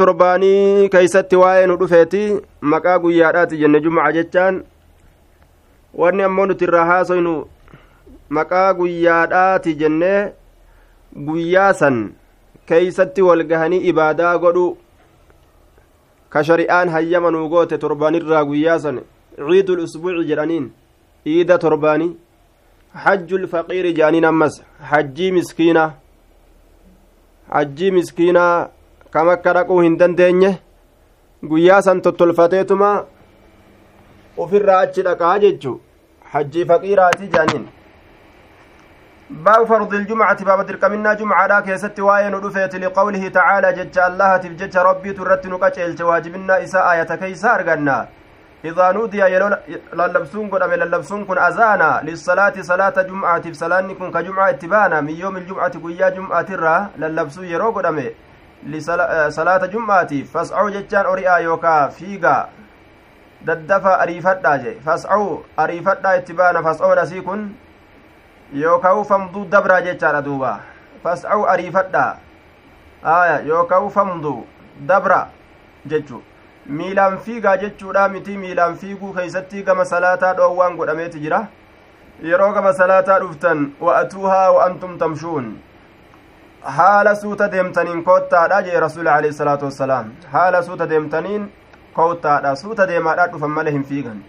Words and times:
torbaanii 0.00 0.88
keeysatti 0.94 1.36
waa'ee 1.42 1.66
nu 1.66 1.76
dhufeeti 1.82 2.22
maqaa 2.72 2.98
guyyaadhaati 3.04 3.60
jenne 3.62 3.80
jumca 3.84 4.12
jechaan 4.16 4.58
wanni 6.02 6.22
ammoo 6.26 6.46
nuti 6.46 6.64
irraa 6.68 6.84
haasoynu 6.90 7.32
maqaa 8.38 8.72
guyyaadhaati 8.80 9.74
jennee 9.84 10.20
guyyaa 11.30 11.72
san 11.80 11.96
keeysatti 12.72 13.22
wal 13.28 13.44
gahanii 13.54 13.80
ibaadaa 13.94 14.34
godhu 14.44 14.66
ka 16.28 16.44
shari'aan 16.50 16.88
hayyama 16.96 17.30
nuu 17.30 17.48
goote 17.48 17.78
torbaanirraa 17.86 18.44
guyyaa 18.52 18.78
san 18.84 19.00
ciidul 19.48 19.82
usbuuci 19.86 20.28
jedhaniin 20.28 20.70
iida 21.26 21.58
torbaanii 21.64 22.12
hajjul 23.06 23.46
faqiiri 23.56 23.92
jedhaniin 23.98 24.30
ammas 24.34 24.62
hajjii 24.92 25.32
miskiinaa 25.40 25.90
hajjii 27.54 27.90
miskiinaa 27.98 28.68
kam 29.16 29.28
akka 29.34 29.52
dhaquu 29.58 29.80
hin 29.86 29.98
dandeenye 30.02 30.50
guyyaa 31.52 31.82
san 31.88 32.02
tottolfateetuma 32.06 32.90
ufirraa 34.46 34.80
achi 34.88 35.06
dhaqaa 35.08 35.36
jechu 35.46 35.72
hajjii 36.34 36.66
faqiiraati 36.72 37.30
jedhaniin 37.36 37.70
باب 39.32 39.64
فرض 39.64 39.94
الجمعة 39.94 40.44
باب 40.44 40.66
دركمنا 40.66 41.14
جمعة 41.14 41.46
لا 41.46 41.60
كيست 41.60 42.00
واين 42.00 42.34
ودفيت 42.34 42.74
لقوله 42.76 43.28
تعالى 43.28 43.72
جج 43.72 43.98
الله 43.98 44.36
تفجج 44.36 44.76
ربي 44.88 45.12
ترت 45.12 45.46
نقجل 45.46 46.02
واجبنا 46.02 46.62
إساء 46.64 46.92
آية 46.92 47.10
كيسا 47.20 47.54
أرغنا 47.54 48.08
إذا 48.64 48.92
نودي 48.92 49.22
للبسون 49.94 50.48
كن 50.48 50.62
أمي 50.62 50.76
للبسون 50.76 51.24
كن 51.24 51.38
أزانا 51.38 52.00
للصلاة 52.04 52.54
صلاة 52.60 53.02
جمعة 53.02 53.50
بسلان 53.50 53.94
كن 53.94 54.10
كجمعة 54.12 54.50
اتبانا 54.50 55.00
من 55.00 55.14
يوم 55.22 55.36
الجمعة 55.36 55.74
قيا 55.84 56.08
جمعة 56.08 56.42
ترى 56.42 56.86
للبسون 56.98 57.44
يروق 57.44 57.86
أمي 57.86 58.10
لصلاة 58.66 59.66
جمعة. 59.66 60.12
فاسعوا 60.32 60.70
ججان 60.70 61.06
أريا 61.06 61.36
يوكا 61.36 61.88
فيغا. 61.88 62.48
ددفا 63.42 64.02
أريفتا 64.02 64.56
جي. 64.56 64.74
فاسعوا 64.86 65.38
أريفتا 65.58 66.16
اتبانا. 66.16 66.62
فاسعوا 66.62 67.02
نسيكن. 67.02 67.48
yookaan 68.52 69.04
famduu 69.08 69.44
dabraa 69.48 69.80
jechaadha 69.80 70.20
duuba 70.22 70.60
fas'au 71.02 71.48
ariifadha 71.48 72.18
aya 73.12 73.40
yookaan 73.48 73.88
famduu 73.90 74.44
dabra 74.90 75.20
jechu 75.86 76.20
miilaan 76.66 77.18
fiigaa 77.18 77.56
jechuudha 77.56 78.08
miti 78.08 78.36
miilaan 78.38 78.76
fiiguu 78.76 79.12
keeysatti 79.14 79.62
gama 79.62 79.84
salaataa 79.84 80.34
dhoowwaan 80.40 80.76
godhameeti 80.76 81.20
jira 81.20 81.40
yeroo 82.30 82.52
gama 82.52 82.72
salaataa 82.72 83.18
dhuftan 83.20 83.64
wa'atuuhaa 83.86 84.50
wa'antum 84.56 84.98
tamshuun 84.98 85.48
haala 86.76 87.14
suuta 87.14 87.48
deemtaniin 87.52 88.04
koottaadha 88.04 88.60
jee 88.68 88.80
rasuuli 88.84 89.08
alayhi 89.14 89.36
salaatu 89.38 89.64
wassalaam 89.64 90.12
haala 90.34 90.62
suuta 90.68 90.88
deemtaniin 90.92 91.48
koottaadha 91.96 92.54
suuta 92.60 92.86
deemaadha 92.92 93.26
dhufan 93.32 93.50
malee 93.56 93.72
hin 93.78 93.84
fiigan 93.90 94.22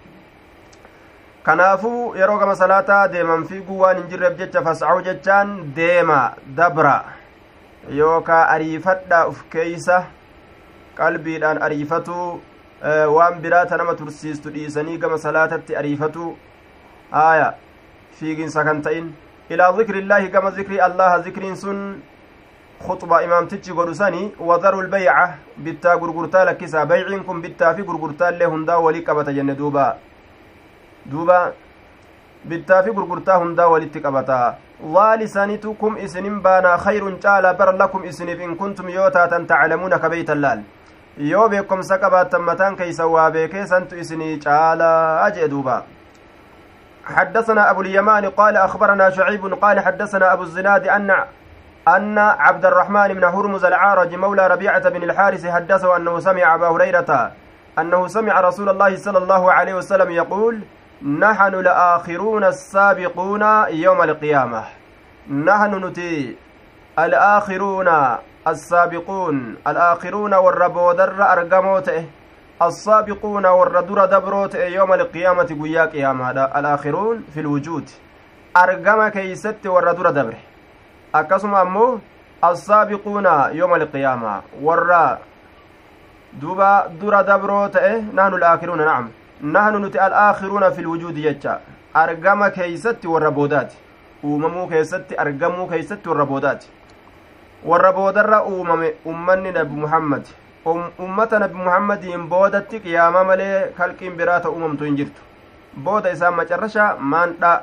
kanaafuu 1.43 2.15
yeroo 2.15 2.37
gama 2.39 2.55
salaataa 2.55 3.07
deeman 3.13 3.45
fiiguu 3.47 3.79
waan 3.83 3.97
hin 3.97 4.09
jirreef 4.15 4.37
jecha 4.41 4.61
fasca'u 4.67 5.01
jechaan 5.11 5.53
deema 5.75 6.19
dabra 6.57 6.97
yookaa 8.01 8.43
ariifadha 8.57 9.23
uf 9.27 9.43
keeysa 9.55 10.03
qalbiidhaan 10.95 11.61
ariifatuu 11.61 12.41
waan 13.15 13.41
biraata 13.41 13.77
nama 13.77 13.95
tursiistu 13.95 14.49
dhiisanii 14.55 14.97
gama 14.97 15.17
salaatatti 15.17 15.75
ariifatuu 15.75 16.37
aya 17.11 17.53
fiiginsa 18.19 18.63
kan 18.63 18.81
ta'in 18.81 19.13
ilaa 19.49 19.73
zikrillaahi 19.77 20.29
gama 20.29 20.51
zikrii 20.51 20.79
allaha 20.79 21.21
zikriin 21.27 21.55
sun 21.55 21.79
khuxba 22.85 23.21
imaamtichi 23.23 23.73
godhu 23.73 23.95
sani 23.95 24.33
wadaru 24.39 24.81
lbeyca 24.81 25.27
bittaa 25.57 25.97
gurgurtaa 25.97 26.45
lakkisaa 26.45 26.85
beyciin 26.85 27.23
kun 27.23 27.41
bittaa 27.41 27.73
fi 27.73 27.83
gurgurtaa 27.83 28.29
illee 28.31 28.47
hundaa 28.55 28.79
walii 28.79 29.01
qabata 29.01 29.33
jenne 29.33 29.55
duuba 29.55 29.95
duuba 31.11 31.53
bittaa 32.47 32.83
fi 32.83 32.91
gurgurtaa 32.91 33.37
hundaa 33.37 33.67
walitti 33.67 34.01
qabata 34.01 34.55
waalisanitu 34.95 35.73
kum 35.73 35.97
isinin 35.97 36.41
baanaa 36.41 36.77
khayrun 36.77 37.19
caala 37.19 37.53
bar 37.53 37.75
lakum 37.75 38.03
isiniif 38.03 38.41
in 38.41 38.57
kuntum 38.57 38.89
yoo 38.89 39.09
yoo 41.17 41.49
beekomsa 41.49 41.97
qabaattan 41.97 42.41
mataan 42.41 42.75
keeysan 42.75 43.09
waa 43.09 43.31
beekee 43.31 43.65
santu 43.65 43.95
isinii 43.95 44.39
caalaa 44.39 45.31
jee 45.31 45.47
duuba. 45.49 45.83
حدثنا 47.05 47.71
أبو 47.71 47.81
اليمان 47.81 48.29
قال 48.29 48.57
أخبرنا 48.57 49.09
شعيب 49.09 49.53
قال 49.53 49.79
حدثنا 49.79 50.33
أبو 50.33 50.43
الزناد 50.43 50.87
أن 50.87 51.11
أن 51.87 52.17
عبد 52.17 52.65
الرحمن 52.65 53.13
بن 53.13 53.23
هرمز 53.23 53.65
العارج 53.65 54.15
مولى 54.15 54.47
ربيعة 54.47 54.89
بن 54.89 55.03
الحارث 55.03 55.45
حدثه 55.47 55.97
أنه 55.97 56.19
سمع 56.19 56.55
أبا 56.55 56.67
هريرة 56.67 57.31
أنه 57.79 58.07
سمع 58.07 58.41
رسول 58.41 58.69
الله 58.69 58.95
صلى 58.95 59.17
الله 59.17 59.51
عليه 59.51 59.73
وسلم 59.73 60.11
يقول 60.11 60.59
نحن 61.03 61.53
الآخرون 61.53 62.43
السابقون 62.43 63.43
يوم 63.69 64.01
القيامة 64.01 64.63
نحن 65.29 65.85
نتي 65.85 66.35
الآخرون 66.99 67.89
السابقون 68.47 69.55
الآخرون 69.67 70.33
والربودر 70.33 71.23
أرقموته 71.33 72.05
السابقون 72.61 73.45
والردر 73.45 74.05
دبروت 74.05 74.55
يوم 74.55 74.93
القيامة 74.93 75.49
قيا 75.63 75.85
قيامة 75.85 76.31
الآخرون 76.31 77.23
في 77.33 77.39
الوجود 77.39 77.89
أرقم 78.57 79.07
كيست 79.07 79.65
والردر 79.65 80.09
دبره 80.09 80.41
أكسم 81.15 81.55
أمو 81.55 81.99
السابقون 82.43 83.27
يوم 83.51 83.75
القيامة 83.75 84.41
ورّا 84.61 85.17
دوبا 86.41 86.87
درا 87.01 87.21
دبروت 87.21 87.77
نحن 88.17 88.33
الآخرون 88.33 88.85
نعم 88.85 89.09
nuti 89.43 89.97
al'aakhiruuna 89.99 90.71
fi 90.71 90.81
lwujuudi 90.81 91.21
jecha 91.21 91.59
argama 91.93 92.49
keeysatti 92.49 93.07
warra 93.07 93.31
boodaati 93.31 93.77
uumamuu 94.23 94.67
keessatti 94.67 95.15
argamuu 95.15 95.67
keeysatti 95.67 96.09
warra 96.09 96.25
boodaati 96.25 96.67
warra 97.65 97.91
boodarra 97.93 98.43
uumame 98.45 98.93
ummanni 99.05 99.51
nabi 99.51 99.75
muhammad 99.75 100.23
ummata 101.05 101.39
nabi 101.39 101.55
muhammadiin 101.55 102.27
boodatti 102.29 102.79
qiyaamaa 102.79 103.23
malee 103.23 103.71
kalqiin 103.77 104.17
biraata 104.17 104.49
uumamtu 104.49 104.83
hin 104.89 104.97
jirtu 104.97 105.21
booda 105.85 106.11
isaan 106.17 106.35
macarrasha 106.41 106.95
maandha 106.99 107.53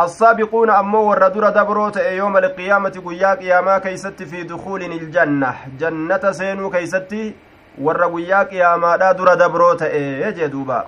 السابقون 0.00 0.70
أمو 0.70 1.10
والردر 1.10 1.50
دبرو 1.50 1.90
يوم 1.98 2.36
القيامة 2.36 3.02
قيا 3.06 3.34
قياما 3.34 3.78
كيست 3.78 4.22
في 4.22 4.42
دخول 4.42 4.82
الجنة 4.82 5.54
جنة 5.78 6.32
سينو 6.32 6.70
كيستي 6.70 7.34
warra 7.78 8.08
guyyaa 8.08 8.44
qiyaamaadhaa 8.50 9.14
dura 9.14 9.36
dabroo 9.36 9.74
ta'e 9.74 10.32
jee 10.36 10.48
duuba 10.54 10.78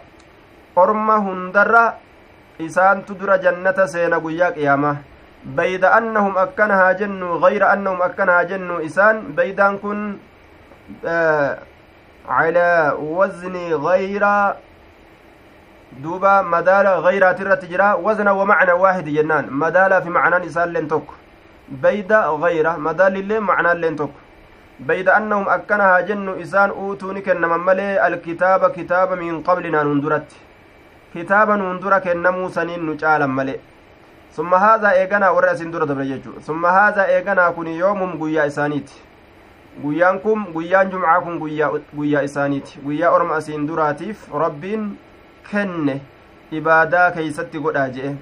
orma 0.76 1.18
hundarra 1.26 1.82
isaantu 2.58 3.14
dura 3.20 3.38
jannata 3.44 3.86
seena 3.88 4.18
guyyaa 4.24 4.50
qiyaamaa 4.56 4.96
annahum 5.44 6.36
akkana 6.36 6.74
haa 6.76 6.94
jennu 6.94 7.40
gayra 7.40 7.70
annahum 7.74 8.02
akkana 8.02 8.32
haa 8.32 8.44
jennu 8.44 8.80
isaan 8.80 9.22
baydaan 9.36 9.78
kun 9.78 10.20
calaa 12.26 12.94
wazni 12.94 13.64
gayra 13.86 14.56
duuba 16.02 16.42
madaala 16.42 17.02
gayraati 17.02 17.42
irratti 17.42 17.66
jira 17.66 17.96
wazna 17.96 18.34
wa 18.34 18.46
macna 18.46 18.74
waahidi 18.74 19.12
jennaan 19.18 19.50
madaalaa 19.50 20.00
fi 20.00 20.10
macnaan 20.10 20.44
isaalleen 20.44 20.88
tokko 20.88 21.14
bayda 21.82 22.18
gayra 22.42 22.78
madaalillee 22.78 23.40
macnaalleen 23.40 23.96
tokko 23.96 24.20
بيد 24.80 25.08
أنهم 25.08 25.48
أكنها 25.48 26.00
جن 26.00 26.40
إسان 26.40 26.70
أوتوني 26.70 27.20
كنما 27.20 27.56
ملي 27.56 28.06
الكتاب 28.06 28.70
كتاب 28.70 29.12
من 29.12 29.42
قبلنا 29.42 29.82
نندرت 29.82 30.30
كتابا 31.14 31.56
نندر 31.56 31.98
كنمو 31.98 32.48
سنين 32.48 32.80
نجالا 34.38 34.48
ملي 34.48 34.50
ثم 34.50 34.54
هذا 34.54 34.90
إيغانا 34.90 35.30
ورأس 35.30 35.60
اندر 35.60 35.84
دبرججو 35.84 36.32
ثم 36.40 36.66
هذا 36.66 37.06
إيغانا 37.06 37.50
كن 37.50 37.66
يوم 37.66 38.24
قيا 38.24 38.46
إسانيت 38.46 38.90
guyyaan 39.82 40.18
kun 40.18 40.50
guyyaan 40.52 40.90
jumcaa 40.90 41.20
kun 41.20 41.38
guyyaa 41.96 42.20
isaaniiti 42.22 42.80
guyyaa 42.84 43.10
orma 43.10 43.34
asiin 43.34 43.68
duraatiif 43.68 44.26
rabbiin 44.34 44.98
kenne 45.50 46.02
ibaadaa 46.52 47.10
keeysatti 47.10 47.58
godhaa 47.58 47.88
je'e 47.88 48.16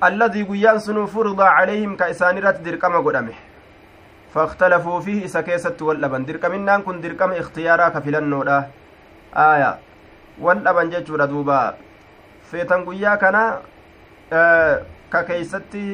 alladii 0.00 0.44
guyyaan 0.44 0.80
sunuu 0.80 1.06
furida 1.06 1.46
calayhim 1.58 1.96
ka 1.96 2.08
isaanirratti 2.08 2.64
dirqama 2.64 3.00
godhame 3.00 3.34
فاختلفوا 4.34 5.00
فيه 5.00 5.24
إسا 5.24 5.40
كيست 5.40 5.82
واللبن 5.82 6.24
درقم 6.24 6.52
إنان 6.52 6.82
كن 6.82 7.00
درقم 7.00 7.32
اختيارا 7.32 7.88
كفلنودا 7.88 8.68
آية 9.36 9.78
واللبن 10.40 10.90
ججورا 10.90 11.26
دوبا 11.26 11.74
feetan 12.50 12.84
guyyaa 12.84 13.16
kana 13.16 13.58
ka 14.30 15.22
keeysatti 15.28 15.84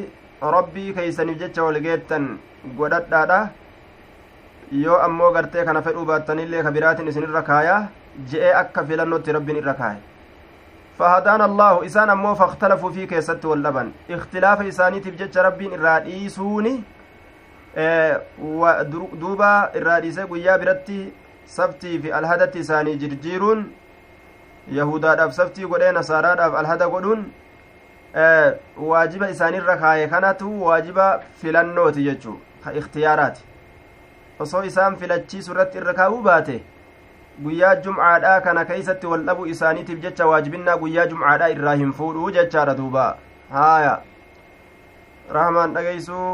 rabbii 0.56 0.92
keeysaniif 0.94 1.38
jecha 1.42 1.62
walgeettan 1.64 2.38
godhadhaadha 2.78 3.40
yoo 4.84 4.98
ammoo 5.08 5.32
gartee 5.32 5.64
kana 5.64 5.82
fedhuu 5.82 6.04
baattanillee 6.04 6.62
ka 6.62 6.70
biraatin 6.70 7.08
isin 7.08 7.22
irra 7.28 7.42
kaaya 7.50 7.76
je'ee 8.30 8.54
akka 8.62 8.84
filannootti 8.84 9.32
rabbiin 9.38 9.58
irra 9.64 9.74
kaaye 9.82 10.00
فهدانا 10.98 11.44
الله 11.44 11.86
إسان 11.86 12.10
أمو 12.10 12.34
فاختلفوا 12.34 12.90
في 12.90 13.06
كيست 13.06 13.44
واللبن 13.44 13.92
اختلاف 14.10 14.60
إساني 14.60 15.00
تبجج 15.00 15.38
ربين 15.38 15.72
الراديسوني 15.74 16.74
duuba 19.20 19.70
irraa 19.74 20.00
dhiisee 20.00 20.26
guyyaa 20.26 20.58
biratti 20.58 21.12
sabtii 21.46 21.98
fi 22.02 22.12
alhadatti 22.12 22.58
isaanii 22.58 22.96
jirjiiruun 23.02 23.64
yahudaadhaaf 24.78 25.32
sabtii 25.34 25.66
godhee 25.72 25.92
nasaaraadhaaf 25.98 26.54
alhada 26.60 26.86
godhuun 26.94 27.24
waajiba 28.14 29.30
isaanirra 29.30 29.76
kaaye 29.76 30.08
kanatu 30.08 30.64
waajiba 30.64 31.22
filannooti 31.40 32.04
jechuu 32.04 32.36
ka 32.64 32.72
ikhtiyaaraati 32.72 33.44
osoo 34.40 34.62
isaan 34.70 34.96
filachiisu 34.96 35.52
irratti 35.52 35.78
irra 35.78 35.94
kaa'uu 36.00 36.22
baate 36.22 36.56
guyyaa 37.42 37.74
jumcaadhaa 37.76 38.40
kana 38.40 38.64
keeysatti 38.70 39.06
wal 39.06 39.24
dhabuu 39.28 39.46
isaaniitiif 39.46 40.00
jecha 40.06 40.26
waajibinnaa 40.26 40.76
guyyaa 40.84 41.06
jumcaadhaa 41.12 41.48
irraa 41.56 41.74
hin 41.82 41.92
fuudhuu 42.00 42.30
jechaadha 42.38 42.74
duuba 42.80 43.06
haaya 43.50 44.00
rahmaan 45.38 45.74
dhageeysuu 45.74 46.32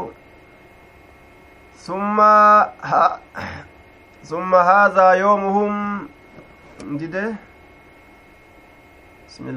ثم 1.79 2.19
ها 2.19 3.19
ثم 4.23 4.55
هذا 4.55 5.11
يومهم 5.11 6.07
جده 6.99 7.35
بسم 9.27 9.49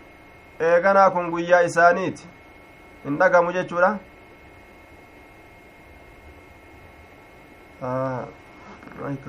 eeganaa 0.61 1.11
kun 1.11 1.31
guyyaa 1.31 1.61
isaaniiti 1.61 2.29
hin 3.05 3.19
dhagamu 3.19 3.53
jechuudha 3.53 3.99
maayik 9.01 9.25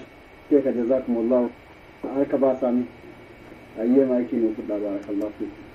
sheeka 0.50 0.72
jazaakum 0.72 1.16
allahu 1.16 1.50
harka 2.14 2.38
baasaami 2.38 2.84
ayyee 3.80 4.04
maayikii 4.04 4.36
nuu 4.36 4.54
fudhaa 4.54 4.78
baarakallahu 4.78 5.32
fiikum 5.38 5.70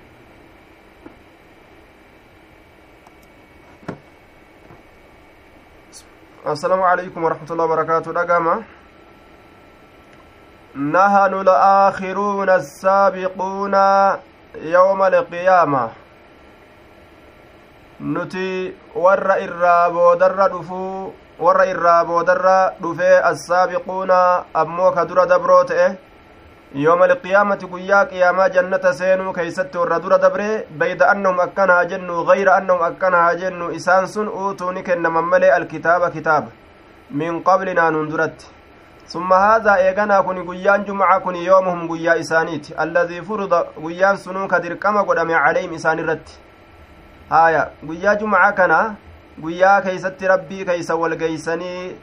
السلام 6.46 6.82
عليكم 6.82 7.24
ورحمة 7.24 7.50
الله 7.50 7.64
وبركاته 7.64 8.12
دقما 8.12 8.62
نحن 10.76 11.34
الآخرون 11.34 12.50
السابقون 12.50 13.74
يوم 14.54 15.02
القيامة 15.02 15.90
نتي 18.00 18.74
ور 18.94 19.32
إرى 19.32 19.90
بودر 19.90 20.46
دفو 20.46 21.10
warra 21.38 21.66
irraa 21.66 22.04
boodarra 22.04 22.72
dhufee 22.82 23.20
assaabiquuna 23.30 24.18
ammoo 24.54 24.90
ka 24.92 25.04
dura 25.04 25.26
dabroo 25.26 25.64
ta'e 25.70 25.88
yooma 26.84 27.04
alqiyaamati 27.04 27.66
guyyaa 27.72 28.04
qiyaamaa 28.12 28.48
jannata 28.56 28.92
seenuu 29.00 29.32
keeysatti 29.38 29.78
warra 29.78 30.00
dura 30.00 30.18
dabre 30.18 30.48
bayda 30.82 31.08
annahum 31.12 31.40
akkana 31.46 31.78
haa 31.78 31.84
jennu 31.92 32.24
gayra 32.30 32.56
annahum 32.56 32.82
akkana 32.88 33.22
haa 33.24 33.38
jennu 33.42 33.70
isaan 33.78 34.08
sun 34.08 34.28
uutuu 34.28 34.72
ni 34.72 34.82
kennaman 34.82 35.24
malee 35.32 35.50
alkitaaba 35.60 36.10
kitaaba 36.10 36.48
min 37.10 37.42
qablinaa 37.48 37.90
nun 37.90 38.10
duratti 38.10 38.56
ثم 39.08 39.32
هذا 39.32 39.74
إيغانا 39.74 40.20
كوني 40.20 40.40
غيان 40.40 40.84
جمعة 40.84 41.18
كوني 41.18 41.44
يومهم 41.44 41.92
غيا 41.92 42.20
إسانيت 42.20 42.80
الذي 42.80 43.22
فرض 43.22 43.52
غيان 43.84 44.16
سنو 44.16 44.48
كدرقما 44.48 45.00
قدام 45.08 45.30
عليهم 45.34 45.74
إسان 45.74 45.98
الرت 45.98 46.28
هايا 47.32 47.70
غيا 47.88 48.12
جمعة 48.14 48.50
كنا 48.50 48.94
guyyaa 49.42 49.80
keeysatti 49.82 50.26
rabbii 50.28 50.64
keeysa 50.64 50.96
walgeeysanii 50.96 51.96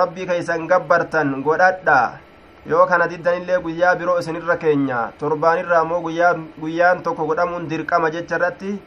rabbii 0.00 0.26
keeysan 0.26 0.66
gabbartan 0.68 1.42
godhadha. 1.42 2.18
Yoo 2.66 2.86
kana 2.86 3.08
diddanillee 3.10 3.58
guyyaa 3.58 3.96
biroo 3.98 4.18
isinirra 4.18 4.56
keenya 4.56 4.98
torbaanirra 5.18 5.78
ammoo 5.80 6.00
guyyaan 6.02 7.02
tokko 7.02 7.26
godhamuun 7.26 7.68
dirqama 7.70 8.10
jecha 8.10 8.36
irratti 8.36 8.78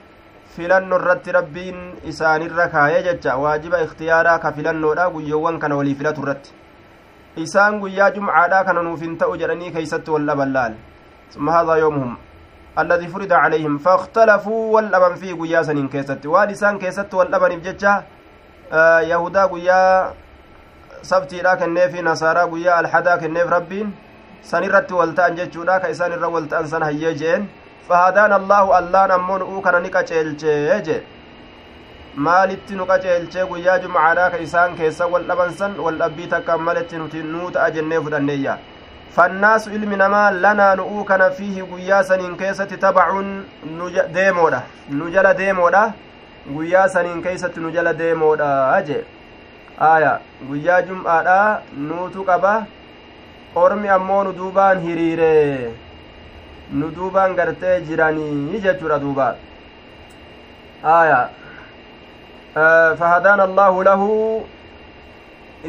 filanno 0.56 0.96
irratti 1.02 1.32
rabbiin 1.38 1.80
isaanirra 2.12 2.68
kaayee 2.76 3.04
jecha 3.08 3.36
waajiba 3.38 3.82
ikhtiyaaraa 3.88 4.38
ka 4.40 4.52
filannoodha 4.52 5.10
guyyoowwan 5.16 5.60
kana 5.60 5.76
walii 5.76 5.96
filatu 5.96 6.22
irratti. 6.24 6.54
Isaan 7.38 7.80
guyyaa 7.80 8.12
jumcaadhaa 8.16 8.64
kana 8.64 8.82
nuuf 8.84 9.02
hin 9.02 9.18
ta'u 9.18 9.36
jedhanii 9.38 9.72
keeysatti 9.72 10.12
wal 10.12 10.26
dhaban 10.26 10.54
laal. 10.54 10.74
Summa 11.30 11.52
haadhaa 11.52 11.78
yoomuhum 11.84 12.16
الذي 12.80 13.08
فرض 13.08 13.34
عليهم 13.34 13.78
فاختلفوا 13.78 14.76
والأبن 14.76 15.16
في 15.16 15.34
قيا 15.34 15.64
سنين 15.64 15.88
كيست 15.88 16.26
وادسان 16.26 16.80
كيست 16.80 17.14
والأبن 17.14 17.56
بججة 17.60 18.04
آه 18.72 19.00
يهودا 19.00 19.46
قيا 19.46 20.14
سبتي 21.02 21.42
لا 21.42 21.56
كنيف 21.56 21.96
نصارى 21.96 22.44
قيا 22.52 22.80
الحدا 22.80 23.16
كنيف 23.16 23.48
ربين. 23.54 23.88
سنرت 24.44 24.92
والتان 24.92 25.36
ججودا 25.36 25.78
كيسان 25.78 26.14
الر 26.14 26.26
والتان 26.26 26.66
سن 26.68 26.84
هيجين. 26.84 27.48
فهدانا 27.90 28.36
الله 28.36 28.80
الله 28.80 29.06
نمون 29.08 29.42
اوكنا 29.42 29.80
نكاچelche 29.80 31.04
maalitti 32.16 32.76
nu 32.76 32.86
qaceelchee 32.86 33.46
guyyaa 33.46 33.80
jumcaadhaa 33.80 34.30
ka 34.30 34.38
isaan 34.38 34.76
keessa 34.76 35.08
wal 35.14 35.26
dhaban 35.28 35.52
san 35.52 35.80
wal 35.80 35.98
dhabbii 35.98 36.28
takka 36.28 36.58
maletti 36.58 36.96
nuti 36.98 37.24
nuu 37.24 37.52
فالناس 39.16 39.68
علم 39.70 39.94
نما 39.94 40.32
لنا 40.32 40.76
نؤو 40.76 41.04
كان 41.04 41.30
فيه 41.30 41.64
قيا 41.64 42.02
سنين 42.02 42.36
كيسة 42.36 42.66
تبع 42.66 43.22
ديمودا 44.14 44.62
نجل 44.92 45.34
ديمودا 45.34 45.92
قيا 46.58 46.88
سنين 46.88 47.22
كيسة 47.22 47.52
نجل 47.58 47.94
ديمودا 47.94 48.78
أجي 48.78 48.98
آية 49.82 50.20
قيا 50.52 50.80
جمعة 50.80 51.62
نوتو 51.78 52.24
قبا 52.24 52.64
ormi 53.56 53.88
ammoo 53.88 54.24
nu 54.24 54.32
duubaan 54.38 54.80
hiriire 54.86 55.72
nu 56.80 56.88
duubaan 56.96 57.36
gartee 57.36 57.76
jiranii 57.88 58.60
jechuudha 58.66 58.98
duuba 59.04 59.28
aya 60.96 61.20
fahadaana 63.02 63.44
allaahu 63.50 63.84
lahu 63.90 64.10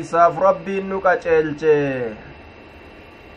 isaaf 0.02 0.40
rabbiin 0.46 0.88
nu 0.94 1.00
qaceelche 1.06 1.76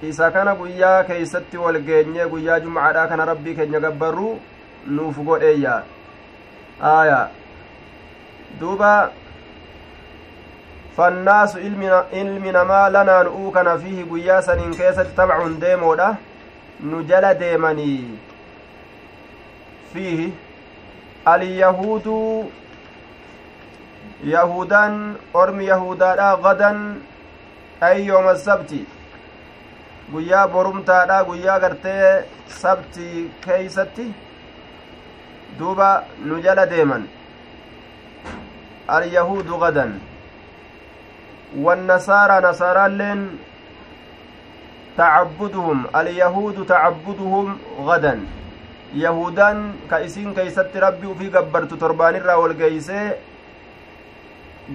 isa 0.01 0.31
kana 0.31 0.55
guyyaa 0.55 1.03
keeysatti 1.03 1.57
wal 1.57 1.79
geenye 1.81 2.25
guyyaa 2.31 2.59
jumcaadhaa 2.59 3.07
kana 3.07 3.25
rabbii 3.25 3.55
keenya 3.55 3.79
gabbarru 3.79 4.39
nuuf 4.87 5.17
godheeyya. 5.17 5.83
Aya 6.81 7.29
duuba. 8.59 9.11
Fannaasu 10.95 11.59
ilmi 11.59 12.51
namaa 12.51 12.89
lanaa 12.89 13.23
nu'uu 13.23 13.51
kana 13.51 13.77
fiihi 13.77 14.03
guyyaa 14.03 14.41
saniin 14.41 14.75
keessatti 14.77 15.15
tabcun 15.15 15.59
deemoodha. 15.61 16.15
Nu 16.79 17.03
jala 17.03 17.33
deemanii. 17.39 18.19
Fiihi. 19.93 20.33
Alyahuudu. 21.25 22.51
Yahudaan 24.23 25.17
ormi 25.33 25.67
yahudaadha 25.67 26.29
gadan. 26.43 26.79
Ay 27.81 28.07
yooma 28.07 28.35
sabti 28.35 28.85
guyyaa 30.11 30.47
borumtaadha 30.47 31.23
guyyaa 31.29 31.59
gartee 31.59 32.25
sabti 32.61 33.07
keeysatti 33.45 34.05
duuba 35.59 35.89
nu 36.25 36.41
jala 36.41 36.65
deeman. 36.69 37.03
Alyahuudu 38.87 39.57
gadan. 39.65 39.99
والنصارى 41.57 42.47
نصارى 42.49 42.89
لين 42.97 43.37
تعبدهم 44.97 45.85
اليهود 45.95 46.65
تعبدهم 46.65 47.57
غدا 47.81 48.19
يهودان 48.93 49.73
كايسين 49.89 50.33
كيست 50.33 50.77
ربي 50.77 51.07
وفي 51.07 51.29
قبرت 51.29 51.73
تربان 51.73 52.15
الرا 52.15 52.33
والقيسي 52.35 53.11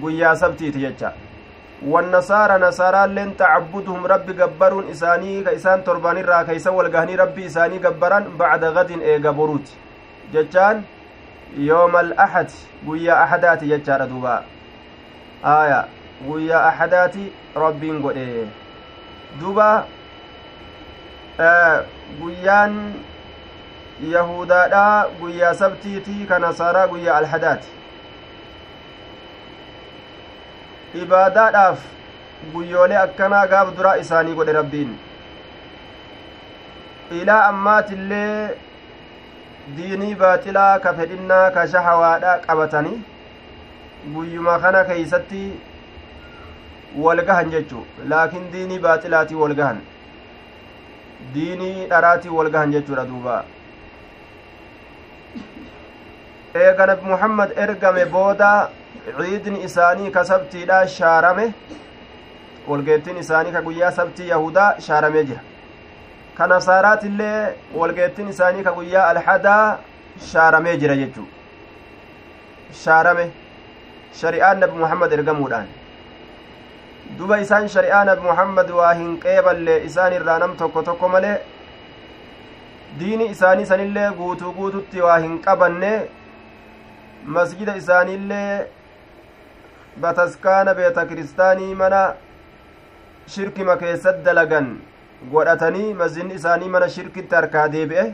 قيا 0.03 0.33
سبتي 0.33 0.71
تيجا 0.71 1.11
والنصارى 1.83 2.57
نصارى 2.57 3.07
لين 3.13 3.37
تعبدهم. 3.37 4.05
ربي 4.05 4.41
قبرون 4.41 4.89
إساني 4.89 5.43
كيسان 5.43 5.83
تربان 5.83 6.17
الرا 6.17 6.43
كيسا 6.43 6.69
والقهني 6.71 7.15
ربي 7.15 7.45
إساني 7.45 7.77
قبران 7.77 8.37
بعد 8.39 8.63
غد 8.63 8.91
إيقا 8.91 9.31
بروت 9.31 9.67
ججان 10.33 10.83
يوم 11.57 11.95
الأحد. 11.97 12.49
قيا 12.87 13.23
أحدات 13.23 13.63
ججار 13.63 14.05
دوبا. 14.05 14.43
آية. 15.45 15.85
guyyaa 16.27 16.67
ahadaati 16.67 17.31
rabbiin 17.55 17.99
godhe 18.01 18.47
duba 19.39 19.85
guyyaan 22.19 22.93
yahudaadha 24.11 24.83
guyyaa 25.19 25.53
sabtiitii 25.53 26.25
ka 26.29 26.39
nasaaraa 26.39 26.87
guyyaa 26.87 27.17
alhadaati 27.17 27.67
ibaadaadhaaf 31.03 31.79
guyyoolee 32.53 32.97
akkanaa 33.05 33.45
gaaf 33.53 33.71
duraa 33.77 33.95
isaanii 34.03 34.35
godhe 34.39 34.53
rabbiin. 34.57 34.91
Ilaa 37.21 37.41
ammaatillee 37.47 38.57
diinii 39.77 40.15
baaxilaa 40.21 40.79
ka 40.85 40.93
fedhinnaa 40.99 41.45
ka 41.57 41.67
shahawaadha 41.73 42.37
qabatanii 42.47 42.97
guyyuma 44.15 44.59
kana 44.65 44.83
keeysatti 44.89 45.43
walgahan 47.05 47.49
jechu 47.55 47.85
laakiin 48.13 48.47
diinii 48.55 48.79
baaxilaatii 48.87 49.35
walgahan 49.43 49.79
diinii 51.35 51.87
dharaatii 51.93 52.29
walgahan 52.39 52.71
jechuudha 52.77 53.05
duuba 53.11 53.37
eega 56.63 56.85
nabi 56.89 57.05
muhammad 57.11 57.49
ergame 57.63 58.03
booda 58.15 58.51
ciidni 59.17 59.59
isaanii 59.67 60.11
ka 60.17 60.23
sabtiidha 60.31 60.77
shaarame 60.97 61.45
walgeettiin 62.69 63.17
isaanii 63.23 63.51
ka 63.55 63.61
guyyaa 63.67 63.91
sabtii 63.99 64.29
yahudaa 64.33 64.69
shaaramee 64.87 65.23
jira 65.31 65.41
ka 66.37 66.47
nasaaraatillee 66.53 67.41
walgeettiin 67.81 68.29
isaanii 68.35 68.63
ka 68.69 68.75
guyyaa 68.77 69.07
alhadaa 69.13 69.77
shaaramee 70.31 70.77
jira 70.83 70.95
jechuu 71.01 71.27
shaarame 72.83 73.25
shari'aan 74.21 74.59
nabi 74.65 74.77
muhammad 74.85 75.11
ergamuudhaan 75.19 75.67
duba 77.19 77.39
isaan 77.45 77.67
shari'aa 77.77 78.03
nabi 78.13 78.21
muhammad 78.31 78.69
waa 78.81 78.93
hin 79.03 79.15
qeeballe 79.25 79.79
isaan 79.91 80.13
irraa 80.19 80.39
nam 80.45 80.55
tokko 80.65 80.81
tokko 80.91 81.09
malee 81.15 81.37
diini 82.99 83.25
isaanii 83.37 83.65
sanillee 83.71 84.11
guutuu 84.19 84.51
guututti 84.59 85.01
waa 85.07 85.17
hin 85.25 85.41
qabanne 85.47 85.91
masjida 87.25 87.75
isaaniillee 87.75 88.67
bataskaana 90.01 90.73
beeta 90.79 91.05
kiristaanii 91.11 91.73
mana 91.75 92.01
shirkima 93.35 93.77
keessat 93.83 94.23
dalagan 94.25 94.67
godhatanii 95.31 95.93
masjidni 96.01 96.33
isaanii 96.39 96.69
mana 96.75 96.89
shirkitti 96.97 97.35
harkaa 97.35 97.67
deebi'e 97.77 98.05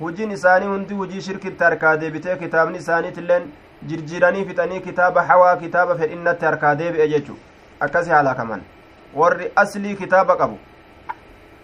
hujiin 0.00 0.30
isaanii 0.38 0.66
hundi 0.74 0.94
hujii 1.00 1.22
shirkitti 1.28 1.64
harkaa 1.64 1.96
deebitee 2.00 2.36
kitaabni 2.44 2.78
isaaniitilleen 2.84 3.50
jirjiranii 3.92 4.44
fixanii 4.50 4.80
kitaaba 4.88 5.22
hawaa 5.32 5.56
kitaaba 5.64 5.96
fedhinnatti 6.02 6.44
harkaa 6.50 6.74
deebi'e 6.82 7.08
jechu 7.14 7.38
akkasi 7.88 8.10
halaakaman 8.18 8.62
warri 9.22 9.50
aslii 9.64 9.96
kitaaba 10.02 10.36
qabu 10.42 10.58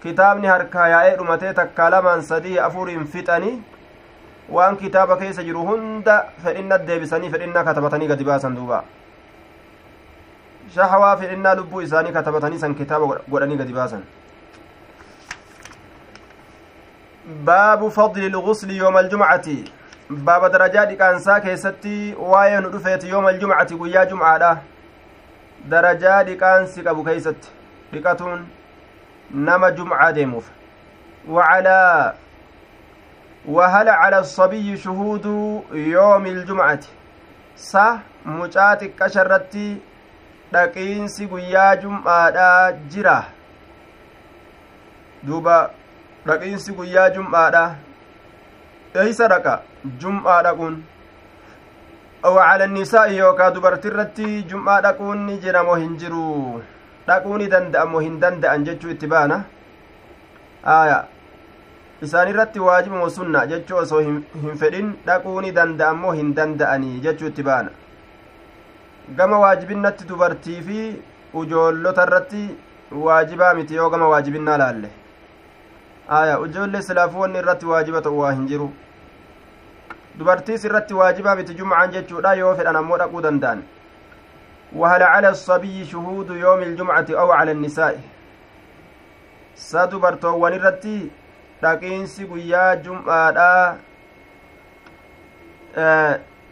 kitaabni 0.03 0.47
harkaa 0.47 0.87
yaa'ee 0.95 1.15
dhumatee 1.21 1.53
takkaa 1.61 1.89
lamaan 1.95 2.21
sadii 2.31 2.59
afuriin 2.67 3.07
fixanii 3.15 3.55
waan 4.49 4.77
kitaaba 4.77 5.17
keessa 5.17 5.43
jiru 5.43 5.65
hunda 5.65 6.15
fedhinnat 6.43 6.85
deebisanii 6.87 7.29
fedhinnaa 7.29 7.63
katabatanii 7.63 8.07
gadi 8.07 8.23
baasan 8.23 8.55
duuba 8.55 8.83
shahawaa 10.75 11.17
fedhinnaa 11.17 11.55
lubbuu 11.55 11.81
isaanii 11.81 12.11
katabatanii 12.17 12.59
san 12.59 12.75
kitaaba 12.75 13.19
godhanii 13.29 13.57
gadi 13.57 13.73
baasan 13.73 14.03
baabu 17.49 17.91
fadli 17.91 18.29
lgusli 18.29 18.77
yooma 18.77 18.99
aljumcati 18.99 19.57
baaba 20.09 20.49
darajaa 20.49 20.85
dhiqaansaa 20.85 21.39
keessatti 21.45 22.15
waa'ee 22.31 22.59
nu 22.65 22.69
dhufeeti 22.73 23.09
yooma 23.09 23.29
aljumcati 23.29 23.75
guyyaa 23.83 24.05
jumcaadha 24.05 24.57
darajaa 25.75 26.23
dhiqaansi 26.31 26.83
qabu 26.89 27.03
keeysatti 27.03 27.55
dhiqatuun 27.93 28.43
nama 29.31 29.71
jumcaa 29.71 30.11
deemuuf 30.19 30.51
وعلى 31.29 32.13
وهل 33.47 33.89
على 33.89 34.19
الصبي 34.19 34.77
شهود 34.77 35.25
يوم 35.73 36.25
الجمعة 36.25 36.79
صح 37.57 37.97
مجاتك 38.25 38.91
كشرتي 38.99 39.77
jira 42.89 43.25
duuba 45.23 45.71
dhaqiinsi 46.27 46.73
guyyaa 46.77 47.09
jum'aadha 47.15 47.63
eeysa 49.01 49.27
dhaqa 49.33 49.53
jum'aa 50.03 50.43
dhaquun 50.47 50.75
wacala 52.35 52.67
nisaa'i 52.67 53.17
yookaa 53.17 53.49
dubartirratti 53.55 54.43
jum'aa 54.51 54.81
dhaquun 54.85 55.25
ni 55.29 55.39
jira 55.45 55.63
moo 55.69 55.75
hin 55.75 55.97
jiru 56.03 56.61
dhaquu 57.07 57.37
ni 57.41 57.47
danda'a 57.55 57.85
moo 57.85 58.03
hin 58.05 58.19
danda'an 58.25 58.65
jechuu 58.69 58.93
itti 58.95 59.07
baana 59.15 59.43
aya 60.75 60.99
isaan 62.07 62.29
irratti 62.33 62.59
waajiba 62.67 63.01
moo 63.01 63.09
sunna 63.17 63.45
jechuu 63.51 63.77
osoo 63.81 63.99
hin 64.07 64.57
fedhin 64.61 64.93
dhaquu 65.07 65.41
ni 65.45 65.51
danda'an 65.57 65.99
moo 66.03 66.13
hin 66.19 66.31
danda'anii 66.39 66.99
jechuu 67.05 67.27
itti 67.31 67.45
baana 67.49 67.71
gama 69.19 69.39
waajibinnatti 69.43 70.09
dubartii 70.13 70.61
fi 70.69 70.79
ujoollota 71.43 72.07
waajibaa 73.05 73.53
miti 73.59 73.75
yoo 73.81 73.89
gama 73.89 74.07
waajibinnaa 74.15 74.57
laalle 74.63 74.89
aya 76.21 76.39
ujoollee 76.39 76.81
silaafuu 76.87 77.19
wanni 77.25 77.39
irratti 77.43 77.65
waajiba 77.75 78.01
ta'u 78.07 78.19
waa 78.23 78.33
hin 78.39 78.47
jiru 78.47 78.71
dubartiis 80.17 80.65
irratti 80.71 80.99
waajibaa 81.03 81.35
miti 81.41 81.61
jumcaan 81.61 81.95
jechuudha 81.95 82.33
yoo 82.41 82.55
fedhan 82.59 82.81
ammoo 82.81 82.97
dhaquu 83.03 83.21
danda'an 83.27 83.63
وهل 84.75 85.03
على 85.03 85.29
الصبي 85.29 85.85
شهود 85.85 86.29
يوم 86.29 86.61
الجمعة 86.61 87.05
أو 87.09 87.31
على 87.31 87.51
النساء 87.51 88.01
سدبرتو 89.55 90.33
ونرتي 90.43 91.09
dhaqiinsi 91.65 92.25
guyyaa 92.25 92.75
jum'aadha 92.75 93.49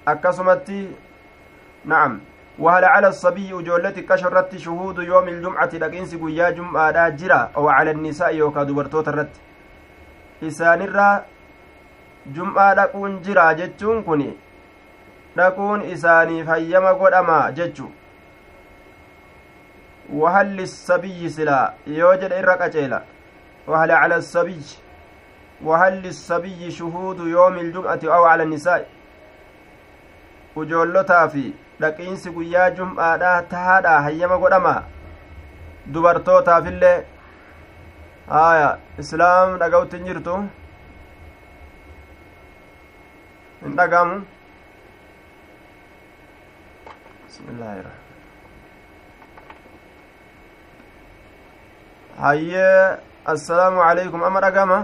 akkasumatti 0.06 0.82
na'am. 1.86 2.20
وهل 2.60 2.86
على 2.86 3.08
الصبي 3.08 3.54
وجولتي 3.54 4.02
كشرت 4.02 4.56
شهود 4.58 4.98
يوم 5.00 5.28
الجمعة 5.28 5.70
لكنس 5.74 6.16
قيا 6.16 6.50
جمعة 6.50 7.10
جرا 7.10 7.52
أو 7.58 7.70
على 7.70 7.92
النساء 7.92 8.36
يوكا 8.36 8.64
دبرتوت 8.64 9.08
الرت 9.08 9.36
إسان 10.44 10.82
الرا 10.82 11.26
جمعة 12.26 12.74
لكون 12.74 13.22
جرا 13.22 13.52
جتشون 13.52 14.04
كني 14.04 14.32
لكون 15.36 15.82
إساني 15.82 16.46
فيما 16.46 16.92
قد 16.92 17.14
أما 17.14 17.50
جتشو 17.50 17.88
وهل 20.14 20.48
للصبي 20.58 21.30
سلا 21.30 21.74
يوجد 21.88 22.32
إرق 22.34 22.62
أجيلا 22.62 23.02
وهل 23.68 23.92
على 23.92 24.16
الصبي 24.16 24.62
وهل 25.64 26.02
للصبي 26.02 26.72
شهود 26.72 27.20
يوم 27.20 27.58
الجمعة 27.58 28.00
أو 28.04 28.24
على 28.26 28.44
النساء 28.44 28.88
وجولتها 30.56 31.28
في 31.28 31.54
dhaqiinsi 31.82 32.30
guyyaa 32.36 32.72
jum'aadha 32.78 33.30
tahaadha 33.52 33.94
hayyama 34.06 34.36
godhama 34.42 34.74
dubartootaafillee 35.94 36.98
haya 38.34 38.68
islaam 39.04 39.56
dhaga'utti 39.64 40.02
hin 40.02 40.06
jirtu 40.10 40.36
hin 43.64 43.74
dhagamu 43.82 44.20
bismillaahi 47.26 47.98
hayyee 52.22 52.80
assalaamu 53.36 53.86
calaykum 53.88 54.30
ama 54.30 54.48
dhagama 54.48 54.80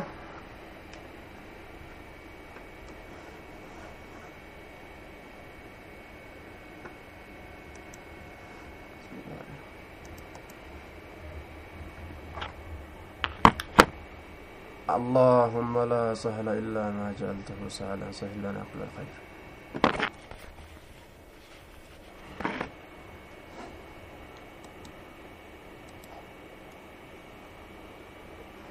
اللهم 14.87 15.75
لا 15.89 16.13
سهل 16.13 16.47
إلا 16.47 16.83
ما 16.97 17.11
جعلته 17.19 17.59
سهلا 17.67 18.11
سهل 18.11 18.39
لنا 18.39 18.63
كل 18.71 18.81
خير. 18.95 19.11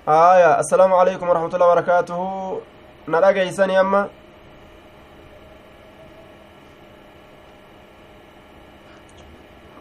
آية 0.08 0.61
السلام 0.61 0.92
عليكم 0.94 1.28
ورحمة 1.28 1.52
الله 1.54 1.68
وبركاته. 1.68 2.20
نلاقي 3.08 3.40
إيساني 3.40 3.80
أما؟ 3.80 4.08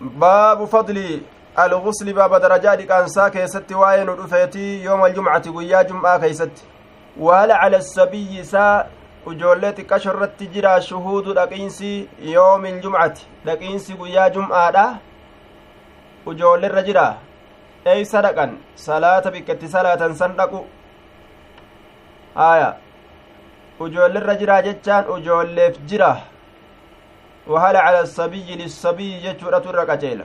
باب 0.01 0.65
فضل 0.65 1.22
الغسل 1.59 2.12
باب 2.12 2.35
درجات 2.35 2.81
كانسا 2.83 3.29
كيست 3.29 3.73
واين 3.73 4.09
رفيتي 4.09 4.83
يوم 4.85 5.05
الجمعة 5.07 5.43
ويا 5.49 5.83
جمعة 5.83 6.19
كيست 6.21 6.53
وهل 7.19 7.50
على 7.53 7.77
السبي 7.77 8.43
سا 8.45 8.87
ujoollee 9.27 9.73
xiqqasharratti 9.77 10.47
jira 10.53 10.81
shuhuudu 10.81 11.35
dhaqiinsi 11.39 12.09
yoomi 12.35 12.69
iljumcati 12.71 13.27
dhaqiinsi 13.47 13.97
guyyaa 14.00 14.29
jum'aadha 14.37 14.85
ujoolleirra 16.27 16.83
jira 16.89 17.05
eeysa 17.95 18.23
dhaqan 18.27 18.55
salaata 18.87 19.33
biqqetti 19.35 19.69
salaatan 19.75 20.15
san 20.21 20.37
dhaqu 20.39 20.61
aya 22.49 22.71
ujoolleirra 23.81 24.39
jiraa 24.41 24.62
jechaan 24.69 25.12
ujoolleef 25.17 25.79
jira 25.93 26.11
wahala 27.53 27.81
cala 27.87 28.07
sabiyyi 28.07 28.59
lissabiyyi 28.62 29.23
jechuudhatu 29.27 29.69
irra 29.73 29.87
qaceela 29.91 30.25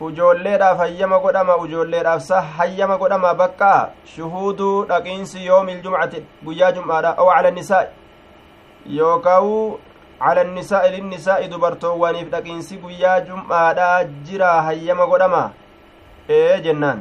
Ujoolleedhaaf 0.00 0.78
hayyama 0.78 1.18
godhama 1.24 1.56
ujoolleedhaaf 1.56 2.22
sa 2.22 2.40
hayyama 2.58 2.96
godhama 2.96 3.34
bakka 3.34 3.90
shuhuuduu 4.14 4.84
dhaqiinsi 4.92 5.44
yoomil 5.46 5.82
jumcati 5.82 6.24
guyyaa 6.44 6.72
jum'aadha 6.72 7.14
aw 7.20 7.28
cala 7.34 7.50
nisaa'i 7.50 8.96
yookaawu 8.98 9.78
cala 10.24 10.44
nisaa'i 10.44 10.90
linnisaa'i 10.96 11.48
dubartoowwaniif 11.52 12.30
dhaqiinsi 12.34 12.80
guyyaa 12.84 13.20
jum'aadha 13.28 13.88
jira 14.28 14.52
hayyama 14.68 15.06
godhama 15.06 15.42
ee 16.28 16.60
jennaan 16.68 17.00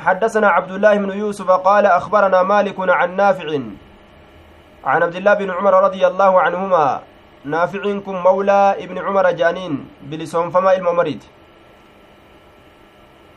حدثنا 0.00 0.48
عبد 0.48 0.70
الله 0.70 0.94
بن 0.96 1.10
يوسف 1.12 1.50
قال 1.50 1.86
أخبرنا 1.86 2.42
مالك 2.42 2.78
عن 2.80 3.16
نافع 3.16 3.48
عن 4.84 5.02
عبد 5.02 5.16
الله 5.16 5.34
بن 5.34 5.50
عمر 5.50 5.74
رضي 5.86 6.06
الله 6.06 6.40
عنهما 6.40 7.00
نافع 7.44 7.82
كن 8.06 8.16
مولى 8.16 8.62
ابن 8.84 8.96
عمر 8.98 9.30
جانين 9.30 9.74
بلسون 10.02 10.50
فما 10.50 10.76
الممريد 10.76 11.20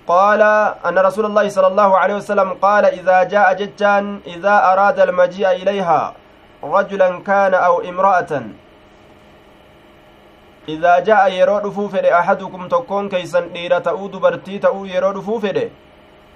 قال 0.07 0.41
أن 0.85 0.99
رسول 0.99 1.25
الله 1.25 1.49
صلى 1.49 1.67
الله 1.67 1.97
عليه 1.97 2.15
وسلم 2.15 2.49
قال 2.53 2.85
إذا 2.85 3.23
جاء 3.23 3.53
ججان 3.53 4.19
إذا 4.27 4.55
أراد 4.71 4.99
المجيء 4.99 5.51
إليها 5.51 6.13
رجلا 6.63 7.09
كان 7.29 7.53
أو 7.53 7.81
امرأة. 7.81 8.31
إذا 10.69 10.99
جاء 10.99 11.31
يرو 11.31 11.59
دفو 11.59 11.87
فدي 11.87 12.13
أحدكم 12.19 12.67
تكون 12.67 13.09
كيسن 13.09 13.53
ديرة 13.53 13.79
تأو 13.79 14.07
دبرتي 14.07 14.59
تأو 14.59 14.85
يرو 14.85 15.11
دفو 15.11 15.39
فدي 15.39 15.71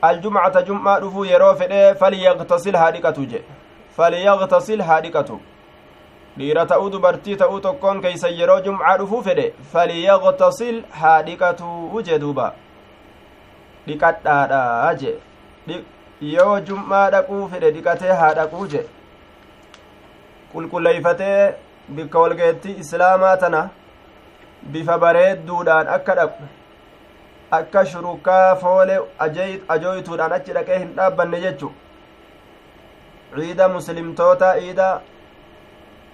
الجمعة 0.04 0.60
جمعة 0.62 1.00
دفو 1.00 1.24
يرو 1.24 1.54
فليغتسل 2.00 2.76
هادقة 2.76 3.18
جي. 3.32 3.42
فليغتسل 3.98 4.82
dhiira 6.38 6.66
ta'uu 6.70 6.90
dubartii 6.94 7.36
ta'uu 7.42 7.60
tokkoon 7.66 8.02
keeysan 8.02 8.34
yeroo 8.40 8.58
jumcaa 8.66 8.98
dhufuu 9.02 9.22
fedhe 9.28 9.46
falyaqtasil 9.72 10.76
haa 11.00 11.22
dhiqatuu 11.30 12.02
jee 12.10 12.20
duuba 12.24 12.46
dhiqadhaadha 13.88 14.94
je 15.02 15.16
yoo 16.34 16.60
jum'aa 16.68 17.10
dhaquu 17.16 17.40
fedhe 17.54 17.72
dhiqatee 17.78 18.20
haa 18.22 18.34
dhaquu 18.42 18.68
je 18.76 18.84
qulqulleeyfatee 20.54 21.42
bikka 21.98 22.20
walgeettii 22.26 22.78
islaamaa 22.84 23.36
tana 23.44 23.62
bifa 24.76 24.98
bareedduudhaan 25.04 25.92
akka 25.98 26.16
dhaqu 26.22 26.48
akka 27.60 27.86
shurukaa 27.92 28.56
foole 28.64 28.96
ajooytuudhaan 29.76 30.34
achi 30.40 30.58
dhaqee 30.60 30.80
hin 30.80 30.94
dhaabbanne 30.98 31.42
jechu 31.46 31.72
ciida 33.36 33.68
muslimtoota 33.78 34.54
ciida 34.60 34.92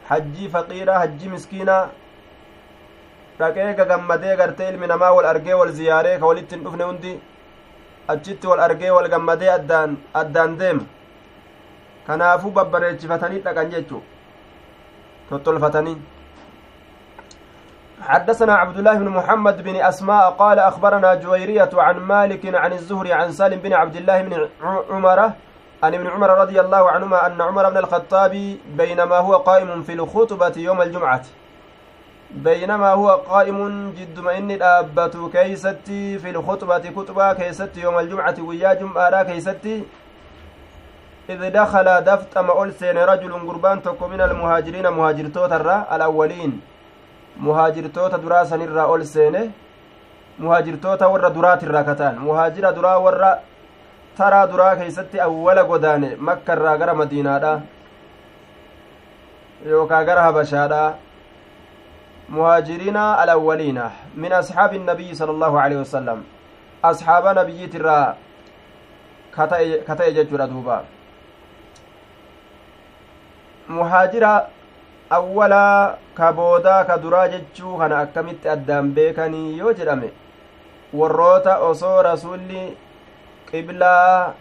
hajjii 0.10 0.50
faqiiraa 0.56 1.00
hajjii 1.04 1.36
miskiinaa 1.36 1.84
dhaqee 3.40 3.74
gagammadee 3.82 4.36
gartee 4.42 4.70
ilmi 4.74 4.88
namaa 4.94 5.14
wal 5.18 5.30
argee 5.34 5.54
wal 5.62 5.72
ziyaaree 5.80 6.18
ka 6.24 6.26
walitti 6.32 6.56
dhufne 6.66 6.84
hundi 6.90 7.14
achitti 8.08 8.48
wal 8.48 8.60
argee 8.60 8.92
wal 8.92 9.10
gammadee 9.10 9.50
addaan 9.50 9.98
addaan 10.14 10.58
deema 10.58 10.84
kanaafuu 12.08 12.52
babbareechifatanii 12.52 13.40
dhaqan 13.40 13.70
jechu 13.70 14.04
tottolfatanii. 15.30 15.98
حدثنا 18.04 18.54
عبد 18.56 18.78
الله 18.78 18.94
بن 18.94 19.10
محمد 19.10 19.64
بن 19.64 19.76
أسماء 19.76 20.30
قال 20.32 20.60
أخبرنا 20.60 21.14
جويرية 21.16 21.70
عن 21.74 22.00
مالك 22.00 22.56
عن 22.56 22.74
الزهري 22.74 23.14
عن 23.14 23.32
سالم 23.32 23.60
بن 23.60 23.74
عبد 23.74 23.96
الله 23.96 24.22
بن 24.22 24.50
عمر 24.92 25.20
عن 25.84 25.94
ابن 25.94 26.08
عمر 26.08 26.30
رضي 26.30 26.62
الله 26.62 26.92
عنهما 26.92 27.28
أن 27.28 27.42
عمر 27.42 27.70
بن 27.70 27.78
الخطاب 27.78 28.58
بينما 28.78 29.18
هو 29.18 29.34
قائم 29.36 29.84
في 29.84 29.94
الخطبة 29.94 30.54
يوم 30.58 30.82
الجمعة. 30.82 31.24
بينما 32.36 32.90
هو 32.90 33.10
قائم 33.10 33.94
جد 33.98 34.20
ما 34.20 34.38
inni 34.38 34.56
dhaabbatee 34.56 35.30
keessatti 35.34 36.20
في 36.20 36.30
الخطبة 36.30 36.78
khuxbaa 36.78 37.34
keessatti 37.34 37.82
يوم 37.82 38.00
الجمعة 38.00 38.36
guyyaa 38.40 38.74
jumcaa 38.74 39.24
keessatti. 39.24 39.84
إذ 41.30 41.50
دخل 41.50 42.02
دفت 42.02 42.38
ما 42.38 42.72
سين 42.80 42.98
رجل 42.98 43.34
قربان 43.48 43.84
تكو 43.84 44.08
من 44.08 44.22
المهاجرين 44.22 44.88
مهاجرتوت 44.88 45.52
الرا 45.52 45.96
الأولين. 45.96 46.62
مهاجرتوت 47.40 48.16
دراسا 48.16 48.56
الرا 48.56 48.82
أول 48.82 49.06
سينه 49.06 49.52
مهاجرتوت 50.40 51.04
ورا 51.04 51.30
درات 51.30 51.64
الراكتان 51.64 52.16
مهاجر 52.20 52.72
درا 52.72 52.96
ورا 52.96 53.40
taraa 54.18 54.48
duraa 54.48 54.76
keeysatti 54.76 55.20
awwala 55.20 55.64
godaane 55.64 56.10
makka 56.28 56.54
irraa 56.54 56.78
gara 56.78 56.94
madiinaadha 56.94 57.62
yookaa 59.70 60.04
gara 60.04 60.26
alawwaliina 62.32 63.92
min 64.16 64.32
asxaabi 64.34 64.76
innabiyyi 64.78 65.16
sala 65.16 65.32
allahu 65.34 65.58
aleyhi 65.60 65.80
wasalam 65.80 66.24
asxaaba 66.84 67.34
nabiyyiit 67.34 67.74
irraa 67.74 68.16
ka 69.36 69.48
ta'e 69.96 70.14
jechuudha 70.14 70.48
duuba 70.48 70.84
muhaajira 73.68 74.50
awwalaa 75.10 75.96
ka 76.16 76.34
boodaa 76.34 76.84
ka 76.86 76.98
duraa 76.98 77.28
jechuu 77.28 77.78
kana 77.78 78.00
akkamitti 78.00 78.50
addaan 78.56 78.92
beekanii 78.96 79.58
yoo 79.58 79.74
jedhame 79.74 80.10
warroota 80.94 81.58
osoo 81.70 82.02
rasulli 82.10 82.64
qiblaa 83.52 84.34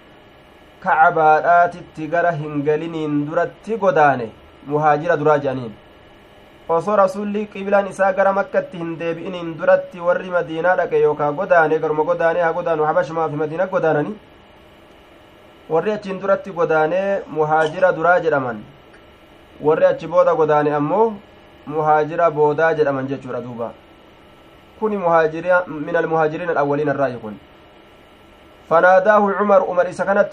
kacabaadhaatitti 0.85 2.09
gara 2.15 2.33
hin 2.41 2.63
galiniin 2.69 3.23
duratti 3.27 3.77
godaane 3.85 4.29
muhaajira 4.67 5.17
duraa 5.17 5.39
jedhaniin 5.39 5.73
osoo 6.79 6.97
rasulli 6.97 7.47
qiblaan 7.53 7.87
isaa 7.93 8.13
gara 8.19 8.33
makkatti 8.39 8.79
hin 8.83 8.91
deebi'iniin 9.01 9.51
duratti 9.59 10.01
warri 10.07 10.31
madiinaa 10.35 10.77
dhaqe 10.81 11.01
yookaa 11.05 11.31
godaane 11.41 11.79
garuma 11.85 12.05
godaanee 12.11 12.43
haa 12.47 12.53
godaanu 12.59 12.89
habashumaa 12.89 13.29
fi 13.33 13.37
madiina 13.43 13.67
godaanani 13.75 14.13
warri 15.75 15.93
achiin 15.97 16.21
duratti 16.23 16.51
godaanee 16.59 17.07
muhaajira 17.37 17.93
duraa 17.99 18.19
jedhaman 18.27 18.59
warri 19.69 19.87
achi 19.93 20.07
booda 20.17 20.35
godaane 20.41 20.75
ammoo 20.81 21.07
muhaajira 21.77 22.31
boodaa 22.41 22.75
jedhaman 22.81 23.09
jechuudha 23.15 23.41
duuba 23.47 23.73
kuni 24.81 24.97
min 25.87 25.97
almuhaajiriin 26.03 26.51
alawwaliin 26.57 26.95
irraayi 26.97 27.23
kun 27.25 27.41
فناداه 28.71 29.33
عمر 29.39 29.61
عمر 29.71 29.87
إذا 29.89 30.05
كانت 30.05 30.33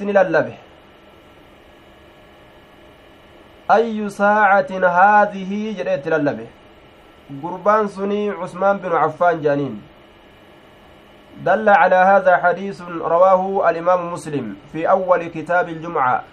أي 3.71 4.09
ساعة 4.09 4.71
هذه 4.71 5.51
جريت 5.77 6.07
للبه 6.07 6.47
قربان 7.43 7.87
سني 7.87 8.29
عثمان 8.29 8.77
بن 8.77 8.91
عفان 8.91 9.41
جانين. 9.41 9.81
دل 11.45 11.69
على 11.69 11.95
هذا 11.95 12.37
حديث 12.37 12.81
رواه 13.15 13.69
الإمام 13.69 14.13
مسلم 14.13 14.55
في 14.73 14.89
أول 14.89 15.27
كتاب 15.27 15.69
الجمعة. 15.69 16.23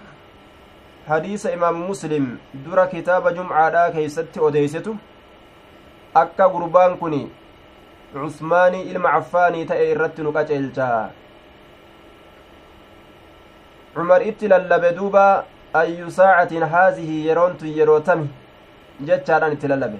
حديث 1.08 1.46
إمام 1.46 1.90
مسلم 1.90 2.38
در 2.66 2.86
كتاب 2.86 3.28
جمعة 3.34 3.68
لا 3.68 3.88
كيست 3.88 4.38
أديسته 4.38 4.96
أكا 6.16 6.44
قربان 6.44 6.96
كني. 6.96 7.28
عثماني 8.16 8.90
إلما 8.90 9.08
عفاني 9.08 9.64
تأي 9.64 9.92
رتنو 9.92 10.30
قجلتا 10.30 11.10
cumar 13.96 14.20
itti 14.20 14.44
lallabe 14.48 14.92
ayyu 15.80 16.10
saacatin 16.18 16.64
haazihi 16.74 17.16
yeroontu 17.28 17.66
yeroo 17.78 18.00
tami 18.08 18.28
jechaadhaan 19.08 19.52
itti 19.56 19.68
lallabe 19.72 19.98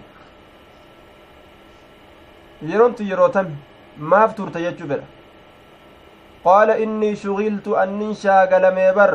yeroontu 2.73 3.03
yeroo 3.13 3.29
tami 3.39 3.55
maaf 4.13 4.35
turte 4.41 4.59
jechuu 4.67 4.89
fedha 4.93 5.07
qaala 6.45 6.79
innii 6.85 7.17
shugiltu 7.25 7.77
annin 7.83 8.15
shaagalamee 8.23 8.93
bar 9.01 9.11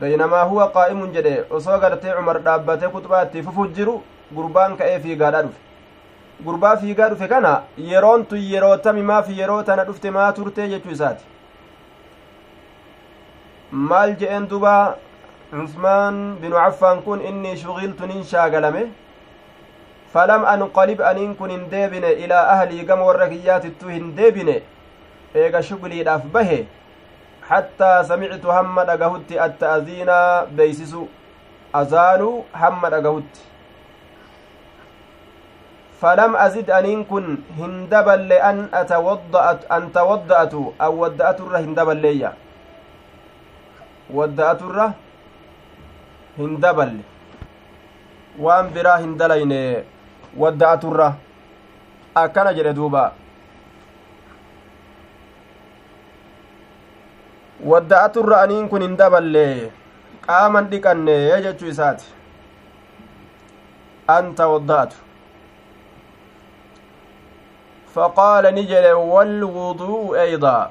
baynamaa 0.00 0.42
huwa 0.50 0.66
qaa'imun 0.76 1.12
jedhe 1.16 1.32
osoo 1.60 1.78
gartee 1.84 2.12
cumar 2.18 2.38
dhaabbatee 2.48 2.88
kuxbaa 2.96 3.22
itti 3.28 3.42
fufuuf 3.46 3.72
jiru 3.78 3.94
gurbaan 4.36 4.76
ka'ee 4.82 4.98
fiigaadhaa 5.06 5.42
dhufe 5.46 6.44
gurbaa 6.46 6.76
fiigaa 6.82 7.08
dhufe 7.14 7.28
kana 7.32 7.52
yeroontu 7.92 8.36
yeroo 8.50 8.76
tami 8.84 9.02
maaf 9.10 9.30
yeroo 9.40 9.62
tana 9.70 9.84
dhufte 9.88 10.10
maa 10.18 10.28
turte 10.36 10.68
jechuu 10.74 10.90
isaati 10.98 11.24
maal 13.72 14.16
je'een 14.20 14.48
duba 14.48 14.96
cusmaan 15.50 16.36
binu 16.40 16.56
caffaan 16.56 17.02
kun 17.02 17.20
innii 17.20 17.56
shugiltu 17.56 18.06
nin 18.06 18.24
shaagalame 18.24 18.82
falam 20.12 20.44
anqalib 20.44 21.00
aniin 21.10 21.34
kun 21.36 21.50
hin 21.50 21.68
deebine 21.70 22.12
ilaa 22.24 22.44
ahlii 22.54 22.84
gama 22.90 23.04
warra 23.10 23.28
kiyyaatittuu 23.28 23.88
hin 23.88 24.16
deebine 24.16 24.56
eega 25.34 25.62
shugliidhaaf 25.68 26.24
bahe 26.36 26.58
hattaa 27.50 28.04
samictu 28.04 28.48
hamma 28.58 28.84
dhagahutti 28.90 29.40
atta'aziinaa 29.46 30.46
beeysisu 30.60 31.08
azaanuu 31.82 32.34
hamma 32.64 32.90
dhagahutti 32.96 33.40
فلم 36.02 36.36
أزد 36.36 36.70
أنين 36.70 37.04
كن 37.10 37.38
هندبل 37.58 38.32
أن 38.32 38.68
أتوضأت 38.74 39.60
أن 39.72 39.92
توضأت 39.92 40.54
أو 40.80 40.92
ودأت 41.02 41.40
الرهندبل 41.40 41.96
ليا 41.96 42.32
wadda'aturra 44.16 44.86
hin 46.36 46.60
daballe 46.60 47.02
waan 48.44 48.70
biraa 48.76 48.98
hin 49.04 49.16
dalayne 49.22 49.60
wadda'aturra 50.42 51.08
akkana 52.22 52.52
jedhe 52.58 52.72
duuba 52.78 53.02
wadda'aturra 57.72 58.40
aniin 58.46 58.68
kun 58.68 58.82
hin 58.86 58.96
daballe 59.02 59.44
qaaman 60.26 60.70
dhiqanne 60.72 61.18
jechuu 61.48 61.68
isaati 61.74 62.06
anta 64.18 64.48
wadda'atu 64.54 64.96
فقال 67.98 68.44
نجل 68.54 68.86
والوضوء 68.92 70.20
أيضا 70.20 70.70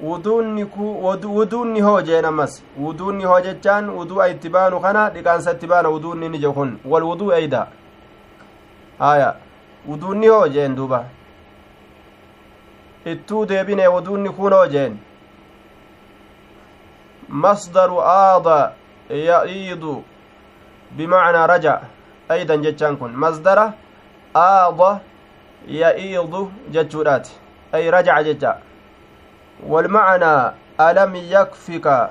wuduunni 0.00 1.80
hoo 1.80 2.00
jeen 2.02 2.24
ammas. 2.24 2.62
Wuduunni 2.78 3.24
hoo 3.24 3.40
jechaan 3.40 3.90
wudu'a 3.90 4.28
itti 4.28 4.48
baanu 4.48 4.80
kana 4.80 5.10
dhiqaansa 5.10 5.52
itti 5.52 5.66
baana 5.66 5.88
wuduunni 5.88 6.28
ni 6.28 6.38
kun 6.52 6.78
wal 6.84 7.02
wuduu 7.02 7.32
eyda 7.32 7.66
haya 8.98 9.34
wuduunni 9.88 10.26
hoo 10.28 10.48
jeen 10.48 10.74
duuba. 10.76 11.04
Ittuu 13.04 13.46
deebine 13.46 13.88
wuduunni 13.88 14.30
kun 14.30 14.52
hoo 14.52 14.66
jeen. 14.66 14.98
Masdaru 17.28 18.00
aada 18.00 18.72
ya'iidu 19.10 20.04
bimacnaa 20.96 21.46
raja. 21.46 21.80
Aydan 22.28 22.62
jechaan 22.62 22.96
kun. 22.96 23.12
Masdara 23.12 23.72
aada 24.34 25.00
ya'iidu 25.68 26.50
jechuudhaati. 26.70 27.32
Ay 27.72 27.90
rajaca 27.90 28.24
jecha 28.24 28.58
والمعنى 29.62 30.52
ألم 30.80 31.12
يكفك 31.16 32.10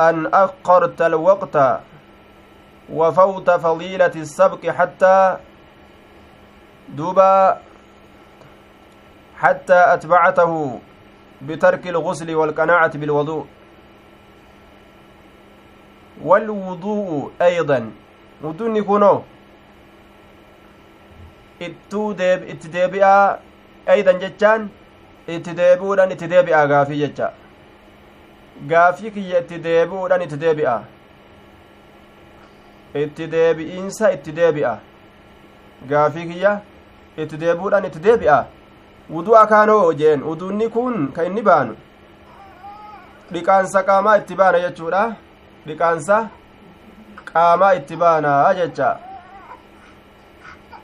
أن 0.00 0.26
أخرت 0.26 1.02
الوقت 1.02 1.80
وفوت 2.92 3.50
فضيلة 3.50 4.14
السبق 4.16 4.66
حتى 4.66 5.36
دبا 6.88 7.60
حتى 9.36 9.78
أتبعته 9.94 10.80
بترك 11.42 11.86
الغسل 11.86 12.34
والقناعة 12.34 12.98
بالوضوء. 12.98 13.46
والوضوء 16.22 17.32
أيضا. 17.42 17.90
ودون 18.42 18.76
يكونوا 18.76 19.20
اتديبئا 21.62 23.38
أيضا 23.88 24.12
جتان 24.12 24.68
itti 25.28 25.56
deebi'uudhaan 25.56 26.10
itti 26.10 26.28
deebi'a 26.30 26.66
gaafii 26.66 26.98
jecha 26.98 27.32
gaafii 28.68 29.10
kiyya 29.10 29.38
itti 29.40 29.58
deebi'uudhaan 29.64 30.22
itti 30.22 30.40
deebi'a 30.40 30.76
itti 33.02 33.30
deebi'iinsa 33.32 34.10
itti 34.16 34.36
deebi'a 34.36 34.74
gaafii 35.88 36.26
kiyya 36.32 36.60
itti 37.16 37.40
deebi'uudhaan 37.40 37.84
itti 37.84 38.04
deebi'a 38.04 38.44
wuduu 39.10 39.36
akaanoo 39.36 39.92
jeen 39.92 40.22
wuduunni 40.22 40.68
kun 40.68 41.12
ka 41.12 41.24
inni 41.24 41.42
baanu 41.42 41.76
dhiqaansa 43.32 43.82
qaamaa 43.88 44.16
itti 44.16 44.34
baana 44.40 44.60
jechuudha 44.66 45.02
dhiqaansa 45.66 46.16
qaamaa 47.32 47.72
itti 47.80 47.96
baana 47.96 48.54
jecha 48.58 48.90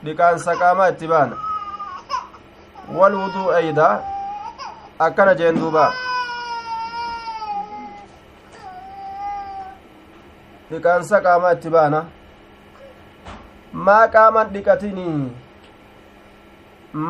dhiqaansa 0.05 0.55
qaamaa 0.61 0.89
itti 0.93 1.07
baana 1.07 1.35
wal 2.97 3.15
wuduu 3.21 3.51
eydaa 3.61 3.93
akkana 5.05 5.33
jeen 5.39 5.55
duuba 5.61 5.85
dhiqaansa 10.71 11.17
qaamaa 11.25 11.53
itti 11.57 11.69
baana 11.75 12.01
maa 13.87 14.05
qaaman 14.15 14.47
dhiqatinii 14.53 15.17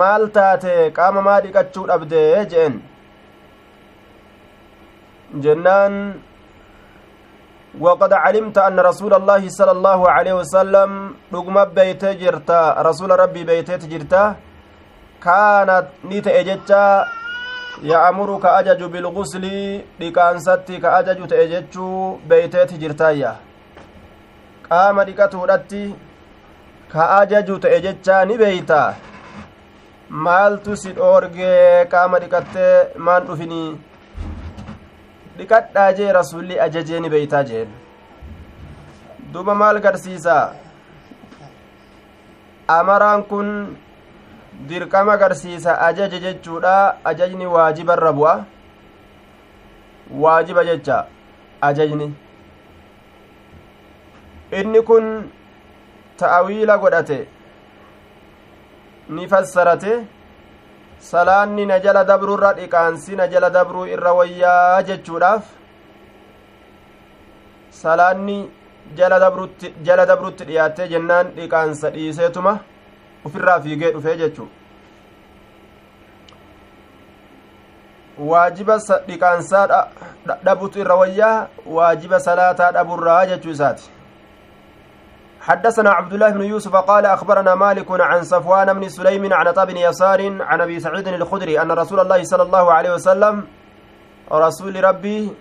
maal 0.02 0.24
taate 0.38 0.74
qaama 0.98 1.22
maa 1.28 1.40
dhiqachuu 1.46 1.86
dhabde 1.94 2.24
jeen 2.56 2.82
jennaan 5.46 5.96
وقد 7.80 8.14
علمت 8.14 8.58
أن 8.58 8.80
رسول 8.80 9.14
الله 9.14 9.48
صلى 9.50 9.72
الله 9.72 10.00
عليه 10.16 10.34
وسلم 10.44 10.92
رقم 11.34 11.56
بيت 11.80 12.04
جرتا 12.22 12.62
رسول 12.84 13.10
ربي 13.24 13.44
بيت 13.48 13.72
جرتا 13.92 14.24
كانت 15.24 15.88
نيت 16.04 16.28
اجتا 16.28 16.84
ya'muru 17.92 18.40
ka 18.40 18.56
ajaju 18.58 18.90
bilguslii 18.94 19.84
dhiqaansatti 20.00 20.80
ka 20.86 20.96
ajaju 20.98 21.28
ta'e 21.34 21.48
jechuu 21.54 22.20
beeyteeti 22.32 22.78
jirtaayya 22.82 23.36
qaama 24.70 25.06
dhiqatuudhatti 25.10 25.84
ka 26.94 27.08
ajaju 27.20 27.60
ta'e 27.66 27.80
jechaa 27.86 28.26
ni 28.32 28.38
beeyta 28.44 28.82
maaltu 30.28 30.76
si 30.82 30.92
dhoorgee 30.98 31.86
qaama 31.94 32.20
dhiqattee 32.24 32.74
maan 33.10 33.28
dhufinii 33.30 33.70
dhiqadhaa 35.38 35.92
jee 36.00 36.12
rasulli 36.20 36.60
ajajee 36.66 37.10
beeytaa 37.16 37.44
jeen 37.52 37.72
duba 39.34 39.56
maal 39.62 39.80
garsiisa 39.86 40.36
amaraan 42.80 43.24
kun 43.32 43.50
dirqama 44.70 45.14
agarsiisa 45.14 45.82
ajaja 45.88 46.20
jechuudha. 46.26 46.98
Ajajni 47.04 47.46
waajibarra 47.46 48.12
bu'a. 48.14 48.36
Waajiba 50.24 50.66
jecha 50.66 51.06
ajajni. 51.62 52.14
Inni 54.52 54.82
kun 54.84 55.30
ta'awiila 56.18 56.78
godhate. 56.78 57.28
Ni 59.10 59.28
fassarate. 59.28 59.94
Salaanni 61.00 61.66
na 61.66 61.80
jala 61.80 62.04
dabruurra 62.06 62.54
dhiqaansi 62.54 63.16
na 63.16 63.28
jala 63.28 63.50
dabruu 63.50 63.88
irra 63.88 64.14
wayyaa 64.14 64.84
jechuudhaaf 64.84 65.48
salaanni 67.72 68.36
jala 68.98 69.20
dabrutti 69.20 70.46
dhiyaattee 70.50 70.88
jennaan 70.94 71.32
dhiqaansa 71.38 71.90
dhiiseetuma 71.96 72.54
ufirraa 73.26 73.60
fiigee 73.60 73.92
dhufee 73.92 74.18
jechu 74.18 74.48
waajiba 78.18 78.78
dhiqaansaa 79.08 79.88
dhabutu 80.44 80.80
irra 80.80 80.96
wayyaa 80.96 81.48
waajiba 81.66 82.20
salaataa 82.20 82.72
dhaburraa 82.72 83.26
jechuu 83.26 83.52
isaati. 83.52 83.90
حدثنا 85.42 85.90
عبد 85.90 86.14
الله 86.14 86.30
بن 86.30 86.44
يوسف 86.44 86.76
قال 86.76 87.06
أخبرنا 87.06 87.56
مالك 87.56 87.86
عن 87.90 88.24
صفوان 88.24 88.74
بن 88.74 88.90
سليم 88.90 89.34
عن 89.34 89.52
طاب 89.52 89.68
بن 89.68 89.78
يسار 89.78 90.42
عن 90.42 90.62
أبي 90.62 90.80
سعيد 90.80 91.08
الخدري 91.08 91.62
أن 91.62 91.72
رسول 91.72 92.00
الله 92.00 92.24
صلى 92.24 92.44
الله 92.44 92.74
عليه 92.74 92.94
وسلم 92.94 93.48
رسول 94.32 94.84
ربي 94.84 95.34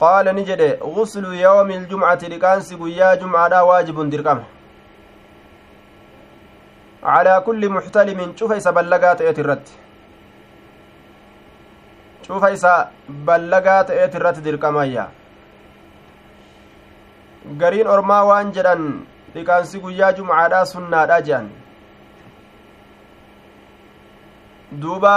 قال 0.00 0.34
نجد 0.34 0.78
غسل 0.82 1.24
يوم 1.34 1.70
الجمعة 1.70 2.18
لكانس 2.22 2.72
يا 2.72 3.14
جمعة 3.14 3.64
واجب 3.64 4.10
درقمه 4.10 4.44
على 7.04 7.42
كل 7.46 7.62
محتلم 7.68 8.32
شوف 8.36 8.52
إسا 8.52 8.70
بلغات 8.70 9.20
إيت 9.20 9.38
الرد 9.38 9.66
شوف 12.26 12.44
إسا 12.44 12.90
بلغات 13.08 13.90
إيت 13.90 14.16
الرد 14.16 14.38
درقمايا 14.42 15.06
gariin 17.60 17.86
ormaa 17.94 18.24
waan 18.24 18.52
jedhan 18.56 18.84
dhiqaansi 19.34 19.80
guyyaa 19.84 20.12
jumcaadhaa 20.18 20.64
sunnaadha 20.70 21.18
jedhan 21.26 21.48
duuba 24.84 25.14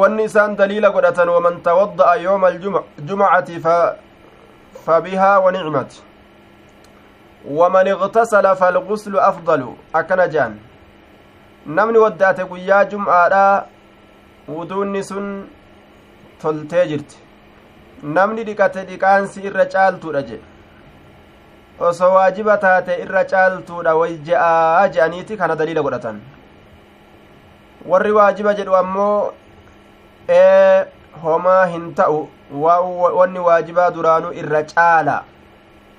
wanni 0.00 0.24
isaan 0.30 0.56
daliila 0.60 0.90
godhatan 0.96 1.28
waman 1.34 1.60
tawadda'a 1.68 2.16
yooma 2.26 2.50
aljumcati 2.52 3.60
fabihaa 4.86 5.36
wanicmat 5.46 5.90
waman 7.44 7.86
iqtasala 7.86 8.56
falguslu 8.56 9.20
afdalu 9.20 9.76
akkana 9.92 10.28
jehan 10.28 10.58
namni 11.66 11.98
waddaate 11.98 12.44
guyyaa 12.44 12.84
jum'aadha 12.84 13.66
wuduunni 14.48 15.04
sun 15.04 15.48
toltee 16.42 16.86
jirti 16.92 17.16
namni 18.02 18.44
dhiqate 18.44 18.84
dhiqaansi 18.90 19.42
irra 19.50 19.66
caaltuudha 19.74 20.22
jedhe 20.22 20.44
osoo 21.88 22.12
waajiba 22.14 22.56
taate 22.58 23.00
irra 23.02 23.24
caaltuudha 23.24 23.96
way 23.96 24.14
je'aa 24.28 24.88
je'aniiti 24.88 25.36
kana 25.36 25.56
daliila 25.56 25.82
godhatan 25.82 26.20
warri 27.86 28.12
waajiba 28.12 28.54
jedhu 28.54 28.76
ammoo 28.76 29.32
ee 30.28 30.84
homaa 31.22 31.66
hin 31.66 31.94
ta'u 31.94 32.28
wanni 33.18 33.38
waajibaa 33.38 33.90
duraanuu 33.90 34.32
irra 34.32 34.62
caala 34.74 35.22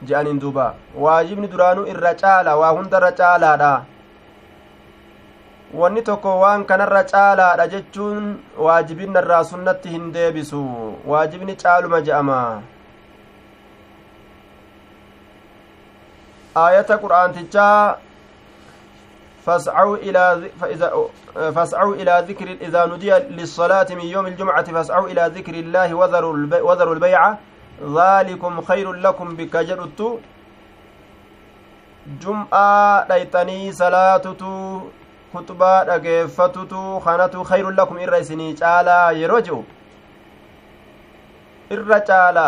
je'aniin 0.09 0.39
duuba 0.39 0.65
waajibni 1.05 1.47
duraanuu 1.47 1.87
irra 1.93 2.13
caala 2.21 2.57
waa 2.61 2.71
hundarra 2.77 3.11
caalaadha 3.21 3.71
wanni 5.73 6.01
tokko 6.01 6.39
waan 6.43 6.65
kanarra 6.65 7.03
caalaadha 7.13 7.67
jechuun 7.73 8.29
waajibinarraa 8.67 9.43
sunnatti 9.53 9.89
hin 9.89 10.11
deebisu 10.13 10.61
waajibni 11.13 11.55
caaluma 11.65 12.01
je'ama 12.01 12.39
aayata 16.55 16.97
qur'aantichaa 17.03 17.97
فاسعوا 19.45 19.97
إلى 19.97 20.49
فإذا 20.61 20.93
فاسعوا 21.55 21.95
إلى 21.95 22.25
ذكر 22.29 22.47
إذا 22.61 22.85
نودي 22.85 23.11
للصلاة 23.11 23.87
من 23.89 24.05
يوم 24.05 24.27
الجمعة 24.27 24.63
فاسعوا 24.63 25.07
إلى 25.07 25.31
ذكر 25.35 25.53
الله 25.53 25.93
وذروا 25.93 26.93
البيع, 26.95 27.35
ذلكم 27.81 28.61
خير 28.61 28.93
لكم 28.93 29.35
بك 29.35 29.57
جرت 29.57 30.19
جمعة 32.21 33.07
ليتني 33.09 33.71
صلاتتو 33.71 34.81
kutubaa 35.31 35.85
dhageeffatutu 35.85 37.01
kanatu 37.03 37.43
khayrun 37.49 37.75
lakum 37.75 37.99
irra 38.05 38.17
isinii 38.23 38.53
caalaa 38.61 39.11
yeroo 39.19 39.39
ji'u 39.47 39.59
irra 41.75 41.99
caala 42.09 42.43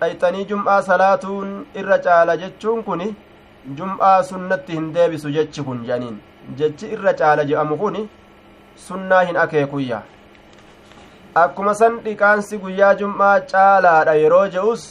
dhayxanii 0.00 0.46
jum'aa 0.52 0.80
salaatuun 0.88 1.52
irra 1.82 1.98
caala 2.06 2.36
jechuun 2.40 2.82
kun 2.88 3.04
jum'aa 3.80 4.16
sunnatti 4.30 4.78
hin 4.78 4.88
deebisu 4.96 5.30
jechi 5.36 5.66
kun 5.68 5.84
jedhaniin 5.90 6.16
jechi 6.62 6.90
irra 6.96 7.14
caala 7.20 7.46
je'amu 7.52 7.78
kun 7.84 8.00
sunnaa 8.88 9.22
hin 9.30 9.40
akeekuyya 9.44 10.02
akkuma 11.42 11.74
san 11.74 11.98
dhiqaansi 12.04 12.58
guyyaa 12.64 12.94
jum'aa 13.00 13.40
caalaadha 13.52 14.14
yeroo 14.22 14.46
je'us 14.56 14.82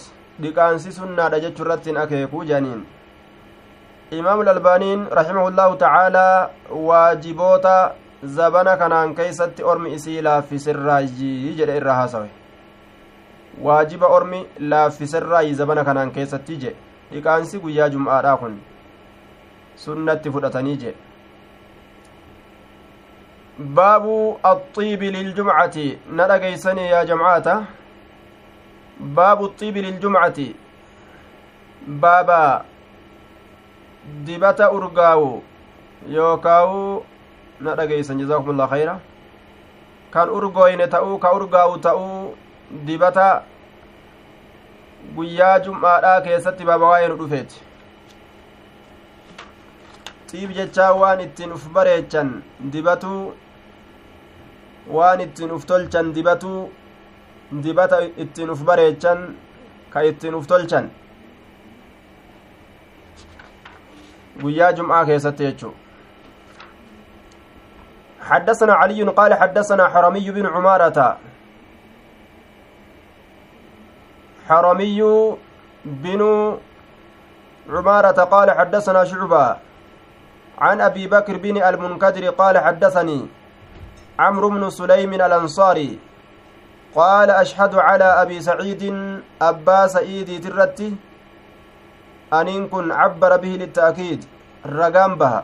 dhiqaansi 0.45 0.91
sunnaadha 0.95 1.39
jechuu 1.43 1.63
irratti 1.65 1.89
hin 1.91 1.99
akeekuu 2.03 2.43
jedhaniin 2.49 2.81
imaam 4.19 4.41
albaaniin 4.53 5.05
raximahullahu 5.19 5.77
tacaalaa 5.83 6.49
waajiboota 6.89 7.75
zabana 8.39 8.73
kanaan 8.81 9.15
keeysatti 9.19 9.63
ormi 9.73 9.93
isii 9.99 10.21
laaffisirraayi 10.27 11.55
jedhe 11.61 11.77
irra 11.81 11.93
haasawe 12.01 12.29
waajiba 13.69 14.07
ormi 14.17 14.43
laaffisirraayi 14.75 15.53
zabana 15.63 15.83
kanaan 15.91 16.11
keessatti 16.19 16.57
jedhe 16.65 16.75
dhiqaansi 17.15 17.59
guyyaa 17.65 17.89
jum'aadhaa 17.95 18.37
kun 18.43 18.59
sunnatti 19.87 20.31
fudhatanii 20.37 20.77
jedhe 20.85 20.97
baabu 23.59 24.39
axxiibi 24.43 25.11
liljumcati. 25.11 25.97
Na 26.11 26.27
dhageeysanii 26.27 26.89
yaa 26.89 27.05
jamcaata? 27.05 27.65
Baabu 28.99 29.45
axxiibi 29.45 29.81
liljumcati. 29.81 30.55
Baaba 31.87 32.65
dibata 34.25 34.71
urgaawu. 34.71 35.43
Yookaawu 36.09 37.05
na 37.59 37.75
dhageeysan 37.75 38.19
jazaakumullah 38.19 38.69
khayra. 38.69 38.99
Kan 40.11 40.29
urgooyne 40.29 40.87
ta'uu 40.87 41.19
ka 41.19 41.33
urgaawu 41.33 41.77
ta'uu 41.77 42.35
dibata 42.85 43.43
guyyaa 45.15 45.59
jum'aadhaa 45.59 46.21
keessatti 46.21 46.65
baaba 46.65 46.89
waa'ee 46.89 47.07
nu 47.07 47.15
dhufeeti. 47.17 47.61
Xiib 50.27 50.51
jechaa 50.57 50.91
waan 50.93 51.19
ittiin 51.21 51.51
uf 51.53 51.67
bareechan 51.73 52.41
dibatuu 52.71 53.33
waan 54.87 55.21
ittiin 55.21 55.51
uf 55.51 55.65
tolchan 55.65 56.13
dibatuu 56.15 56.71
dibata 57.63 58.01
ittiin 58.17 58.49
uf 58.49 58.63
bareechan 58.63 59.35
ka 59.93 60.01
ittiin 60.01 60.35
uf 60.35 60.47
tolchan 60.47 60.91
guyyaa 64.41 64.73
jum'aa 64.73 65.05
keessatti 65.05 65.43
jechuu 65.43 65.73
حدثنا 68.23 68.73
علي 68.73 69.03
قال 69.03 69.33
حدثنا 69.33 69.89
حرمي 69.93 70.31
بن 70.31 70.45
عمارة 70.45 71.17
حرمي 74.47 74.99
بن 75.85 76.21
عمارة 77.69 78.19
قال 78.23 78.51
حدثنا 78.51 79.03
شعبة 79.03 79.57
عن 80.57 80.81
أبي 80.81 81.07
بكر 81.07 81.37
بن 81.37 81.63
المنكدر 81.63 82.29
قال 82.29 82.55
حدثني 82.57 83.27
عمرو 84.19 84.49
بن 84.49 84.69
سليم 84.69 85.13
الأنصاري 85.13 85.99
قال 86.95 87.29
أشهد 87.29 87.75
على 87.75 88.03
أبي 88.03 88.41
سعيد 88.41 88.83
أبا 89.41 89.87
سعيد 89.87 90.43
ترتي 90.43 90.95
أنين 92.33 92.67
كن 92.67 92.91
عبر 92.91 93.37
به 93.37 93.47
للتأكيد 93.47 94.25
رقام 94.65 95.15
بها 95.15 95.43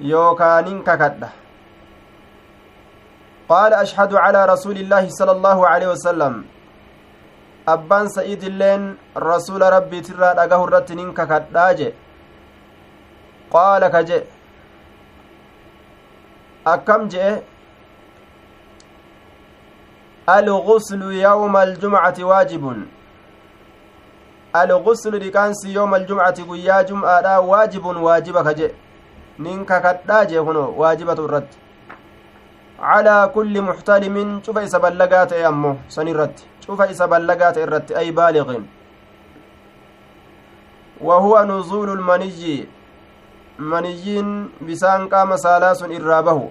يوكانين 0.00 0.82
ككدة. 0.82 1.28
قال 3.48 3.72
أشهد 3.74 4.14
على 4.14 4.40
رسول 4.46 4.76
الله 4.76 5.08
صلى 5.08 5.32
الله 5.32 5.58
عليه 5.68 5.88
وسلم 5.88 6.44
أبان 7.68 8.08
سعيد 8.08 8.42
اللين 8.44 8.96
رسول 9.16 9.62
ربي 9.62 10.00
ترى 10.00 10.28
رقاه 10.38 10.64
الرتنين 10.64 11.12
ككداجي 11.14 11.88
قال 13.50 13.88
كجي 13.88 14.20
أكم 16.74 17.08
جئ 17.08 17.40
الغسل 20.28 21.02
يوم 21.28 21.54
الجمعة 21.56 22.18
واجب 22.20 22.64
الغسل 24.56 25.12
aljumcati 25.94 26.42
guyyaa 26.44 26.84
jum'aadha 26.84 27.40
waajibun 27.40 27.96
waajiba 27.96 28.44
kaje 28.44 28.74
nin 29.38 29.64
kakadhaa 29.64 30.24
jee 30.24 30.42
kuno 30.42 30.74
waajibatu 30.76 31.24
irratti 31.24 31.58
calaa 32.80 33.28
kulli 33.28 33.60
muxtalimin 33.60 34.40
cufa 34.42 34.62
isa 34.62 34.78
ballagaa 34.78 35.26
ta'e 35.26 35.44
ammo 35.44 35.78
san 35.88 36.08
irratti 36.08 36.44
cufa 36.66 36.90
isa 36.90 37.08
ballagaa 37.08 37.52
ta'e 37.52 37.62
irratti 37.62 37.94
ay 37.94 38.12
baaliqin 38.12 38.64
وهو 41.00 41.44
نزول 41.44 41.90
المني 41.90 42.66
منيين 43.58 44.48
بسان 44.68 45.08
قام 45.08 45.36
سالاس 45.36 45.82
إرابه 45.82 46.50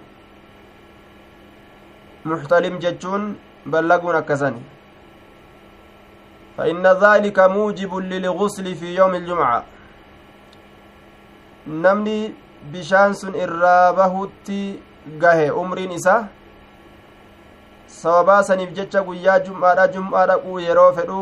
محتلم 2.25 2.79
جتشون 2.79 3.35
بلغون 3.65 4.15
أكسني 4.15 4.61
فإن 6.57 6.87
ذلك 6.87 7.39
موجب 7.39 7.95
للغسل 7.95 8.75
في 8.75 8.95
يوم 8.95 9.15
الجمعة 9.15 9.63
namni 11.67 12.33
bishaan 12.71 13.13
sun 13.13 13.33
irraa 13.35 13.93
bahutti 13.93 14.79
gahe 15.19 15.51
umriin 15.51 15.91
isa 15.91 16.29
sababaa 17.87 18.43
saniif 18.49 18.71
jecha 18.77 19.01
guyyaa 19.07 19.39
jum'aadha 19.47 19.87
jum'aa 19.95 20.25
dhaquu 20.31 20.59
yeroo 20.67 20.91
fedhu 20.99 21.19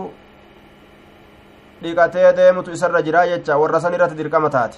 dhiqatee 1.82 2.34
deemutu 2.38 2.78
isarra 2.78 3.02
jiraa 3.08 3.26
jecha 3.32 3.58
warra 3.62 3.82
san 3.86 3.98
irratti 3.98 4.20
dirqama 4.22 4.50
taate 4.58 4.78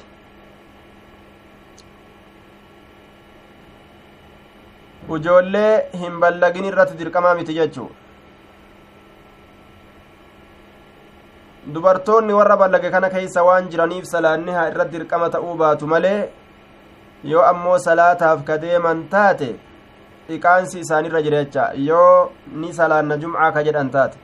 ujoollee 5.15 5.71
hin 6.01 6.19
ballagin 6.23 6.65
irratti 6.71 6.97
dirqamaa 7.01 7.35
miti 7.39 7.53
jechuu 7.59 7.89
dubartoonni 11.73 12.33
warra 12.39 12.57
ballage 12.57 12.89
kana 12.91 13.09
keeysa 13.15 13.43
waan 13.49 13.69
jiraniif 13.71 14.05
salaanni 14.11 14.51
haa 14.57 14.67
irratti 14.71 14.97
dirqama 14.97 15.29
ta'uu 15.35 15.55
baatu 15.63 15.87
malee 15.93 16.19
yoo 17.31 17.43
ammoo 17.53 17.77
salaataaf 17.87 18.45
ka 18.51 18.57
deeman 18.63 19.03
taate 19.15 19.49
dhiqaansi 20.29 20.79
isaanirra 20.85 21.21
jira 21.27 21.43
jecha 21.43 21.67
yoo 21.89 22.31
ni 22.61 22.73
salaanna 22.79 23.17
jumcaa 23.25 23.51
ka 23.57 23.67
jedhan 23.69 23.91
taate 23.97 24.17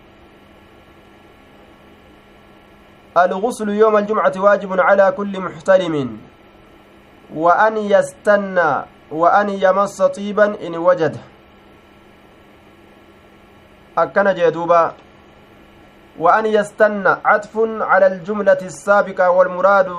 الغسل 3.17 3.69
يوم 3.69 3.97
الجمعة 3.97 4.33
واجب 4.37 4.79
على 4.79 5.11
كل 5.17 5.39
محتلم 5.39 6.17
وأن 7.35 7.77
يستنى 7.77 8.71
وأن 9.13 9.49
يمص 9.49 10.01
طيبا 10.01 10.45
إن 10.67 10.75
وجد. 10.75 11.17
أكن 13.97 14.27
جدوبا. 14.33 14.93
وأن 16.19 16.45
يستنى 16.45 17.09
عطف 17.25 17.53
على 17.91 18.07
الجملة 18.07 18.61
السابقة 18.61 19.29
والمراد 19.29 19.89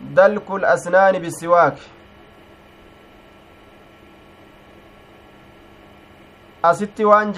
دلك 0.00 0.50
الأسنان 0.50 1.18
بالسواك. 1.18 1.78
أستي 6.64 7.04
وأن 7.04 7.32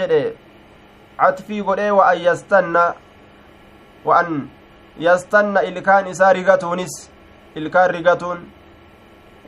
عطفي 1.19 1.61
قدي 1.61 1.91
وأن 1.91 2.19
يستنى 2.19 2.87
وأن 4.05 4.49
يستنى 4.99 5.61
إلكان 5.69 6.07
إسا 6.07 6.33
رغتونس 6.33 7.11
إلكان 7.57 7.91
رغتون 7.91 8.39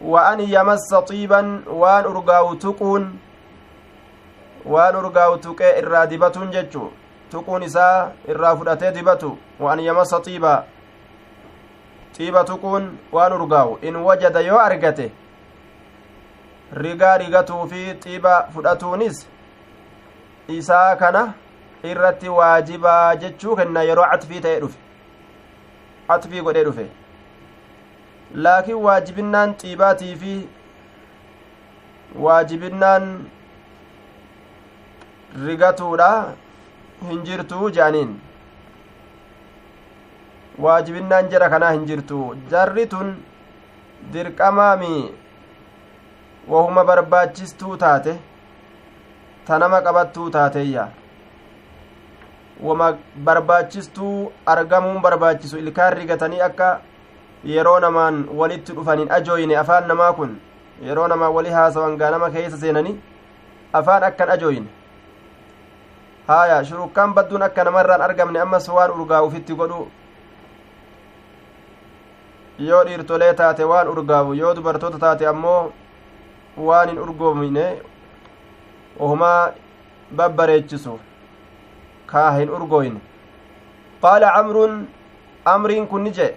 وأن 0.02 0.40
يمس 0.40 0.94
طيبا 0.94 1.62
وأن 1.68 2.04
أرقاو 2.04 2.54
تقون 2.54 3.20
وأن 4.66 4.96
أرقاو 4.96 5.36
تقى 5.36 5.80
إرادبة 5.80 6.46
ججو 6.54 6.90
tuquun 7.32 7.64
isaa 7.64 8.12
irraa 8.32 8.56
fudhatee 8.56 8.92
dibatu 8.92 9.38
waan 9.60 9.80
yamasa 9.80 10.20
xiiba 10.26 10.52
xiiba 12.18 12.44
tuquun 12.50 12.84
waan 13.12 13.34
urgaawu 13.38 13.80
in 13.82 13.96
wajada 13.96 14.40
yoo 14.48 14.60
argate 14.60 15.12
rigaa 16.84 17.18
rigatuu 17.18 17.68
fi 17.72 17.82
xiba 18.04 18.36
fudhatuunis 18.54 19.28
isaa 20.58 20.96
kana 21.02 21.24
irratti 21.84 22.30
waajibaa 22.30 23.16
jechuu 23.16 23.56
kenna 23.56 23.84
yeroo 23.90 24.08
catfii 24.12 24.42
ta'e 24.46 24.60
dhufe 24.60 24.80
catfii 26.08 26.42
godhee 26.48 26.64
dhufe 26.70 26.86
laakiin 28.35 28.83
waajibinnaan 28.87 29.55
xiibaatii 29.61 30.17
fi 30.17 30.35
waajibinnaan 32.27 33.07
rigatuudha 35.47 36.11
hin 37.09 37.23
jirtuu 37.25 37.71
je'aniin. 37.71 38.13
Waajibinnaan 40.59 41.29
jara 41.31 41.49
kanaa 41.51 41.71
hin 41.71 41.87
jirtu. 41.87 42.37
Jarri 42.51 42.87
tun 42.87 43.13
dirqamaami 44.13 45.15
wahuma 46.49 46.85
barbaachistuu 46.85 47.77
taate 47.77 48.17
tanama 49.47 49.81
qabattuu 49.83 50.31
taateeyya. 50.31 50.89
Wama 52.63 52.93
barbaachistuu 53.25 54.33
argamuun 54.47 55.01
barbaachisu 55.03 55.59
ilkaan 55.59 55.93
rigatanii 55.93 56.41
akka 56.49 56.81
yeroo 57.45 57.79
namaan 57.81 58.25
walitti 58.41 58.73
dhufaniin 58.77 59.13
ajooyine 59.13 59.57
afaan 59.63 59.87
namaa 59.89 60.13
kun 60.13 60.37
yeroo 60.89 61.07
namaan 61.09 61.33
wali 61.35 61.51
haasawan 61.59 61.97
gaanama 62.03 62.31
keessa 62.31 62.59
seenanii 62.59 62.97
afaan 63.81 64.05
akkan 64.09 64.31
ajooyine 64.37 64.69
haaya 66.29 66.65
shurukkaan 66.65 67.15
badduun 67.15 67.43
akka 67.49 67.65
namarraan 67.65 68.03
argamne 68.09 68.41
ammas 68.41 68.69
waan 68.69 68.91
urgaa'ufitti 68.97 69.55
godhu. 69.61 69.89
Yoo 72.59 72.85
dhiirtolee 72.87 73.33
taate 73.35 73.65
waan 73.65 73.89
urgaawu 73.89 74.35
yoo 74.41 74.55
dubartoota 74.57 74.99
taate 75.05 75.27
ammoo 75.33 75.73
waan 76.69 76.89
hin 76.89 76.99
urgoomine 77.05 77.65
ohumaa 78.99 79.53
babbareechisu 80.17 80.99
kaa 82.13 82.31
hin 82.37 82.51
urgooyne 82.59 83.01
qaala 84.03 84.33
camruun 84.37 84.77
amriin 85.55 85.87
kun 85.93 86.03
ni 86.09 86.11
jee 86.19 86.31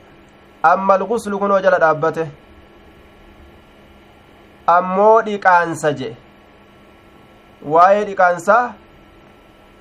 amma 0.71 0.93
alguslu 0.99 1.39
kunoo 1.39 1.60
jala 1.65 1.80
dhaabbate 1.84 2.23
ammoo 4.76 5.21
dhiqaansa 5.28 5.91
je 6.02 6.10
waa'ee 7.76 8.06
dhiqaansaa 8.10 8.63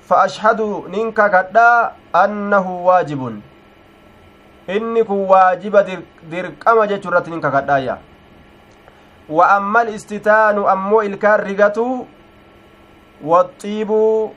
fa 0.09 0.21
ashhadu 0.27 0.67
nin 0.95 1.11
kakadhaa 1.19 1.91
annahu 2.23 2.73
waajibun 2.87 3.37
inni 4.77 5.03
kun 5.11 5.21
waajiba 5.31 5.83
dirqama 6.33 6.87
jechuu 6.91 7.09
irratti 7.13 7.31
nin 7.35 7.41
kakadhaayya 7.45 7.97
wa 9.37 9.49
amma 9.55 9.79
alistitaanu 9.85 10.67
ammoo 10.75 11.01
ilkaan 11.09 11.39
rigatu 11.49 11.87
waxiibuu 13.31 14.31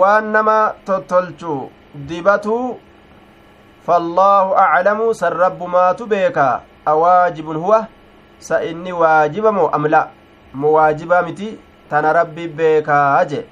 waan 0.00 0.24
nama 0.36 0.58
tottolchu 0.90 1.54
dibatu 2.12 2.56
فالله 3.86 4.58
أعلم 4.58 5.12
سرب 5.12 5.62
ما 5.62 5.92
تبيكا 5.92 6.62
أواجب 6.88 7.48
هو 7.56 7.82
سإني 8.40 8.92
واجب 8.92 9.46
مو 9.46 9.66
أم 9.66 9.86
لا 9.86 10.08
مواجبة 10.54 11.20
متي 11.20 11.58
تنا 11.90 12.12
ربي 12.12 12.46
بيكا 12.46 13.20
أجي 13.20 13.42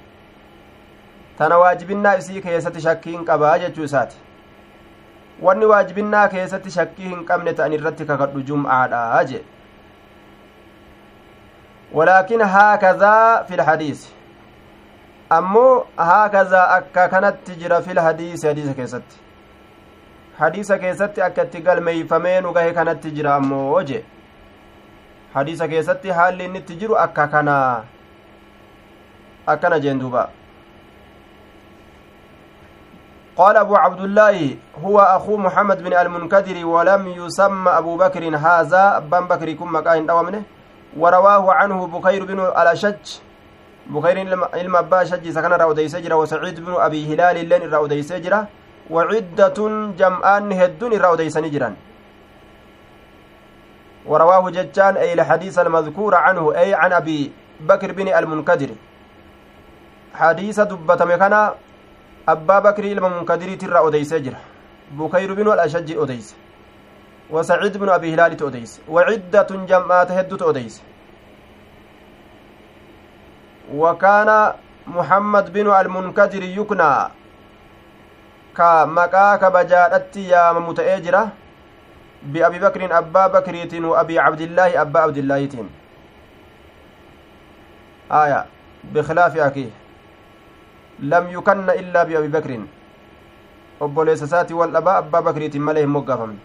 تنا 1.39 1.57
واجبنا 1.57 2.19
إسي 2.19 2.41
كيسة 2.41 2.79
شكين 2.79 3.25
قبا 3.25 3.55
أجي 3.55 3.87
ساتي 3.87 4.17
wanni 5.43 5.67
waajibinnaa 5.67 6.29
keessatti 6.29 6.71
shakkii 6.71 7.09
hin 7.09 7.25
qabne 7.29 7.53
ta'an 7.61 7.73
irratti 7.77 8.05
kakadhu 8.11 8.43
jum'aadha 8.51 9.23
je 9.31 9.41
walaakin 11.93 12.45
haakazaa 12.53 13.45
fi 13.49 13.59
lhadiisi 13.63 14.13
ammoo 15.39 15.87
haakazaa 16.11 16.65
akka 16.77 17.09
kanatti 17.17 17.59
jira 17.65 17.83
fi 17.89 17.99
lhadiisi 18.01 18.47
hadiisa 18.47 18.75
keessatti 18.81 19.24
hadiisa 20.39 20.79
keessatti 20.79 21.23
akka 21.23 21.43
itti 21.49 21.61
galmeeyfamee 21.67 22.41
nu 22.41 22.53
gahe 22.53 22.73
kanatti 22.79 23.11
jira 23.17 23.35
ammoo 23.41 23.83
je 23.91 24.05
hadiisa 25.35 25.69
keessatti 25.69 26.17
haalli 26.21 26.45
inni 26.45 26.59
itti 26.65 26.79
jiru 26.81 26.97
akka 27.09 27.29
kana 27.35 27.59
akkana 29.47 29.81
jeen 29.81 29.99
duuba. 29.99 30.31
قال 33.37 33.57
أبو 33.57 33.77
عبد 33.77 34.01
الله 34.01 34.57
هو 34.85 34.99
أخو 35.01 35.37
محمد 35.37 35.83
بن 35.83 35.93
المنكدر 35.93 36.67
ولم 36.67 37.09
يسمى 37.09 37.71
أبو 37.71 37.97
بكر 37.97 38.37
هذا 38.37 38.97
أبان 38.97 39.25
بكر 39.27 39.53
كم 39.53 39.75
مكاين 39.75 40.07
دوامنه 40.07 40.43
ورواه 40.97 41.53
عنه 41.53 41.87
بخير 41.87 42.25
بن 42.25 42.41
الأشج 42.41 43.07
بخير 43.91 44.17
علم 44.55 44.77
أبا 44.77 45.05
شج 45.05 45.31
سكن 45.31 45.53
راودي 45.53 45.89
سجرة 45.89 46.15
وسعيد 46.15 46.61
بن 46.65 46.75
أبي 46.79 47.15
هلال 47.15 47.49
لين 47.49 47.71
راودي 47.75 48.03
سجرة 48.03 48.49
وعدة 48.91 49.59
جمعان 49.99 50.53
هدون 50.53 50.93
راودي 50.93 51.31
سنجرا 51.31 51.77
ورواه 54.07 54.51
ججان 54.51 54.97
أي 54.97 55.13
الحديث 55.13 55.59
المذكور 55.59 56.15
عنه 56.15 56.45
أي 56.57 56.75
عن 56.75 56.93
أبي 56.93 57.33
بكر 57.61 57.93
بن 57.93 58.09
المنكدر. 58.09 58.71
حديث 60.15 60.61
دبة 60.61 61.05
مكانا 61.05 61.55
abbaa 62.27 62.61
bakrii 62.61 62.91
ilma 62.93 63.09
munkadiriitirraa 63.09 63.83
odeysee 63.85 64.21
jira 64.21 64.39
bukayru 64.97 65.37
binu 65.37 65.53
alashajji 65.53 65.99
odeyse 65.99 66.35
وسعيد 67.31 67.77
بن 67.77 67.89
أبي 67.89 68.15
هلال 68.15 68.37
تؤديس 68.37 68.81
وعدة 68.89 69.47
جمعات 69.51 70.11
هد 70.11 70.37
تؤديس 70.37 70.83
وكان 73.75 74.53
محمد 74.87 75.53
بن 75.53 75.71
المنكدر 75.73 76.43
يكنى 76.43 76.93
كمكا 78.57 79.37
كبجادت 79.37 80.17
يا 80.17 80.53
متأجرة 80.53 81.29
بأبي 82.23 82.59
بكر 82.59 82.99
أبا 82.99 83.27
بكريت 83.27 83.75
وأبي 83.75 84.19
عبد 84.19 84.41
الله 84.41 84.81
أبا 84.83 85.01
عبد 85.01 85.19
الله 85.19 85.49
آية 88.11 88.47
بخلاف 88.95 89.37
أخيه 89.37 89.71
lam 91.03 91.31
yukanna 91.31 91.75
illaa 91.75 92.05
biabi 92.05 92.29
bakrin 92.29 92.67
obboleessa 93.81 94.25
isaati 94.25 94.55
wal 94.55 94.71
dhabaa 94.71 94.97
abbaa 95.03 95.23
bakriitin 95.23 95.63
malee 95.63 95.81
hin 95.83 95.91
moggaafamne 95.91 96.39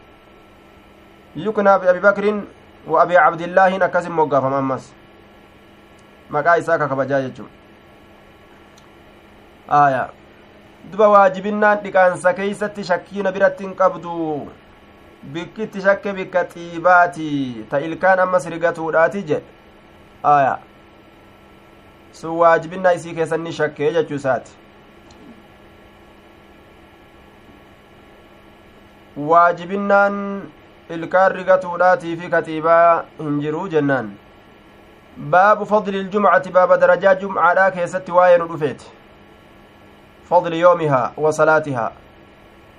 yuknaa 1.35 1.79
biabi 1.79 1.99
bakrin 1.99 2.41
wa 2.87 3.01
abi 3.01 3.13
cabdillaahin 3.13 3.81
akkas 3.81 4.03
hin 4.09 4.13
moggaafama 4.13 4.57
ammas 4.57 4.93
maqaa 6.29 6.57
isaa 6.57 6.77
kakabajaa 6.77 7.21
jechuu 7.21 7.47
aya 9.81 10.09
duba 10.91 11.07
waajibinnaan 11.15 11.83
dhiqaansa 11.83 12.33
keeysatti 12.39 12.83
shakkiina 12.89 13.31
biratti 13.31 13.63
hin 13.67 13.75
qabdu. 13.81 14.15
Bikkitti 15.33 15.81
shakke 15.81 16.13
bikka 16.21 16.43
xiibaati. 16.53 17.29
Ta 17.69 17.79
ilkaan 17.89 18.19
ammas 18.25 18.45
rigatuudhaati 18.55 19.23
jedhe. 19.23 19.43
Aya. 20.23 20.57
Sun 22.11 22.37
waajibinnaa 22.43 22.93
isii 22.99 23.13
keessanni 23.19 23.51
shakkee 23.59 23.91
jechuu 23.97 24.15
isaati. 24.21 24.51
Waajibinnaan 29.17 30.15
ilkaan 30.89 31.31
rigatuudhaatii 31.35 32.15
fi 32.17 32.29
katiibaa 32.29 33.03
hin 33.19 33.39
jiruu 33.41 33.67
jennaan. 33.67 34.11
Baabu 35.33 35.65
fadli 35.65 35.99
iljumcati 35.99 36.51
baaba 36.57 36.77
darajaa 36.83 37.15
jumcaadhaa 37.23 37.71
keessatti 37.77 38.11
waa'ee 38.17 38.37
nu 38.37 38.47
dhufeeti 38.51 38.85
yoomihaa 40.31 41.11
wa 41.17 41.33
salaatihaa 41.33 41.91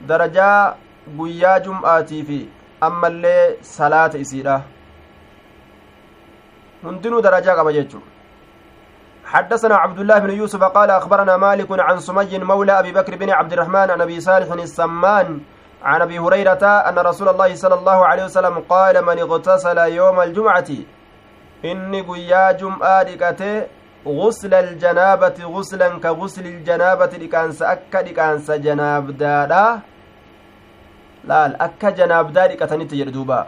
darajaa 0.07 0.75
guyyaa 1.17 1.61
jum'aatii 1.61 2.23
fi 2.25 2.49
ammallee 2.81 3.57
salaata 3.61 4.19
isiidha 4.19 4.63
hundinuu 6.83 7.21
darajaa 7.21 7.57
qaba 7.57 7.73
jechuu 7.73 8.03
حدثنا 9.31 9.77
عبد 9.77 9.99
الله 9.99 10.19
بن 10.19 10.31
يوسف 10.31 10.63
قال 10.63 10.91
أخبرنا 10.91 11.37
مالك 11.37 11.67
عن 11.71 12.01
سمي 12.01 12.39
مولى 12.39 12.79
أبي 12.79 12.93
بكر 12.93 13.17
بن 13.17 13.31
عبد 13.31 13.53
الرحمن 13.53 13.91
عن 13.91 14.01
أبي 14.01 14.21
صالح 14.21 14.53
السمان 14.53 15.41
عن 15.83 16.03
أبي 16.03 16.19
هريرة 16.19 16.65
أن 16.67 16.99
رسول 16.99 17.29
الله 17.29 17.55
صلى 17.55 17.75
الله 17.75 18.07
عليه 18.07 18.25
وسلم 18.25 18.59
قال 18.59 19.05
من 19.05 19.19
اغتسل 19.19 19.79
يوم 19.79 20.21
الجمعة 20.21 20.71
إني 21.65 22.01
قيا 22.01 22.53
جمعة 22.53 23.07
غسل 24.07 24.55
الجنابة 24.55 25.39
غسلا 25.55 25.89
كغسل 25.99 26.47
الجنابة 26.47 27.13
لكانس 27.23 27.63
أكا 27.63 27.99
لكانس 27.99 28.51
جناب 28.51 29.17
دادا 29.19 29.81
لا 31.25 31.65
أكا 31.65 31.91
جناب 31.91 32.33
دادا 32.33 32.55
لكتني 32.55 32.85
تجردوبا 32.85 33.41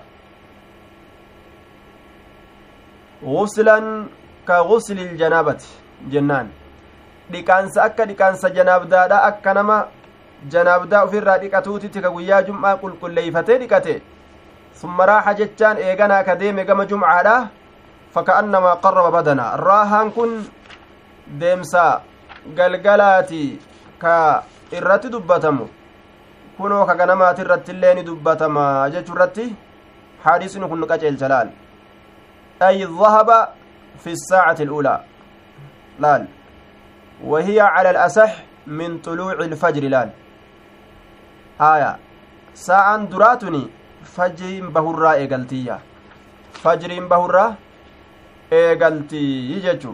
غسلا 3.25 3.79
ka 4.45 4.59
guslil 4.67 5.17
janaabati 5.19 5.69
jennaan 6.13 6.49
dhiqaansa 7.33 7.83
akka 7.89 8.07
dhiqaansa 8.11 8.49
janaabdaadha 8.57 9.19
akka 9.29 9.55
nama 9.59 9.77
janaabdaa 10.55 11.05
ufirraa 11.09 11.39
dhiqatuutitti 11.43 12.03
ka 12.05 12.11
guyyaa 12.15 12.43
jum'aa 12.49 12.73
qulqulleeyfatee 12.81 13.59
dhiqate 13.63 13.95
summa 14.81 15.07
raaxa 15.11 15.35
jechaan 15.41 15.83
eeganaa 15.87 16.23
ka 16.29 16.35
deeme 16.41 16.65
gama 16.71 16.87
jumcaadha 16.93 17.37
faka'annamaa 18.15 18.77
qarraba 18.85 19.11
badana 19.17 19.47
raahaan 19.69 20.13
kun 20.17 20.33
deemsa 21.41 21.85
galgalaati 22.59 23.45
ka 24.03 24.17
irratti 24.79 25.09
dubbatamu 25.15 25.69
kunoo 26.59 26.85
ka 26.91 26.95
ganamaati 27.01 27.43
irratti 27.47 27.73
illee 27.77 27.95
ni 27.95 28.03
dubbatama 28.11 28.67
jechuu 28.95 29.17
irratti 29.17 29.47
haadisni 30.25 30.69
kun 30.75 30.87
qaceelcha 30.93 31.33
laal 31.33 31.49
ay 32.69 32.79
dhahaba 33.01 33.39
fi 34.05 34.17
saacati 34.29 34.63
اlأulaa 34.69 35.01
laal 36.05 36.25
وهي 37.23 37.61
على 37.61 37.91
الأصح 37.91 38.35
من 38.67 38.99
طلوع 38.99 39.33
الفجر 39.33 39.83
لال 39.83 40.11
آية 41.61 41.97
ساعة 42.55 42.97
دراتني 42.97 43.71
فجر 44.05 44.67
بهرة 44.75 45.13
إيقلتية 45.13 45.79
فجر 48.53 48.61
بهرة 48.61 48.73
إيقلتي 48.73 49.25
يجتشو 49.53 49.93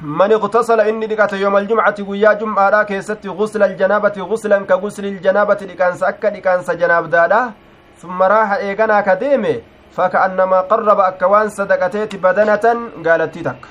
من 0.00 0.32
اغتسل 0.32 0.80
إني 0.80 1.06
دقت 1.06 1.32
يوم 1.32 1.56
الجمعة 1.56 1.98
ويا 2.08 2.32
جمعة 2.32 2.82
كيست 2.82 3.26
غسل 3.26 3.62
الجنابة 3.62 4.16
غسلا 4.30 4.58
كغسل 4.66 5.04
الجنابة 5.06 5.54
دقانس 5.54 6.02
أكا 6.02 6.28
دقانس 6.28 6.70
جناب 6.70 7.10
دادا 7.10 7.52
ثم 8.00 8.22
راح 8.22 8.52
إيقنا 8.52 9.00
كديمه 9.00 9.56
فكأنما 9.96 10.60
قرب 10.60 11.00
أكوان 11.00 11.48
صدقتيت 11.48 12.16
بدنة 12.16 12.66
قالت 13.06 13.38
تك 13.38 13.62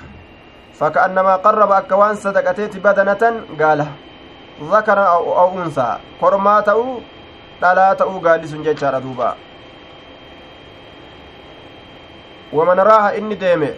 فكأنما 0.79 1.35
قرب 1.35 1.71
أكوان 1.71 2.15
صدقتيت 2.15 2.77
بدنة 2.77 3.23
قال 3.61 3.79
ذكر 4.61 4.99
أو, 5.07 5.23
أو 5.39 5.49
أنثى 5.63 5.91
كرما 6.21 6.55
تأو 6.61 6.99
دلا 7.61 7.93
تأو 7.93 8.19
قال 8.25 8.49
سنجد 8.49 9.01
دوبا 9.03 9.46
ومن 12.53 12.79
راها 12.79 13.17
إني 13.17 13.35
ديمه 13.35 13.73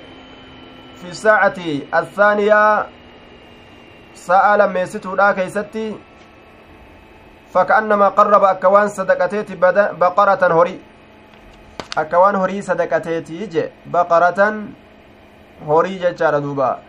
في 1.02 1.08
الساعة 1.10 1.58
الثانية 1.94 2.86
ساعة 4.16 4.58
لما 4.58 4.80
يستودا 4.82 5.32
كيستي 5.32 5.96
فكأنما 7.54 8.08
قرب 8.10 8.44
أكوان 8.44 8.88
صدقتيت 8.88 9.52
بقرة 10.02 10.44
هري 10.62 10.80
أكوان 11.98 12.36
هري 12.36 12.62
صدقتيتي 12.62 13.46
جي 13.46 13.64
بقرة 13.86 14.40
jechaadha 16.00 16.40
duuba 16.40 16.80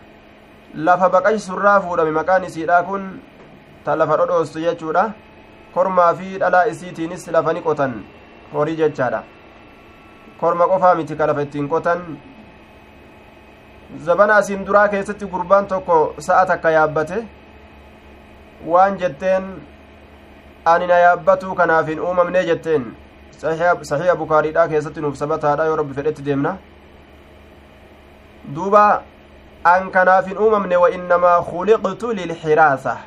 lafa 0.75 1.09
baqaysurraa 1.09 1.81
fuudhame 1.83 2.11
maqaan 2.11 2.43
isiidha 2.47 2.83
kun 2.87 3.19
ta 3.85 3.95
lafa 3.95 4.17
dhodhoostu 4.17 4.63
jechuudha 4.63 5.03
kormaa 5.73 6.13
fi 6.15 6.37
dhalaa 6.39 6.65
isiitiinis 6.71 7.27
lafa 7.35 7.53
ni 7.53 7.61
qotan 7.61 7.93
horii 8.53 8.77
jechaadha 8.81 9.23
korma 10.41 10.67
qofaa 10.67 10.95
miti 10.95 11.15
ka 11.15 11.27
lafa 11.27 11.41
ittiin 11.47 11.67
qotan 11.69 11.99
zabana 14.05 14.35
asiin 14.35 14.65
duraa 14.65 14.87
keessatti 14.87 15.25
gurbaan 15.35 15.67
tokko 15.67 16.15
sa'a 16.19 16.45
takka 16.45 16.71
yaabbate 16.77 17.23
waan 18.65 18.97
jetteen 19.03 19.45
ani 20.65 20.87
na 20.87 20.97
yaabbatuu 21.05 21.55
kanaaf 21.55 21.87
hin 21.87 21.99
uumamnee 22.09 22.43
jetteen 22.49 22.91
saxiiha 23.37 24.15
bukaariidhaa 24.15 24.67
keessatti 24.73 25.01
nuuf 25.01 25.15
sabataadha 25.23 25.65
yoo 25.69 25.75
rabbi 25.81 25.93
fedhetti 26.01 26.25
deemna 26.25 26.57
duuba 28.55 28.83
an 29.63 29.91
kanaaf 29.91 30.27
hin 30.27 30.37
uumamne 30.37 30.77
wa 30.83 30.89
innamaa 30.89 31.41
khuliqtu 31.49 32.13
lilxiraasa 32.19 32.97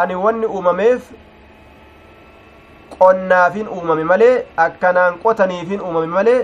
ani 0.00 0.14
wanni 0.24 0.46
uumameef 0.46 1.10
qonnaafin 2.98 3.68
uumame 3.68 4.04
malee 4.04 4.34
akkanaan 4.66 5.18
qotaniifin 5.24 5.80
uumame 5.80 6.06
malee 6.18 6.40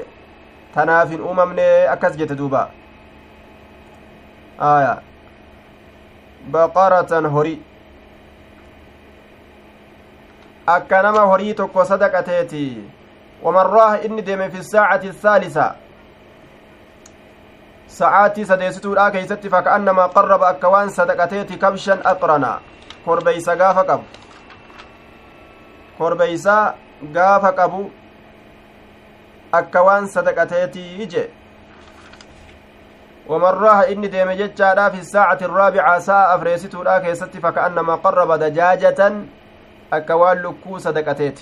tanaaf 0.75 1.11
hin 1.11 1.21
uumamne 1.31 1.67
akkas 1.95 2.17
jette 2.21 2.39
duuba 2.39 2.63
aya 4.71 4.97
baqaratan 6.57 7.27
horii 7.37 7.61
akka 10.67 11.03
nama 11.03 11.27
horii 11.33 11.55
tokko 11.55 11.85
sadaqateeti 11.85 12.65
waman 13.43 13.73
raaha 13.77 14.03
inni 14.09 14.27
deeme 14.27 14.51
fi 14.51 14.65
saacati 14.73 15.09
الثaalisa 15.15 15.67
sa'aatii 17.99 18.45
sadeessituudha 18.51 19.11
keeysatti 19.11 19.51
faka'annamaa 19.55 20.09
qarraba 20.09 20.49
akka 20.49 20.69
waan 20.75 20.91
sadaqateeti 20.91 21.57
kabshan 21.65 22.01
aqrana 22.13 22.53
korbeysa 23.05 23.57
gaafa 23.57 23.85
qabu 23.85 24.05
korbeysa 26.03 26.57
gaafa 27.19 27.53
qabu 27.61 27.85
akka 29.61 29.87
waan 29.91 30.11
sadaqateetii 30.17 31.07
je 31.15 31.25
ومن 33.29 33.49
راه 33.49 33.81
إني 33.93 34.07
ديم 34.07 34.31
جتشادا 34.31 34.89
في 34.89 34.99
الساعة 34.99 35.39
الرابعة 35.43 35.99
ساعة 35.99 36.35
أفريستودا 36.35 36.99
كيستي 36.99 37.41
فكأنما 37.41 37.95
قرب 37.95 38.33
دجاجة 38.33 39.13
أكوان 39.93 40.43
لكو 40.43 40.79
صدقتيت 40.79 41.41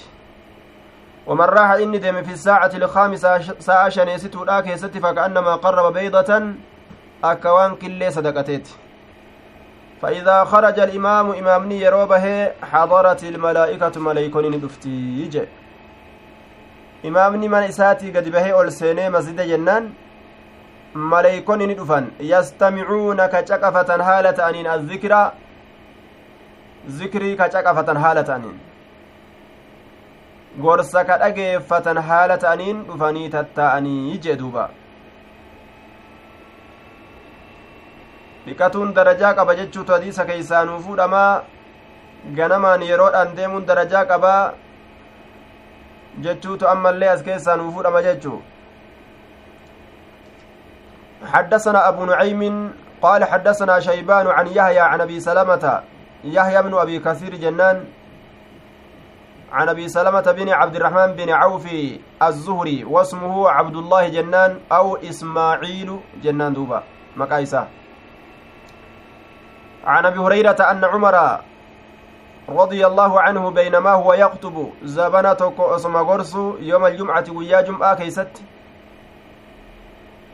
ومن 1.26 1.44
راه 1.44 1.82
إني 1.82 1.98
ديم 1.98 2.22
في 2.22 2.32
الساعة 2.32 2.70
الخامسة 2.74 3.38
ساعة 3.58 3.88
شنيستودا 3.88 4.60
كيستي 4.60 5.00
فكأنما 5.00 5.54
قرب 5.54 5.92
بيضة 5.92 6.54
أكوان 7.24 7.74
كلي 7.76 8.10
صدقتيت 8.10 8.68
فإذا 10.02 10.44
خرج 10.44 10.78
الإمام 10.78 11.30
إمامني 11.30 11.80
يروبه 11.80 12.48
حضرت 12.72 13.24
الملائكة 13.24 14.00
ملائكون 14.00 14.60
دفتي 14.60 14.96
يجي 15.22 15.44
إمامني 17.04 17.48
من 17.48 17.62
إساتي 17.62 18.10
قد 18.16 18.28
به 18.28 18.50
أول 18.52 18.72
سيني 18.72 19.10
مسجد 19.10 19.40
جنان 19.40 19.92
ka 23.30 23.42
caqafatan 23.42 24.00
haala 24.00 24.32
ta'aniin 24.32 24.66
azzikira 24.66 25.32
zikrii 26.88 27.36
ka 27.36 27.48
caqafatan 27.48 27.96
haala 27.96 28.24
ta'aniin 28.24 28.58
gorsa 30.58 31.04
ka 31.04 31.18
dhageeffatan 31.18 31.96
haala 31.96 32.38
ta'aniin 32.38 32.82
dhufanii 32.88 33.30
tattaa'anii 33.30 34.18
jee 34.18 34.36
duuba 34.38 34.70
dhiqatuun 38.46 38.94
darajaa 38.94 39.34
qaba 39.34 39.54
jechuutu 39.60 39.92
hadiisa 39.92 40.24
keeysaanuu 40.30 40.78
fuudhamaa 40.86 41.42
ganamaan 42.36 42.82
yeroodhaan 42.90 43.36
deemuun 43.36 43.66
darajaa 43.66 44.04
qabaa 44.12 44.52
jechuutu 46.26 46.68
ammallee 46.68 47.10
as 47.16 47.22
keessaanuu 47.28 47.72
fuudhama 47.72 48.02
jechuu 48.08 48.40
حدثنا 51.32 51.88
أبو 51.88 52.04
نعيم 52.04 52.72
قال 53.02 53.24
حدثنا 53.24 53.80
شيبان 53.80 54.26
عن 54.26 54.46
يحيى 54.46 54.80
عن 54.80 55.00
أبي 55.00 55.20
سلمة 55.20 55.82
يحيى 56.24 56.62
بن 56.62 56.74
أبي 56.74 56.98
كثير 56.98 57.34
جنان 57.36 57.84
عن 59.52 59.68
أبي 59.68 59.88
سلمة 59.88 60.32
بن 60.32 60.48
عبد 60.48 60.76
الرحمن 60.76 61.12
بن 61.12 61.30
عوف 61.30 61.66
الزهري 62.22 62.84
واسمه 62.84 63.50
عبد 63.50 63.76
الله 63.76 64.08
جنان 64.08 64.58
أو 64.72 64.96
إسماعيل 64.96 66.00
جنان 66.24 66.52
دوبا 66.52 66.82
مكايسة 67.16 67.66
عن 69.84 70.06
أبي 70.06 70.18
هريرة 70.18 70.56
أن 70.70 70.84
عمر 70.84 71.40
رضي 72.48 72.86
الله 72.86 73.20
عنه 73.20 73.50
بينما 73.50 73.90
هو 73.90 74.12
يخطب 74.12 74.70
زبنة 74.82 75.54
اسم 75.58 75.96
يوم 76.60 76.86
الجمعة 76.86 77.24
ويا 77.30 77.60
جمعة 77.60 77.94
كيست. 77.94 78.42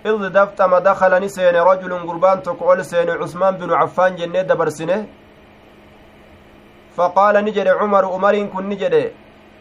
إذ 0.07 0.29
دفتم 0.29 0.79
دخل 0.79 1.13
نسين 1.25 1.57
رجل 1.57 1.93
قربان 2.09 2.43
تقول 2.43 2.85
سين 2.85 3.11
عثمان 3.11 3.55
بن 3.57 3.73
عفان 3.73 4.17
جنة 4.17 4.43
دبرسنه 4.43 5.07
فقال 6.97 7.45
نجد 7.45 7.69
عمر 7.69 8.05
عمر 8.05 8.35
كن 8.47 8.69
نجد 8.69 9.13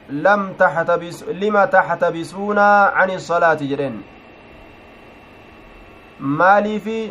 لم 0.09 0.53
تحتبس 0.53 1.23
لما 1.23 1.65
تحتبسونا 1.65 2.69
عن 2.97 3.09
الصلاة 3.11 3.53
جرين 3.53 4.01
مالي 6.19 6.79
في 6.79 7.09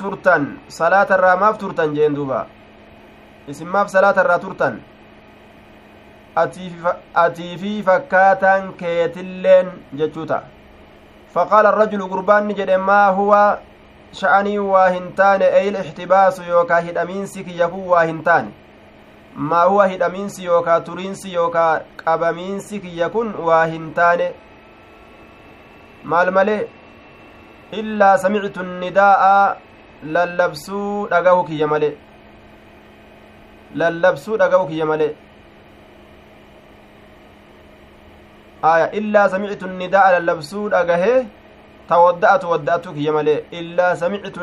turtan 0.00 0.44
salaata 0.78 1.18
irraa 1.18 1.36
maaf 1.42 1.58
turtan 1.62 1.94
jeen 1.96 2.14
duuba 2.18 2.46
isin 3.52 3.68
maaf 3.74 3.88
salaata 3.94 4.24
irraa 4.24 4.38
turtan 4.44 4.78
atii 7.24 7.56
fi 7.62 7.72
fakkaataan 7.88 8.70
keetilleen 8.82 9.74
jechuu 10.02 10.28
ta'a 10.32 10.56
فقال 11.34 11.66
الرجل 11.66 12.02
قربان 12.08 12.48
جد 12.58 12.70
ما 12.70 13.12
هو 13.12 13.58
شأني 14.12 14.58
واهنتان 14.58 15.42
أي 15.42 15.68
الاحتباس 15.68 16.38
يوكا 16.38 16.78
هدامينسك 16.78 17.48
يكو 17.48 17.80
واهنتان 17.92 18.50
ما 19.36 19.62
هو 19.62 19.80
هدامينس 19.80 20.38
يوكا 20.38 20.78
تورينس 20.78 21.26
يوكا 21.26 21.82
قبمينسك 22.06 22.84
يكون 22.84 23.34
واهنتان 23.34 24.20
maal 26.04 26.30
malee 26.30 26.68
illaa 27.80 28.18
samictu 28.24 28.62
nidaa'a 28.62 29.56
lallabsuu 30.02 31.08
dhagahu 31.10 31.44
kiyya 31.48 31.66
male 31.66 31.90
lallabsuu 33.74 34.36
dhagahu 34.36 34.68
kiyya 34.68 34.86
male 34.86 35.08
aya 38.62 38.90
illaa 39.00 39.28
samictu 39.28 39.66
nidaa'a 39.66 40.12
lallabsuu 40.18 40.68
dhagahee 40.68 41.26
tawadda'atu 41.88 42.50
wadda'atu 42.52 42.94
kiyya 42.94 43.12
malee 43.12 43.44
illaa 43.60 43.96
samictu 43.96 44.40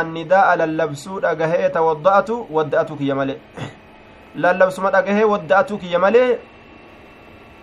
annidaa'a 0.00 0.56
lallabsuu 0.62 1.20
dhagahee 1.20 1.68
tawadda'atu 1.76 2.46
wadda'atu 2.56 2.96
kiyya 2.96 3.14
malee 3.14 3.38
lallabsuma 4.36 4.90
dhagahee 4.90 5.24
wadda'atu 5.34 5.78
kiyya 5.78 5.98
malee 5.98 6.38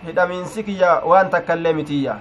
hidhamiinsi 0.06 0.64
kiyya 0.64 0.90
waan 1.12 1.30
takkaillee 1.30 1.72
mitiyya 1.72 2.18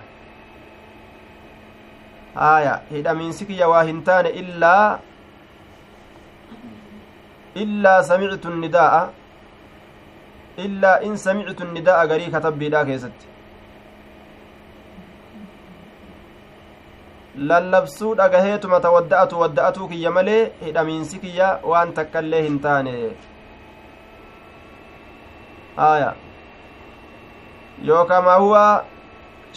aya 2.36 2.82
hidhamiinsi 2.91 3.45
kiyya 3.45 3.70
waa 3.70 3.84
hin 3.84 4.03
taane 4.03 4.30
illaa 4.30 4.99
illaa 7.56 8.04
samictu 8.04 8.50
nidaa'a 8.50 9.02
illaa 10.58 11.00
in 11.08 11.18
samictu 11.18 11.66
nidaa'a 11.74 12.08
garii 12.08 12.32
katabbiidhaa 12.36 12.86
keessatti 12.86 13.28
lallabsuu 17.52 18.14
dhagaheetuma 18.16 18.80
ta 18.80 18.91
wadda'atu 18.91 19.39
wadda'atuu 19.39 19.88
kiyya 19.89 20.12
malee 20.12 20.52
hidhamiinsi 20.62 21.20
kiyya 21.26 21.50
waan 21.64 21.93
takkaillee 22.00 22.41
hin 22.47 22.60
taane 22.60 22.95
aya 25.89 26.14
yookaa 27.91 28.22
maa 28.22 28.38
huwa 28.45 28.64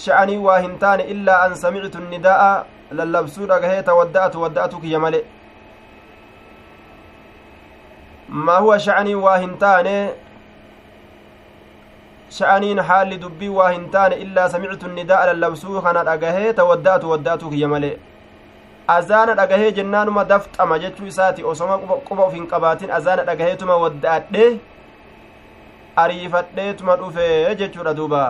sha'anii 0.06 0.36
waa 0.48 0.58
hin 0.58 0.78
taane 0.78 1.04
illaa 1.14 1.42
an 1.46 1.56
samictu 1.64 2.00
nidaa'a 2.10 2.64
lallabsuu 3.00 3.46
dhagahee 3.46 3.82
ta 3.82 3.94
wadda'atu 4.00 4.42
wadda'atuu 4.44 4.80
kiyya 4.80 5.00
malee 5.06 5.24
maa 8.32 8.58
huwa 8.58 8.78
sha'anii 8.80 9.14
waa 9.14 9.36
hin 9.38 9.56
taane 9.58 9.96
sha'aniin 12.38 12.78
haalli 12.90 13.18
dubbii 13.18 13.48
waa 13.48 13.70
hin 13.70 13.90
taane 13.90 14.16
illaa 14.24 14.48
samictu 14.48 14.88
nidaa'a 14.88 15.26
lallabsuu 15.32 15.82
kana 15.86 16.04
dhagahee 16.08 16.52
tawadda'atu 16.60 17.10
wadda'atu 17.10 17.50
kiyya 17.54 17.68
malee 17.68 17.96
azaana 18.96 19.34
dhagahee 19.40 19.72
jennaanuma 19.78 20.24
dafxama 20.24 20.78
jechuu 20.84 21.06
isaati 21.06 21.44
osoma 21.54 21.78
quba 21.78 22.26
uf 22.26 22.34
hin 22.38 22.46
qabaatin 22.52 22.90
azaana 23.00 23.24
dhagaheetuma 23.30 23.76
wadda'adhee 23.84 24.50
ariifadheetuma 26.04 26.96
dhufee 27.02 27.54
jechuudha 27.64 27.94
duuba 28.00 28.22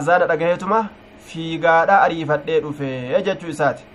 azaana 0.00 0.26
dhagaheetuma 0.32 0.80
fiigaadha 1.28 2.00
ariifadhee 2.08 2.60
dhufee 2.66 3.22
jechuu 3.30 3.54
isaati 3.54 3.87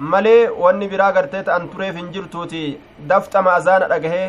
malee 0.00 0.48
wanni 0.64 0.88
biraa 0.88 1.12
gartee 1.12 1.42
ta'an 1.42 1.68
tureef 1.68 1.94
hin 1.96 2.10
jirtuuti. 2.16 2.64
Dafxama 3.12 3.54
azaana 3.60 3.88
dhagahee 3.94 4.26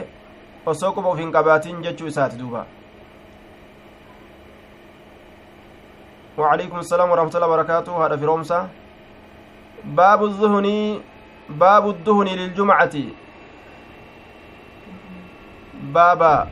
osoo 0.65 0.91
quba 0.99 1.09
uf 1.15 1.19
hin 1.26 1.32
qabaatin 1.32 1.82
jechuu 1.88 2.07
isaati 2.13 2.38
duuba. 2.43 2.65
وعليكم 6.38 6.80
السلام 6.80 7.11
ورحمة 7.11 7.34
الله 7.36 7.47
وبركاته 7.47 8.05
هذا 8.05 8.15
في 8.15 8.26
رومسا 8.26 8.59
باب 9.84 10.24
الظهن 10.24 10.67
باب 11.49 11.89
الدهن 11.89 12.28
للجمعة 12.28 12.95
بابا 15.84 16.47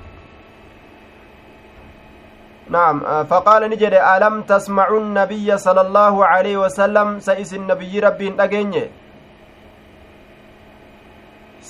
نعم 2.70 3.24
فقال 3.24 3.61
نجد 3.70 3.93
ألم 3.93 4.41
تسمعوا 4.41 4.99
النبي 4.99 5.57
صلى 5.57 5.82
الله 5.82 6.26
عليه 6.26 6.57
وسلم 6.57 7.20
سئس 7.20 7.53
النبي 7.53 7.99
ربي 7.99 8.28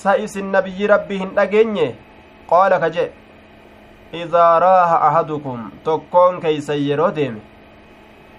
أجنye 0.06 0.28
سئس 0.28 0.38
النبي 0.38 0.86
ربي 0.86 1.30
أجنye 1.38 1.95
qaala 2.50 2.80
ka 2.80 2.89
jedhe 2.89 3.12
idaa 4.24 4.60
raaha 4.60 5.02
ahadukum 5.08 5.72
tokkoon 5.84 6.41
keeysan 6.41 6.78
yeroo 6.78 7.12
deeme 7.12 7.39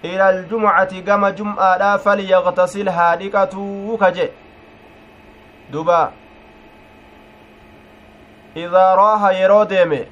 ila 0.03 0.25
aljumcati 0.25 1.01
gama 1.01 1.31
jum'aadhaa 1.31 1.97
falyaqtasil 1.97 2.89
haa 2.89 3.15
dhiqatuu 3.15 3.97
ka 3.97 4.11
jedhe 4.11 4.33
duba 5.71 6.11
idaa 8.55 8.95
raaha 8.95 9.31
yeroo 9.31 9.65
deeme 9.65 10.07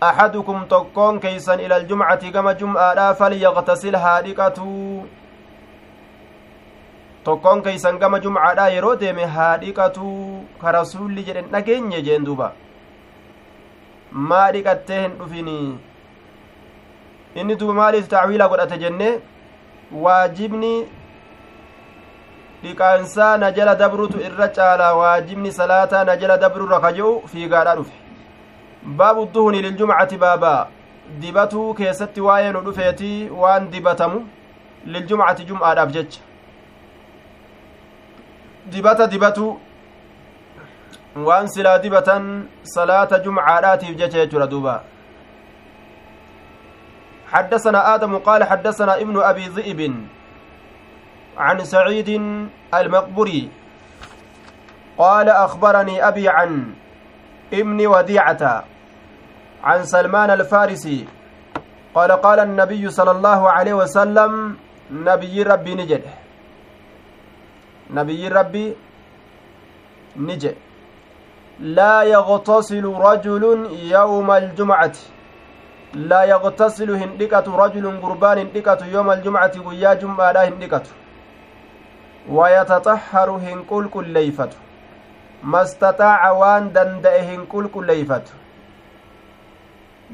axadukum 0.00 0.66
tokkoon 0.68 1.20
keeysan 1.20 1.60
ila 1.60 1.74
aljumcati 1.74 2.30
gama 2.30 2.54
jum'aadhaa 2.54 3.14
falyaqtasil 3.14 3.96
haa 3.96 4.22
dhiqatuu 4.22 5.06
tokkoon 7.26 7.62
keeysan 7.66 7.98
gama 8.02 8.18
jumcaadhaa 8.24 8.68
yeroo 8.76 8.94
deeme 9.02 9.24
haa 9.36 9.52
dhiqatuu 9.62 10.18
ka 10.62 10.72
rasuulli 10.76 11.22
jedhen 11.28 11.46
dhageenye 11.54 12.02
jeen 12.08 12.24
duuba 12.28 12.48
maa 14.32 14.48
dhiqattee 14.56 15.00
hin 15.04 15.14
dhufini 15.20 15.54
inni 17.42 17.56
duba 17.62 17.74
maaliif 17.80 18.08
tacwiila 18.14 18.48
godhate 18.52 18.78
jenne 18.84 19.08
waajibni 20.04 20.74
dhiqaansaa 22.64 23.32
na 23.44 23.50
jala 23.56 23.74
dabrutu 23.82 24.20
irra 24.28 24.48
caalaa 24.58 24.92
waajibni 25.00 25.52
salaataa 25.60 26.04
na 26.10 26.16
jala 26.22 26.36
dabrurra 26.44 26.80
ka 26.84 26.92
je'u 26.98 27.14
fiigaadha 27.32 27.74
dhufe 27.80 27.96
baabu 29.00 29.26
duhuni 29.34 29.62
liljumcati 29.66 30.16
baabaa 30.26 30.60
dibatuu 31.24 31.66
keessatti 31.80 32.20
waa'ee 32.28 32.52
nu 32.52 32.60
dhufeetii 32.68 33.18
waan 33.42 33.70
dibatamu 33.74 34.22
liljumcati 34.94 35.44
jum'aadhaaf 35.50 35.92
jecha 35.98 36.20
dibata 38.66 39.06
dibatuu 39.06 39.60
waan 41.16 41.46
silaa 41.48 41.78
dibatan 41.78 42.48
salaata 42.62 43.18
jumcaadhaatiif 43.18 43.96
jecha 43.96 44.18
jechuudha 44.24 44.46
duuba. 44.46 44.82
حدثنا 47.34 47.94
آدم 47.94 48.18
قال 48.18 48.44
حدثنا 48.44 49.02
ابن 49.02 49.18
أبي 49.22 49.48
ذئب 49.58 49.80
عن 51.38 51.64
سعيد 51.64 52.08
المقبري 52.74 53.48
قال 54.98 55.28
أخبرني 55.28 56.08
أبي 56.08 56.28
عن 56.28 56.74
ابن 57.52 57.86
وديعة 57.86 58.64
عن 59.64 59.84
سلمان 59.84 60.30
الفارسي 60.30 61.06
قال 61.94 62.12
قال 62.12 62.38
النبي 62.40 62.90
صلى 62.90 63.10
الله 63.10 63.50
عليه 63.50 63.74
وسلم 63.74 64.56
نبي 64.92 65.42
ربي 65.42 65.74
نجد. 65.74 66.04
nabiyyi 67.90 68.28
rabbii 68.28 68.76
ni 70.16 70.36
jedhe 70.36 70.58
laa 71.60 72.04
yaqtasilu 72.04 72.94
rajulun 73.06 73.66
yawma 73.90 74.34
aljumcati 74.34 75.14
laa 75.94 76.24
yaqtasilu 76.24 76.96
hin 77.00 77.16
dhiqatu 77.18 77.56
rajulun 77.56 77.98
gurbaan 78.00 78.38
hin 78.38 78.48
dhiqatu 78.54 78.88
yawma 78.92 79.12
aljumcati 79.12 79.60
guyyaa 79.66 79.94
jum'aadhaa 80.04 80.44
hin 80.44 80.56
dhiqatu. 80.60 80.90
Wayataxaharu 82.36 83.38
hin 83.38 83.64
qulqulleeyfatu. 83.72 84.56
Mastataaca 85.42 86.32
waan 86.40 86.72
danda'e 86.74 87.20
hin 87.28 87.46
qulqulleeyfatu. 87.52 88.32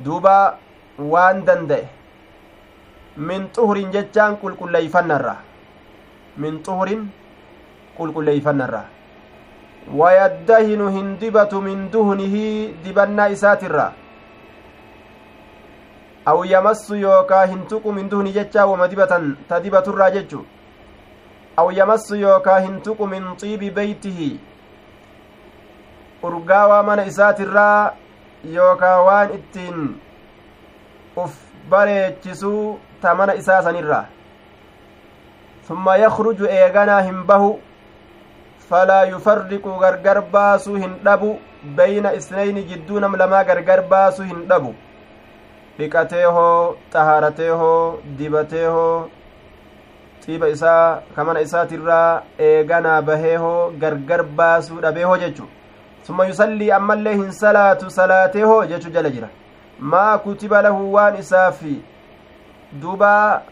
Duuba 0.05 0.59
waan 0.99 1.45
danda'e. 1.47 1.89
Min 3.17 3.49
xuhurin 3.57 3.93
jechaan 3.93 4.37
qulqulleeyfannarra. 4.43 5.37
Min 6.37 6.63
xuhurin 6.67 7.09
كل 7.99 8.25
ليفة 8.25 8.53
wayaddahinu 9.89 10.89
hin 10.93 11.17
dibatu 11.19 11.61
min 11.63 11.91
duhnihi 11.91 12.75
dibannaa 12.85 13.29
isaatirra 13.35 13.93
aw 16.33 16.45
yamassu 16.45 16.97
yookaa 17.01 17.47
hin 17.47 17.65
tuqu 17.67 17.93
min 17.93 18.11
duhni 18.11 18.33
jechaa 18.33 18.67
wama 18.71 18.89
dibatan 18.89 19.33
ta 19.49 19.61
dibaturraa 19.65 20.11
jechu 20.17 20.45
aw 21.57 21.67
yamassu 21.79 22.21
yookaa 22.21 22.61
hin 22.67 22.77
tuqu 22.87 23.09
min 23.15 23.25
xiibi 23.41 23.71
beytihi 23.81 24.31
urgaawaa 26.23 26.83
mana 26.91 27.09
isaatirraa 27.11 27.93
yookaa 28.59 28.97
waan 29.09 29.35
ittiin 29.41 29.83
uf 31.25 31.35
bareechisuu 31.71 32.79
ta 33.03 33.15
mana 33.15 33.35
isaa 33.43 33.63
sanirraa 33.63 34.07
ثم 35.71 35.87
يخرج 35.91 36.43
إيغانا 36.43 37.11
هم 37.11 37.27
بهو 37.31 37.70
falaa 38.71 39.05
yufarriqu 39.13 39.79
gargar 39.83 40.19
baasuu 40.35 40.77
hin 40.83 40.93
dhabu 41.07 41.31
beyna 41.79 42.13
isnayni 42.19 42.63
jidduu 42.71 43.01
nam 43.05 43.17
lamaa 43.23 43.45
gargar 43.51 43.83
baasuu 43.93 44.27
hin 44.33 44.45
dhabu. 44.53 44.75
Dhiqatee 45.79 46.25
hoo 46.37 46.77
xahaaratee 46.93 47.51
hoo 47.63 47.99
dibatee 48.19 48.67
hoo 48.77 49.09
xiiba 50.25 50.49
isaa 50.55 51.01
kamana 51.17 51.41
isaatirraa 51.49 52.23
eeganaa 52.49 53.03
bahee 53.11 53.37
hoo 53.45 53.71
gargar 53.85 54.23
baasuu 54.41 54.81
dhabee 54.87 55.05
hoo 55.11 55.17
jechu. 55.27 55.49
Summa 56.07 56.27
yusallii 56.33 56.71
ammallee 56.81 57.15
hin 57.23 57.33
salaatu 57.43 57.91
salaatee 57.99 58.43
hoo 58.53 58.65
jechu 58.75 58.91
jala 58.99 59.11
jira. 59.11 59.29
Maa 59.81 60.19
kutiba 60.19 60.63
lahu 60.63 60.93
waan 60.95 61.19
isaafi 61.25 61.77
duba 62.83 63.43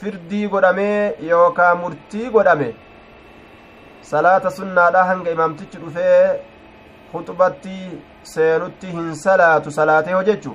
firdii 0.00 0.48
godhamee 0.48 1.14
yookaa 1.28 1.74
murtii 1.74 2.30
godhame 2.34 2.74
salaata 4.10 4.50
sunnaadha 4.58 5.04
hanga 5.10 5.30
imaamtichi 5.36 5.78
dhufee 5.84 6.40
huxubatti 7.12 7.76
seenutti 8.32 8.86
hin 8.96 9.08
salaatu 9.22 9.70
salaatee 9.78 10.14
ho 10.16 10.22
jechu 10.28 10.52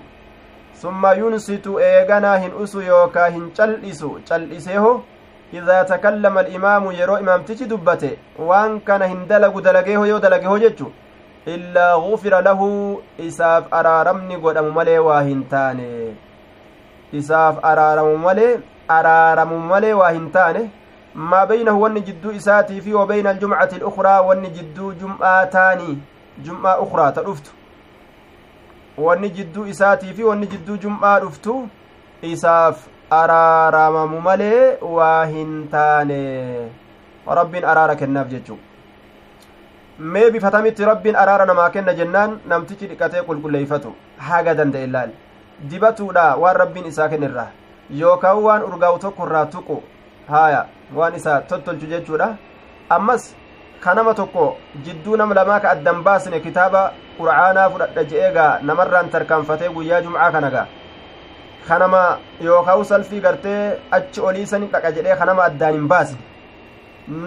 summa 0.82 1.14
yunsitu 1.22 1.80
eeganaa 1.88 2.38
hin 2.44 2.54
usu 2.66 2.82
yookaa 2.90 3.28
hin 3.36 3.50
cal'isu 3.60 4.12
cal'iseeho 4.30 4.94
idaa 5.60 5.84
takallama 5.92 6.40
alimaamu 6.46 6.92
yeroo 7.00 7.20
imaamtichi 7.26 7.66
dubbate 7.76 8.10
waan 8.50 8.80
kana 8.90 9.08
hin 9.14 9.22
dalagu 9.32 9.62
dalageeho 9.68 10.06
yoo 10.12 10.20
dalageho 10.26 10.58
jechu 10.66 10.92
illaa 11.56 11.94
gufira 12.08 12.42
lahu 12.50 12.68
isaaf 13.30 13.74
araaramni 13.80 14.38
godhamu 14.46 14.72
malee 14.82 15.00
waa 15.08 15.22
hin 15.30 15.44
taane 15.54 15.88
isaaf 17.20 17.66
araaramu 17.72 18.18
malee 18.28 18.52
araaramu 18.98 19.60
malee 19.72 19.94
waa 20.02 20.12
hin 20.18 20.30
taane 20.38 20.62
wa 21.16 23.06
beyna 23.08 23.30
aljumcati 23.30 23.76
alukraa 23.76 24.22
wanni 24.22 24.50
jidduu 24.50 24.94
jum'aa 24.94 25.46
taanii 25.46 25.98
jum'aa 26.46 26.78
ukraa 26.78 27.12
ta 27.12 27.22
dhuftu 27.22 27.52
wanni 28.98 29.30
jidduu 29.30 29.66
isaatii 29.66 30.14
fi 30.14 30.24
wanni 30.24 30.48
jidduu 30.48 30.78
jum'aa 30.78 31.20
dhuftu 31.20 31.70
isaaf 32.22 32.88
araaramamu 33.10 34.22
malee 34.22 34.78
waa 34.82 35.26
hin 35.26 35.68
taane 35.72 36.20
rabbiin 37.28 37.66
araara 37.66 37.96
kennaaf 37.96 38.28
jechuu 38.28 38.58
mee 40.00 40.32
bifatamitti 40.32 40.86
rabbiin 40.86 41.16
araara 41.16 41.46
namaa 41.46 41.70
kenna 41.70 41.94
jennaan 41.94 42.40
namtichi 42.52 42.88
dhiqatee 42.92 43.24
qulqulleeyfatu 43.30 43.96
haga 44.30 44.54
danda'e 44.60 44.84
ilaal 44.90 45.10
dibatuudha 45.74 46.36
waan 46.44 46.56
rabbiin 46.64 46.86
isaa 46.92 47.10
kennirraa 47.10 47.50
yookaan 48.04 48.44
waan 48.46 48.64
urgaa'u 48.70 49.00
tokko 49.00 49.26
irraa 49.28 49.46
tuqu 49.56 49.82
haaya 50.30 50.66
waan 50.96 51.16
isaa 51.16 51.42
tottolchu 51.50 51.88
jechuudha 51.94 52.28
ammas 52.90 53.36
kanama 53.84 54.14
tokko 54.14 54.58
jidduu 54.86 55.18
nama 55.18 55.36
lamaa 55.40 55.60
ka 55.60 55.70
addan 55.76 56.04
baasne 56.08 56.40
kitaaba 56.48 56.82
qur'aanaa 57.18 57.70
fudhadha 57.74 58.04
je'eegaa 58.12 58.52
namarraan 58.70 59.10
tarkaanfatee 59.14 59.70
guyyaa 59.76 60.02
jum'aa 60.08 60.32
kanagaa 60.36 60.68
kanama 61.68 62.02
yookaan 62.48 62.86
salfii 62.92 63.22
gartee 63.28 63.62
achi 64.00 64.22
oliisani 64.22 64.68
dhaqa 64.74 64.92
jedhee 64.98 65.16
kanama 65.22 65.44
addaan 65.50 65.74
hin 65.80 65.88
baasne 65.94 66.20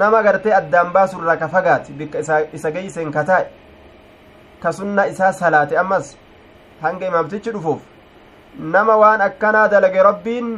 nama 0.02 0.22
gartee 0.22 0.54
addaan 0.60 0.92
baasurraa 0.98 1.36
ka 1.36 1.48
fagaate 1.54 1.92
bikka 2.02 2.18
isa 2.58 2.70
geeyseen 2.76 3.12
ka 3.16 3.24
taa'e 3.30 3.46
ka 4.62 4.72
sunna 4.72 5.06
isaa 5.14 5.32
salaate 5.40 5.78
ammas 5.84 6.16
hanga 6.82 7.06
imaamtichi 7.06 7.50
dhufuuf 7.56 7.82
nama 8.76 8.96
waan 9.02 9.20
akkanaa 9.28 9.68
dalage 9.68 10.02
rabbiin 10.10 10.54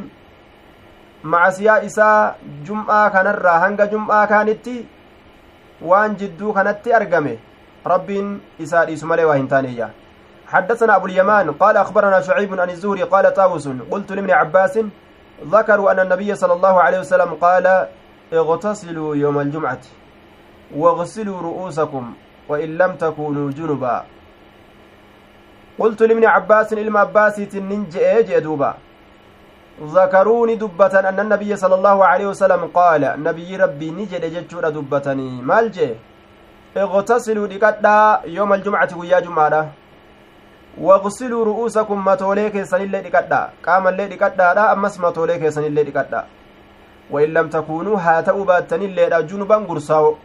macasiyaa 1.23 1.81
isaa 1.81 2.35
jum'aa 2.63 3.09
kanarraa 3.09 3.59
hanga 3.59 3.87
jum'aa 3.87 4.27
kaanitti 4.27 4.87
waan 5.81 6.15
jidduu 6.15 6.53
kanatti 6.53 6.93
argame. 6.93 7.37
ربين 7.87 8.39
إساء 8.61 8.93
إسمالي 8.93 9.25
وإن 9.25 9.47
تانية 9.47 9.89
حدثنا 10.47 10.95
أبو 10.95 11.05
اليمان 11.05 11.51
قال 11.51 11.77
أخبرنا 11.77 12.21
شعيب 12.21 12.59
عن 12.59 12.69
الزهري 12.69 13.03
قال 13.03 13.33
طاووس 13.33 13.67
قلت 13.91 14.11
لابن 14.11 14.31
عباس 14.31 14.79
ذكروا 15.45 15.91
أن 15.91 15.99
النبي 15.99 16.35
صلى 16.35 16.53
الله 16.53 16.81
عليه 16.81 16.99
وسلم 16.99 17.33
قال 17.33 17.87
اغتسلوا 18.33 19.15
يوم 19.15 19.39
الجمعة 19.39 19.83
واغسلوا 20.75 21.41
رؤوسكم 21.41 22.13
وإن 22.49 22.77
لم 22.77 22.95
تكونوا 22.95 23.51
جنبا 23.51 24.03
قلت 25.79 26.03
لابن 26.03 26.25
عباس 26.25 26.73
إلما 26.73 26.99
عباس 26.99 27.35
تننجئ 27.35 28.23
جئدوبا 28.23 28.73
ذكروني 29.81 30.55
دبة 30.55 30.99
أن 30.99 31.19
النبي 31.19 31.55
صلى 31.55 31.75
الله 31.75 32.05
عليه 32.05 32.27
وسلم 32.27 32.65
قال 32.73 33.23
نبي 33.23 33.55
ربي 33.57 33.91
نجد 33.91 34.25
جتشور 34.25 34.69
دبتني. 34.69 35.41
مال 35.41 35.71
جئ 35.71 35.93
اغتسلوا 36.77 37.47
دقدا 37.47 38.21
يوم 38.25 38.53
الجمعة 38.53 38.89
ويا 38.97 39.19
جمعة. 39.19 39.69
واغسلوا 40.77 41.45
رؤوسكم 41.45 42.05
متولي 42.05 42.49
كيسن 42.49 42.81
اللي 42.81 43.01
دقدا 43.01 43.49
قام 43.65 43.87
اللي 43.87 44.07
دقدا 44.07 44.73
أمس 44.73 44.99
متولي 44.99 45.39
كيسن 45.39 45.63
اللي 45.63 45.83
دقدا 45.83 46.25
وإن 47.11 47.29
لم 47.33 47.49
تكونوا 47.49 47.97
هاتأوا 47.99 48.45
باتن 48.45 48.81
اللي 48.81 49.23
جنبا 49.29 49.55
قرصاو 49.55 50.15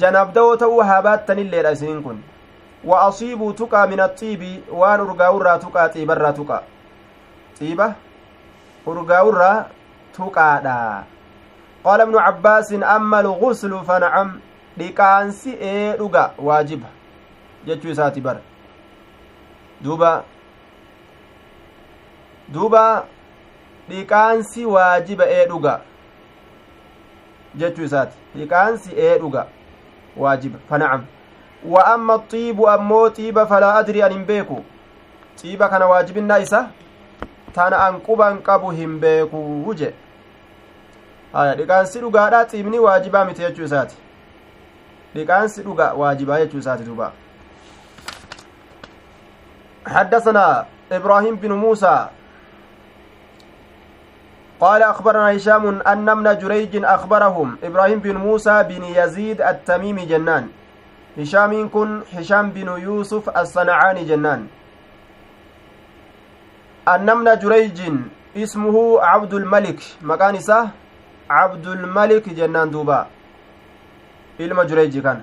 جناب 0.00 0.32
دو 0.32 0.54
تأوا 0.54 0.84
هاباتن 0.84 1.38
اللي 1.38 1.74
سنين 1.74 2.02
كن. 2.02 2.18
وأصيبوا 2.84 3.52
تقى 3.52 3.88
من 3.88 4.00
الطيب 4.00 4.42
وان 4.72 5.00
أرقاورا 5.00 5.56
تقى 5.56 5.88
طيبرا 5.88 6.30
تقى. 6.30 6.62
طيبة؟ 7.60 8.07
تقى 10.18 10.60
دا 10.64 11.04
قال 11.84 12.00
ابن 12.00 12.16
عباس 12.18 12.72
أما 12.72 13.20
الغسل 13.20 13.84
فنعم 13.84 14.40
dhiqaansi 14.78 15.56
ee 15.60 15.96
dhuga 15.96 16.30
waajiba 16.38 16.86
jechuu 17.66 17.90
isaati 17.90 18.20
bara 18.20 18.40
duuba 19.80 20.22
duuba 22.48 23.04
dhiqaansi 23.88 24.66
waajiba 24.66 25.24
ee 25.28 25.46
dhuga 25.46 25.80
jechuu 27.54 27.82
isaati 27.84 28.16
dhiqaansi 28.36 28.90
ee 28.96 29.18
dhuga 29.18 29.46
waajiba 30.16 30.58
fanacam 30.68 31.04
wa 31.64 31.86
amma 31.94 32.18
xiibu 32.30 32.68
ammoo 32.70 33.10
xiiba 33.10 33.46
falaa 33.46 33.74
adri 33.80 34.02
an 34.02 34.12
hin 34.12 34.24
beeku 34.24 34.64
xiiba 35.40 35.68
kana 35.68 35.86
waajibinnaa 35.86 36.38
isa 36.38 36.68
tana 37.52 37.76
an 37.86 38.00
quban 38.00 38.42
qabu 38.42 38.70
hin 38.70 38.98
beeku 39.00 39.74
je 39.76 39.94
haya 41.32 41.54
dhiqaansi 41.54 42.00
dhugaadha 42.00 42.44
xiibni 42.44 42.78
waajibaa 42.78 43.24
miti 43.24 43.42
jechuu 43.42 43.64
isaati 43.64 43.96
dhiqaansi 45.14 45.62
dhuga 45.62 45.92
waajibaa 45.92 46.38
jechuu 46.38 46.58
isaati 46.58 46.84
duuba 46.84 47.12
حدثنا 49.88 50.66
إبراهيم 50.92 51.36
بن 51.36 51.52
موسى 51.52 52.08
قال 54.60 54.82
أخبرنا 54.82 55.36
هشام 55.36 55.80
أن 55.80 56.08
ابن 56.08 56.38
جريج 56.38 56.84
أخبرهم 56.84 57.56
إبراهيم 57.64 57.98
بن 57.98 58.16
موسى 58.16 58.62
بن 58.62 58.84
يزيد 58.84 59.40
التميمي 59.40 60.04
جنان 60.06 60.48
هشام 61.18 61.68
كن 61.68 62.02
هشام 62.12 62.50
بن 62.50 62.68
يوسف 62.68 63.38
الصنعاني 63.38 64.04
جنان 64.04 64.46
جريج 67.42 67.78
اسمه 68.36 69.00
عبد 69.02 69.34
الملك. 69.34 69.80
مكان 70.02 70.34
عبد 71.30 71.66
الملك 71.66 72.28
جنان 72.28 72.70
دوبا. 72.70 73.06
ilma 74.38 74.64
jureeji 74.64 75.02
kan 75.02 75.18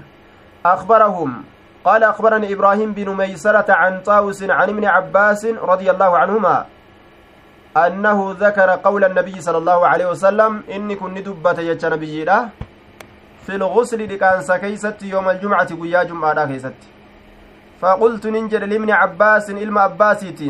أخبرهم. 0.66 1.44
قال 1.86 2.04
أخبرني 2.04 2.54
إبراهيم 2.54 2.94
بن 2.94 3.10
ميسرة 3.16 3.66
عن 3.70 4.02
طاوس 4.02 4.44
عن 4.44 4.70
ابن 4.70 4.86
عباس 4.86 5.46
رضي 5.46 5.92
الله 5.92 6.18
عنهما 6.18 6.66
أنه 7.78 8.36
ذكر 8.40 8.70
قول 8.70 9.04
النبي 9.06 9.42
صلى 9.42 9.58
الله 9.58 9.88
عليه 9.88 10.06
وسلم 10.10 10.64
إني 10.72 10.96
كن 10.96 11.14
دبة 11.24 11.60
يجا 11.62 11.90
نبي 11.90 12.26
في 13.46 13.56
الغسل 13.56 14.14
لكان 14.14 14.42
سكيست 14.42 15.04
يوم 15.04 15.30
الجمعة 15.30 15.70
قيا 15.82 16.04
جمعة 16.04 16.46
كيست. 16.46 16.80
فقلت 17.82 18.28
ننجر 18.28 18.66
لابن 18.66 18.92
عباس 18.92 19.50
إلما 19.50 19.82
عباسيت 19.82 20.42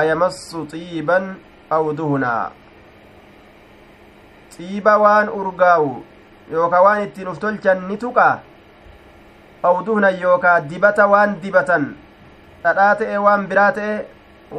ayamassu 0.00 0.66
xiiban 0.72 1.24
aw 1.70 1.84
duhunaa 1.98 2.50
xiiba 4.56 4.94
waan 5.04 5.28
urgaawu 5.28 5.92
yookaa 6.52 6.82
waan 6.86 7.02
ittiin 7.06 7.28
uf 7.32 7.38
tolchan 7.44 7.78
ni 7.88 7.96
tuqaa 8.04 8.34
aw 9.68 9.76
duhnan 9.86 10.14
yookaa 10.24 10.60
dibata 10.70 11.06
waan 11.12 11.40
dibatan 11.42 11.84
dhadhaa 12.64 12.94
ta'e 13.00 13.16
waan 13.26 13.46
biraa 13.50 13.70
ta'e 13.78 13.94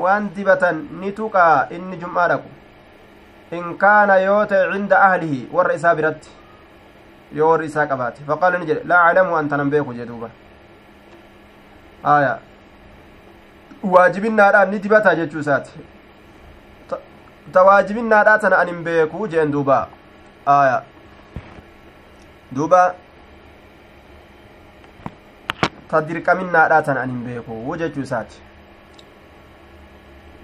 waan 0.03 0.29
dibatan 0.35 0.81
ni 1.01 1.11
tuqaa 1.19 1.67
inni 1.77 1.97
jum'aa 2.01 2.27
dhaqu 2.31 2.49
in 3.57 3.77
kaana 3.83 4.17
yoo 4.25 4.41
ta'e 4.51 4.71
cinda 4.73 4.97
ahlihi 5.09 5.39
warra 5.57 5.73
isaa 5.79 5.95
biratti 5.99 6.29
yoo 7.37 7.49
warri 7.51 7.65
isaa 7.71 7.85
qabaate 7.91 8.25
faqaala 8.31 8.57
ni 8.63 8.65
jedhe 8.71 8.83
laa 8.91 9.03
aclamu 9.09 9.37
anta 9.41 9.57
nan 9.61 9.69
beeku 9.75 9.93
jee 9.99 10.05
duuba 10.11 10.29
aya 12.15 12.33
waajibinnaadhaan 13.91 14.69
ni 14.69 14.79
dibataa 14.79 15.15
jechuu 15.15 15.39
isaati. 15.39 15.71
Ta 17.53 17.63
waajibinnaadhaa 17.63 18.37
tana 18.39 18.57
an 18.59 18.67
hin 18.67 18.83
beeku 18.83 19.27
jeen 19.27 19.51
duuba. 19.51 19.87
Aya 20.45 20.83
duuba. 22.51 22.93
Ta 25.89 26.01
dirqaminnaadha 26.01 26.81
tan 26.81 26.97
an 26.97 27.09
hin 27.09 27.23
beeku 27.25 27.77
jechuu 27.77 28.01
isaati. 28.01 28.41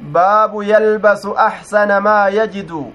Baabu 0.02 0.64
yalbasu 0.64 1.38
axsana 1.38 2.02
maa 2.02 2.30
yajidu. 2.30 2.94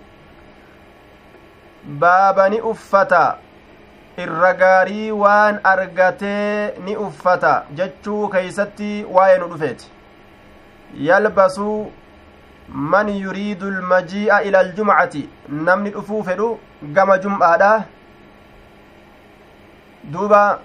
Baaba 2.04 2.48
ni 2.48 2.60
uffata. 2.60 3.36
Irra 4.24 4.52
gaarii 4.54 5.10
waan 5.10 5.60
argatee 5.64 6.72
ni 6.84 6.96
uffata 6.96 7.50
jechuu 7.80 8.28
keeysatti 8.28 9.04
waa'ee 9.16 9.38
nu 9.38 9.48
dhufeeti 9.48 9.90
yalbasu 10.94 11.90
man 12.68 13.08
yuriidu 13.08 13.66
almajii'a 13.66 14.42
ila 14.42 14.58
aljumcati 14.58 15.28
namni 15.48 15.90
dhufuu 15.90 16.22
fedhu 16.24 16.58
gama 16.82 17.18
jum'aadha. 17.18 17.84
Duuba 20.04 20.60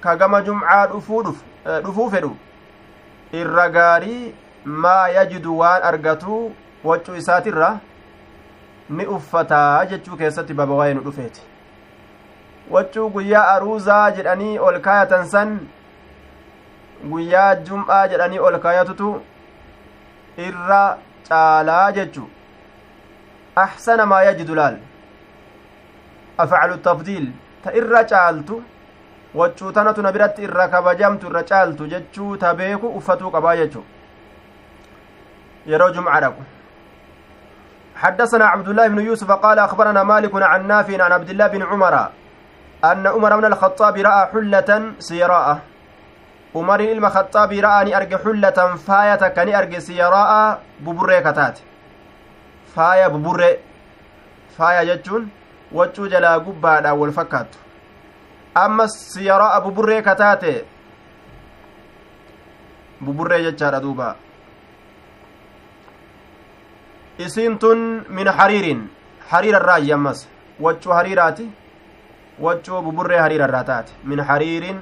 ka 0.00 0.16
gama 0.16 0.42
jumcaa 0.42 0.86
dhufuu 0.86 2.10
fedhu 2.10 2.36
irra 3.32 3.68
gaarii 3.68 4.34
maa 4.64 5.08
yajidu 5.08 5.58
waan 5.58 5.82
argatu 5.82 6.52
waccuu 6.84 7.16
isaatirra 7.16 7.78
ni 8.90 9.06
uffataa 9.06 9.86
jechuu 9.86 10.16
keessatti 10.16 10.54
baba 10.54 10.74
waa'ee 10.74 10.94
nu 10.94 11.00
dhufeeti. 11.00 11.42
Waccuu 12.70 13.08
guyyaa 13.10 13.46
aruuzaa 13.54 14.10
jedhanii 14.10 14.58
ol 14.58 14.80
kaayatan 14.80 15.26
san 15.26 15.58
guyyaa 17.10 17.54
jum'aa 17.68 18.08
jedhanii 18.12 18.38
ol 18.48 18.58
kaayatutu 18.64 19.08
irra 20.48 20.82
caalaa 21.28 21.92
jechu 21.98 22.28
axsana 23.64 24.06
maa 24.12 24.22
yajidu 24.28 24.54
laal 24.60 24.78
afcalu 26.44 26.78
tafdiil 26.88 27.26
ta 27.64 27.74
irra 27.80 28.04
caaltu 28.12 28.62
waccuu 29.34 29.72
tanatu 29.72 30.02
na 30.02 30.12
biratti 30.16 30.42
irra 30.48 30.68
kabajamtu 30.68 31.30
irra 31.30 31.42
caaltu 31.52 31.86
jechuu 31.92 32.36
ta 32.36 32.54
beeku 32.54 32.96
uffatuu 32.98 33.30
qabaa 33.36 33.56
jechu 33.62 33.84
yeroo 35.66 35.90
jumca 35.98 36.20
dhaqu 36.26 36.44
حدثنا 37.94 38.46
عبد 38.46 38.68
الله 38.68 38.86
بن 38.88 39.00
يوسف 39.00 39.30
قال 39.32 39.58
أخبرنا 39.58 40.02
مالك 40.02 40.34
عن 40.34 40.66
نافع 40.66 41.04
عن 41.04 41.12
عبد 41.12 41.30
الله 41.30 41.46
بن 41.46 41.62
عمر 41.62 41.94
أن 42.84 43.06
عمر 43.06 43.36
بن 43.36 43.44
الخطاب 43.44 43.96
رأى 43.96 44.26
حلة 44.32 44.70
سيراء 46.54 46.62
عمر 46.62 46.80
الخطاب 46.80 47.52
رأى 47.52 47.96
أرجع 47.96 48.18
حلة 48.24 48.76
فاية 48.76 49.28
كان 49.28 49.54
أرجع 49.54 49.78
سيراء 49.78 50.62
ببرة 50.80 51.20
كتات 51.20 51.58
فاية 52.74 53.06
ببرة 53.06 53.56
فاية 54.58 54.94
جتون 54.94 55.28
وجو 55.72 56.06
جلا 56.06 56.34
قبادة 56.34 56.94
والفكات 56.94 57.46
أما 58.56 58.86
سيراء 58.86 59.60
ببرة 59.68 60.00
كتات 60.00 60.44
ببرة 63.00 63.38
جتشار 63.38 63.78
دوبا 63.78 64.16
isiin 67.18 67.58
tun 67.58 68.04
min 68.08 68.26
hariirin 68.26 68.90
hariira 69.30 69.58
irraa 69.58 69.74
ayyamas 69.74 70.26
waccuu 70.60 70.92
hariiraati. 70.92 71.46
Waccuu 72.40 72.82
buburree 72.82 73.18
hariira 73.18 73.44
irraa 73.44 73.64
taate. 73.64 73.92
Min 74.04 74.18
hariirin 74.18 74.80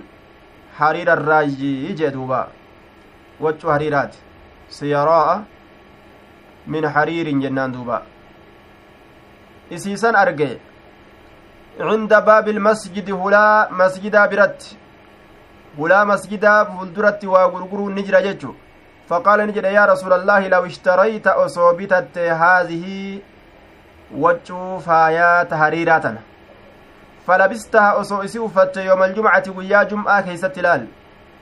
duuba 2.12 2.48
waccuu 3.40 3.68
hariiraati 3.68 4.18
siyaraa'a 4.68 5.44
min 6.66 6.84
hariirin 6.84 7.40
jennaan 7.40 7.72
duuba 7.72 8.02
isiisan 9.70 10.14
arge 10.16 10.60
cinda 11.78 12.20
baabi 12.20 12.52
lmasjidi 12.52 13.12
hulaa 13.12 13.68
masjidaa 13.70 14.28
biratti 14.28 14.76
hulaa 15.78 16.04
masjidaa 16.04 16.64
fulduratti 16.64 17.26
waa 17.26 17.48
gurguruun 17.48 17.94
ni 17.94 18.02
jira 18.02 18.22
jechu 18.22 18.54
فقال 19.12 19.46
نجد 19.46 19.64
يا 19.64 19.84
رسول 19.84 20.12
الله 20.12 20.48
لو 20.48 20.66
اشتريت 20.66 21.26
أصوبتت 21.26 22.18
هذه 22.18 23.18
وجو 24.14 24.78
فايات 24.78 25.52
أفت 25.52 26.31
يوم 28.76 29.02
الجمعة 29.02 29.44
ويا 29.56 29.82
جمعة 29.82 30.20
كيسة 30.20 30.48
تلال 30.48 30.86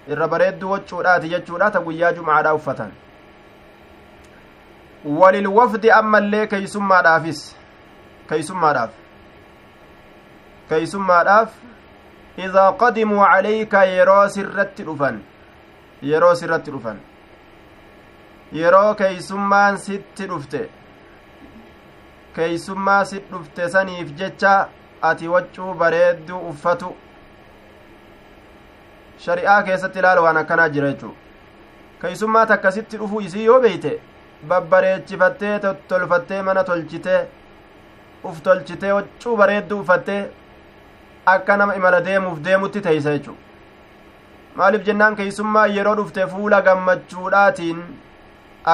الربريد 0.09 0.65
وجو 0.65 1.01
رات 1.01 1.25
يجو 1.25 1.57
رات 1.57 1.77
ويا 1.77 2.11
جمعة 2.11 2.55
أفتا 2.55 2.91
وللوفد 5.05 5.87
أما 5.87 6.19
اللي 6.19 6.47
كيسما 6.47 7.01
دافس 7.03 7.57
كيسما 8.29 8.73
داف 8.73 8.91
كيسما 10.69 11.23
داف 11.23 11.51
إذا 12.39 12.71
قدموا 12.71 13.25
عليك 13.27 13.75
يرو 13.75 14.29
سرت 14.29 14.81
رفن 14.81 15.21
يرو 16.03 16.35
سرت 16.35 16.69
رفن 16.69 16.99
yeroo 18.53 18.95
keeysummaan 18.95 19.79
sitti 19.79 20.27
dhufte. 20.29 20.61
Keeysummaa 22.35 23.05
sit 23.05 23.31
dhufte 23.33 23.69
saniif 23.69 24.13
jecha 24.19 24.55
ati 25.09 25.29
waccuu 25.35 25.75
bareedduu 25.83 26.39
uffatu 26.51 26.89
shari'aa 29.25 29.63
keessatti 29.69 29.99
ilaala 30.03 30.21
waan 30.27 30.37
akkanaa 30.43 30.69
jira 30.77 30.91
jechuu 30.93 31.13
keeysummaa 32.03 32.47
takka 32.53 32.73
sitti 32.79 32.97
dhufuu 33.03 33.21
isii 33.29 33.45
yoo 33.45 33.61
beeyte 33.67 33.93
babbareechifattee 34.53 35.55
tottolfattee 35.67 36.43
mana 36.49 36.65
tolchitee 36.71 37.21
uf 38.31 38.43
tolchitee 38.49 38.93
waccuu 38.99 39.37
bareedduu 39.43 39.81
uffattee 39.85 40.21
akka 41.35 41.57
nama 41.63 41.75
imala 41.81 42.01
deemuuf 42.11 42.39
deemutti 42.49 42.81
teeysa 42.89 43.17
jechuu 43.17 43.37
maaliif 44.61 44.87
jennaan 44.91 45.17
keeysummaa 45.23 45.67
yeroo 45.79 45.95
dhufte 46.03 46.27
fuula 46.35 46.61
gammachuudhaatiin 46.69 47.83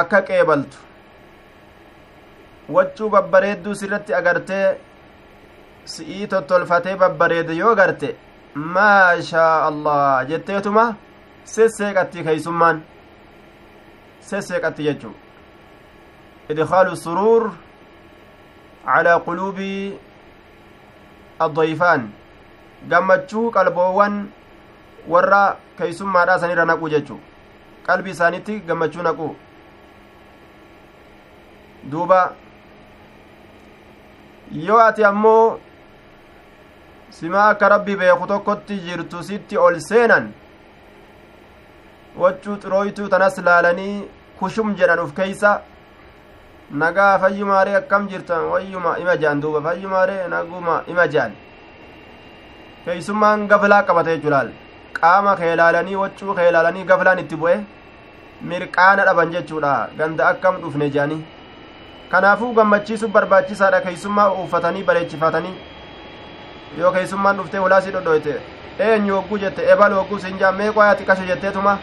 akka 0.00 0.20
qeebaltu? 0.28 0.78
Waccuu 2.76 3.08
babbareedduu 3.10 3.74
sirratti 3.80 4.14
agartee 4.20 4.64
si'ii 5.94 6.26
tottolfatee 6.32 6.96
babbareede 7.02 7.54
yoo 7.62 7.74
garte 7.80 8.08
maashaa 8.74 9.54
allah 9.68 10.26
jetteetuma 10.30 10.84
sesseeqatti 11.54 12.24
keeysummaan 12.28 12.82
sesseeqatti 14.30 14.82
jechuu 14.88 15.14
idkaalu 16.54 16.96
suruur 17.04 17.44
calaa 18.86 19.18
quluubi 19.26 19.70
addayfaan 21.46 22.08
gammachuu 22.90 23.50
qalboowwan 23.56 24.16
warra 25.14 25.42
keeysummaadhaa 25.78 26.38
sanirra 26.44 26.64
naqu 26.72 26.88
jechuu 26.94 27.20
qalbii 27.86 28.14
isaanitti 28.16 28.58
gammachuu 28.68 29.02
naqu 29.08 29.28
duuba 31.90 32.20
yoo 34.66 34.78
ati 34.88 35.04
ammoo 35.04 35.58
simaa 37.18 37.48
akka 37.52 37.68
rabbi 37.68 37.96
beeku 38.00 38.26
tokkotti 38.32 38.78
jirtu 38.86 39.22
sitti 39.28 39.56
ol 39.58 39.78
seenan. 39.88 40.26
Waccuu 42.22 42.56
xirooytuu 42.62 43.08
tanas 43.08 43.38
laalanii 43.48 44.04
kushum 44.38 44.74
jedhan 44.78 44.98
uf 45.04 45.12
keeysa. 45.18 45.60
Nagaa 46.82 47.18
fayyumaaree 47.22 47.76
akkam 47.80 48.08
jirtan 48.10 48.44
wayyuma 48.52 48.98
ima 49.02 49.16
jean 49.16 49.40
duuba. 49.42 49.60
Fayyumaaree 49.66 50.28
naguma 50.28 50.82
ima 50.86 51.06
jean 51.08 51.32
keeysummaan 52.84 53.46
gaflaa 53.50 53.82
qabate 53.82 54.10
jechuu 54.16 54.30
laal. 54.30 54.50
Qaama 54.98 55.36
kee 55.36 55.54
laalanii 55.60 55.96
waccuu 56.02 56.34
kee 56.34 56.50
laalanii 56.56 56.84
gaflaan 56.90 57.18
itti 57.22 57.36
bu'e 57.36 57.56
mirqaana 58.50 59.04
dhaban 59.08 59.32
jechuudha 59.34 59.72
ganda 59.98 60.28
akkam 60.28 60.60
dhufne 60.62 60.90
jeanii 60.94 61.24
kanaafuu 62.10 62.52
gammachiisuuf 62.58 63.10
barbaachisaadha. 63.16 63.80
Keeysummaa 63.86 64.30
uffatanii 64.42 64.82
bareechifatanii 64.90 65.54
yoo 66.78 66.92
keeysummaan 66.92 67.36
dhuftee 67.40 67.60
hulaasii 67.64 67.92
dhodhoyte 67.96 68.34
eenyu 68.86 69.14
hogguu 69.16 69.38
jette 69.44 69.62
ebal 69.72 69.92
hogguu 69.98 70.18
sinjaa 70.24 70.52
meeqoo 70.60 70.82
ati 70.86 71.04
qasho 71.10 71.24
jetteetuma 71.32 71.78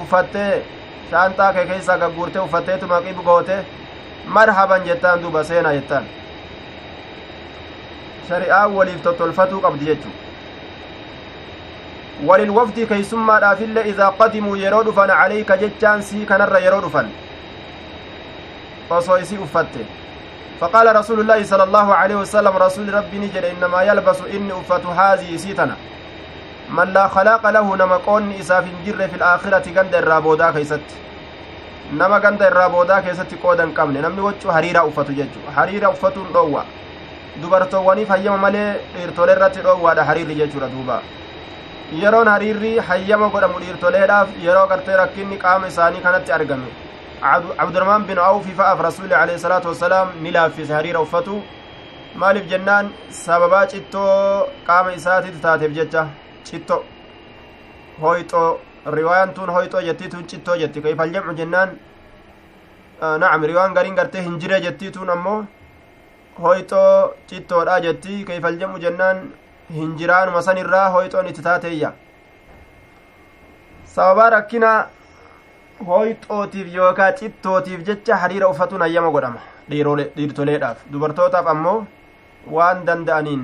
uffattee 0.00 0.62
shaanxaa 1.10 1.52
kee 1.58 1.66
keessaa 1.74 1.98
gagguurtee 2.02 2.42
uffatteetuma 2.46 3.00
qib 3.06 3.18
goote 3.28 3.56
marhaban 4.38 4.84
jettaan 4.88 5.22
duuba 5.22 5.44
seenaa 5.52 5.72
jettaan 5.78 6.04
shari'aan 8.28 8.74
waliif 8.80 9.02
tottolfatuu 9.06 9.60
qabdi 9.66 9.84
jechuu 9.92 10.12
walilwafdii 12.28 12.86
keeysummaadhaafillee 12.92 13.84
idaa 13.94 14.10
qadimuu 14.20 14.56
yeroo 14.64 14.82
dhufan 14.88 15.08
calayka 15.20 15.56
jechaan 15.62 16.02
sii 16.10 16.26
kanarra 16.32 16.58
yeroo 16.66 16.80
dhufan 16.86 17.08
osoo 18.98 19.16
isii 19.24 19.38
uffatte 19.46 19.86
فقال 20.60 20.96
رسول 20.96 21.20
الله 21.20 21.44
صلى 21.44 21.62
الله 21.68 21.94
عليه 21.94 22.16
وسلم 22.22 22.54
رسول 22.56 22.94
ربي 22.94 23.18
نجد 23.18 23.44
إنما 23.44 23.82
يلبس 23.82 24.20
إني 24.34 24.52
أفت 24.52 24.86
هذه 24.86 25.36
سيتنا 25.36 25.76
من 26.76 26.88
لا 26.92 27.08
خلاق 27.08 27.50
له 27.50 27.76
نما 27.76 27.96
قون 27.96 28.32
إساف 28.40 28.64
جر 28.86 29.08
في 29.08 29.16
الآخرة 29.20 29.66
قند 29.76 29.94
الرابودا 29.94 30.50
كيست 30.50 30.88
نما 31.92 32.18
قند 32.24 32.42
الرابودا 32.42 33.00
كيست 33.00 33.30
قودا 33.42 33.66
قمن 33.76 33.96
نمني 34.04 34.20
وجه 34.20 34.52
حريرة 34.56 34.80
أفت 34.88 35.08
ججو 35.18 35.40
حريرة 35.56 35.90
أفت 35.90 36.16
روى 36.34 36.64
dubartoowwaniif 37.42 38.08
hayyama 38.08 38.38
malee 38.44 38.68
dhiirtolee 38.94 39.34
irratti 39.36 39.60
dhoowwaadha 39.66 40.04
hariirri 40.08 40.34
jechuudha 40.40 40.68
duuba 40.74 40.96
yeroon 42.02 42.28
hariirri 42.32 42.72
hayyama 42.88 43.28
godhamu 43.34 43.60
dhiirtoleedhaaf 43.62 44.32
yeroo 44.46 44.66
gartee 44.72 44.96
rakkinni 45.02 45.38
qaama 45.44 45.70
isaanii 45.72 46.02
kanatti 46.06 46.34
argame 46.38 46.68
cabdurahmaan 47.20 48.06
bin 48.08 48.16
awfi 48.18 48.52
fa'aaf 48.58 48.80
rasuuli 48.80 49.14
alayhi 49.14 49.38
salaatu 49.40 49.68
wasalaam 49.68 50.08
ni 50.22 50.30
laaffise 50.36 50.72
hariira 50.72 51.00
uffatu 51.06 51.42
maaliif 52.22 52.46
jennaan 52.52 52.90
sababaa 53.24 53.66
cittoo 53.72 54.48
qaama 54.66 54.92
isaatitti 54.98 55.40
taateef 55.46 55.72
jecha 55.78 56.06
citto 56.44 56.84
hoyxoo 58.02 58.48
riwaayaan 58.96 59.34
tun 59.34 59.50
hoyxoo 59.56 59.82
jettii 59.88 60.08
tun 60.14 60.24
cittoo 60.30 60.56
jetti 60.62 60.80
kayfal 60.86 61.10
jamcu 61.14 61.34
jennaan 61.40 61.76
nacam 63.22 63.44
riwaan 63.50 63.74
gariin 63.74 63.94
gartee 64.00 64.22
hin 64.28 64.38
jire 64.40 64.60
jettii 64.66 64.90
tun 64.96 65.10
ammoo 65.16 65.44
hoyxoo 66.46 67.14
cittoodha 67.28 67.80
jetti 67.86 68.24
kayfal 68.30 68.56
jamcu 68.62 68.78
jennaan 68.86 69.20
hin 69.78 69.92
jiraanuma 69.98 70.42
san 70.48 70.56
irraa 70.62 70.88
hoyxoon 70.96 71.26
itti 71.32 71.42
taateeyya 71.48 71.92
sababaa 73.94 74.30
rakkina 74.36 74.72
hoyxootiif 75.87 76.73
yookaa 76.75 77.11
cittootiif 77.21 77.85
jecha 77.89 78.21
hariira 78.23 78.49
uffatuun 78.53 78.81
hayyama 78.87 79.09
godhama 79.15 79.39
dhiirtoleedhaaf 79.69 80.85
dubartootaaf 80.91 81.47
ammoo 81.53 81.79
waan 82.57 82.85
danda'aniin 82.87 83.43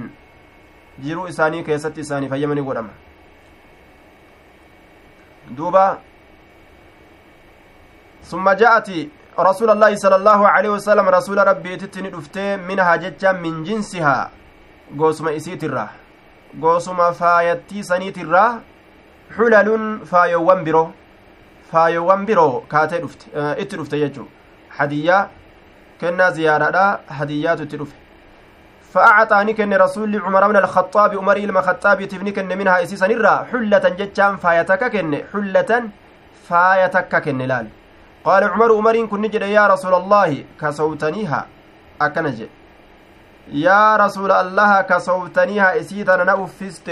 jiruu 1.03 1.27
isaanii 1.33 1.63
keessatti 1.69 2.07
isaaniif 2.07 2.31
hayyamani 2.37 2.69
godhama 2.69 2.93
duuba 5.57 5.85
ثم 8.31 8.45
جاءت 8.49 8.87
رسول 9.39 9.69
الله 9.69 9.91
صلى 9.95 10.15
الله 10.21 10.41
عليه 10.47 10.69
وسلم 10.77 11.05
رسول 11.09 11.37
ربي 11.47 11.75
تتني 11.81 12.09
دفتي 12.13 12.57
منها 12.69 12.95
ججا 12.95 13.31
من 13.31 13.63
جنسها 13.63 14.29
غوسما 14.99 15.35
إسيترا 15.35 15.85
غوسما 16.61 17.11
فايتي 17.11 17.83
سنيترا 17.83 18.45
حلل 19.35 19.67
فايوان 20.05 20.59
برو 20.63 20.83
فايوان 21.72 22.26
برو 22.26 22.60
كاتي 22.70 22.98
دفت 22.98 23.26
آه 23.34 23.52
اتي 23.60 23.76
دفت 23.76 23.92
يجو 23.92 24.24
حدية 24.70 25.28
كنا 26.00 26.30
زيارة 26.30 27.00
هديات 27.08 27.62
تدفت 27.62 27.96
فأعطاني 28.92 29.52
كن 29.52 29.74
رسول 29.74 30.20
عمر 30.24 30.48
بن 30.48 30.56
الخطاب 30.56 31.10
عمر 31.18 31.36
المخطاب 31.36 32.04
تبني 32.04 32.32
كن 32.32 32.58
منها 32.58 32.82
إسيسا 32.82 33.06
نرى 33.06 33.46
حلة 33.52 33.84
ججا 33.98 34.36
فايتك 34.42 34.82
كن 34.92 35.12
حلة 35.32 35.70
فايتك 36.48 37.22
كن 37.24 37.38
لال 37.38 37.66
قال 38.24 38.44
عمر 38.44 38.70
عمر 38.76 39.06
كن 39.06 39.20
نجد 39.20 39.42
يا 39.42 39.66
رسول 39.66 39.94
الله 39.94 40.44
كسوتنيها 40.60 41.46
أكنج 42.00 42.38
يا 43.52 43.96
رسول 43.96 44.32
الله 44.32 44.80
كسوتنيها 44.80 45.80
إسيتنا 45.80 46.24
نأفست 46.24 46.88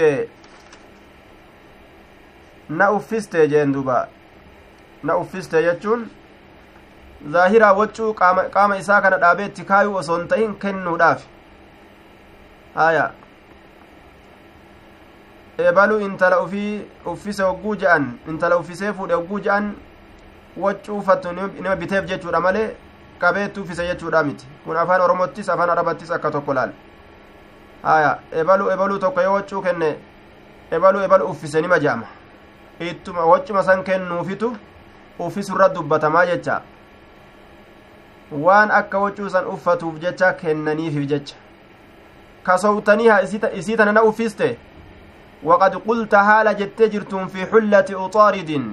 نأفست 2.69 3.35
جندوبا 3.35 4.07
نأفست 5.03 5.53
يجون 5.53 6.07
ظاهرا 7.27 7.71
وجو 7.71 8.11
قام 8.11 8.39
قام 8.39 8.71
إساء 8.73 8.99
كان 8.99 9.19
دابيت 9.19 9.57
تكايو 9.57 9.97
وسنتين 9.97 10.53
كنو 10.53 10.97
داف 10.97 11.25
آية 12.77 13.11
eebalu 15.57 15.99
intala 16.01 16.39
ufii 16.41 16.81
uffise 17.05 17.43
hogguu 17.43 17.75
je'an 17.75 18.05
intala 18.29 18.57
uffisee 18.57 18.93
fuudhe 18.93 19.13
hogguu 19.13 19.39
je'an 19.39 19.73
waccuu 20.57 20.97
uffattu 20.97 21.31
nima 21.31 21.75
biteef 21.75 22.05
jechuudha 22.05 22.39
malee 22.39 22.75
qabeetti 23.19 23.59
uffise 23.59 23.87
jechuudha 23.87 24.23
miti 24.23 24.47
kun 24.65 24.77
afaan 24.77 25.01
oromottis 25.01 25.49
afaan 25.49 25.69
arabattis 25.69 26.11
akka 26.11 26.31
tokko 26.31 26.53
laal 26.53 26.71
haya 27.83 28.19
ebalu 28.31 28.69
ebaluu 28.71 28.99
tokko 28.99 29.21
yoo 29.21 29.33
waccuu 29.33 29.61
kenne 29.61 29.95
ebalu 30.71 31.03
ebalu 31.03 31.25
uffise 31.25 31.61
nima 31.61 31.79
je'ama 31.79 32.07
ittuma 32.79 33.25
waccuma 33.25 33.63
san 33.63 33.83
kennuufitu 33.83 34.57
uffisurra 35.19 35.69
dubbatamaa 35.69 36.25
jecha 36.25 36.61
waan 38.45 38.71
akka 38.71 38.99
waccuu 38.99 39.29
san 39.29 39.45
uffatuuf 39.55 39.99
jecha 40.05 40.33
kennaniifif 40.33 41.07
jecha 41.09 41.35
kasowtaniiha 42.43 43.21
isii 43.61 43.77
tana 43.77 43.91
na 43.91 44.03
uffiste 44.03 44.57
waqad 45.43 45.77
qulta 45.87 46.23
haala 46.23 46.53
jettee 46.53 46.89
jirtuun 46.95 47.27
fi 47.35 47.45
xullati 47.51 47.95
uxaaridin 48.05 48.65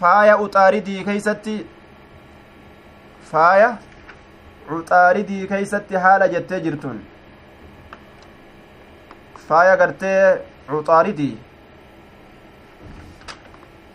faaya 0.00 0.36
uxaaridii 0.44 1.04
keeysatti 1.08 1.56
faaya 3.32 3.70
uxaaridii 4.78 5.46
keeysatti 5.52 5.94
haala 6.06 6.28
jettee 6.34 6.60
jirtun 6.66 7.00
faaya 9.48 9.76
gartee 9.76 10.20
uxaaridii 10.78 11.32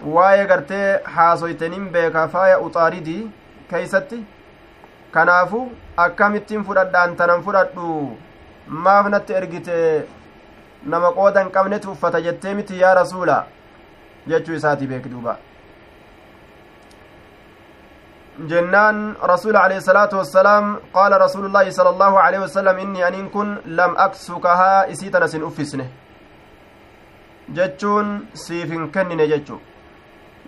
waa'ee 0.05 0.45
gartee 0.45 0.99
haasoytenin 1.15 1.89
beeka 1.95 2.27
faaya 2.35 2.59
uxaaridii 2.59 3.31
keeysatti 3.71 4.23
kanaafu 5.11 5.59
akkamittiin 6.05 6.63
fudhadhaan 6.69 7.15
tanan 7.21 7.43
fudhadhu 7.43 7.89
maaf 8.87 9.11
natti 9.15 9.33
ergite 9.41 9.77
nama 10.93 11.11
qooda 11.19 11.43
hin 11.43 11.51
qabnetu 11.59 11.91
uffata 11.91 12.21
jettee 12.29 12.53
miti 12.61 12.81
yaa 12.81 12.95
rasuula 13.01 13.37
jechuu 14.33 14.55
isaati 14.61 14.87
beeki 14.87 15.15
duuba 15.15 15.37
جنان 18.39 19.19
رسول 19.19 19.55
عليه 19.57 19.77
الصلاة 19.83 20.15
والسلام 20.15 20.65
قال 20.93 21.11
رسول 21.21 21.45
الله 21.45 21.69
صلى 21.75 21.89
الله 21.89 22.13
عليه 22.19 22.39
وسلم 22.39 22.75
إني 22.79 23.07
أن 23.07 23.27
كن 23.35 23.47
لم 23.65 23.91
أكسكها 23.97 24.91
إسيتنا 24.91 25.27
سن 25.27 25.43
أفسنه 25.43 25.87
جتشون 27.55 28.07
سيفن 28.33 28.83
كنن 28.95 29.21
جتشو 29.31 29.57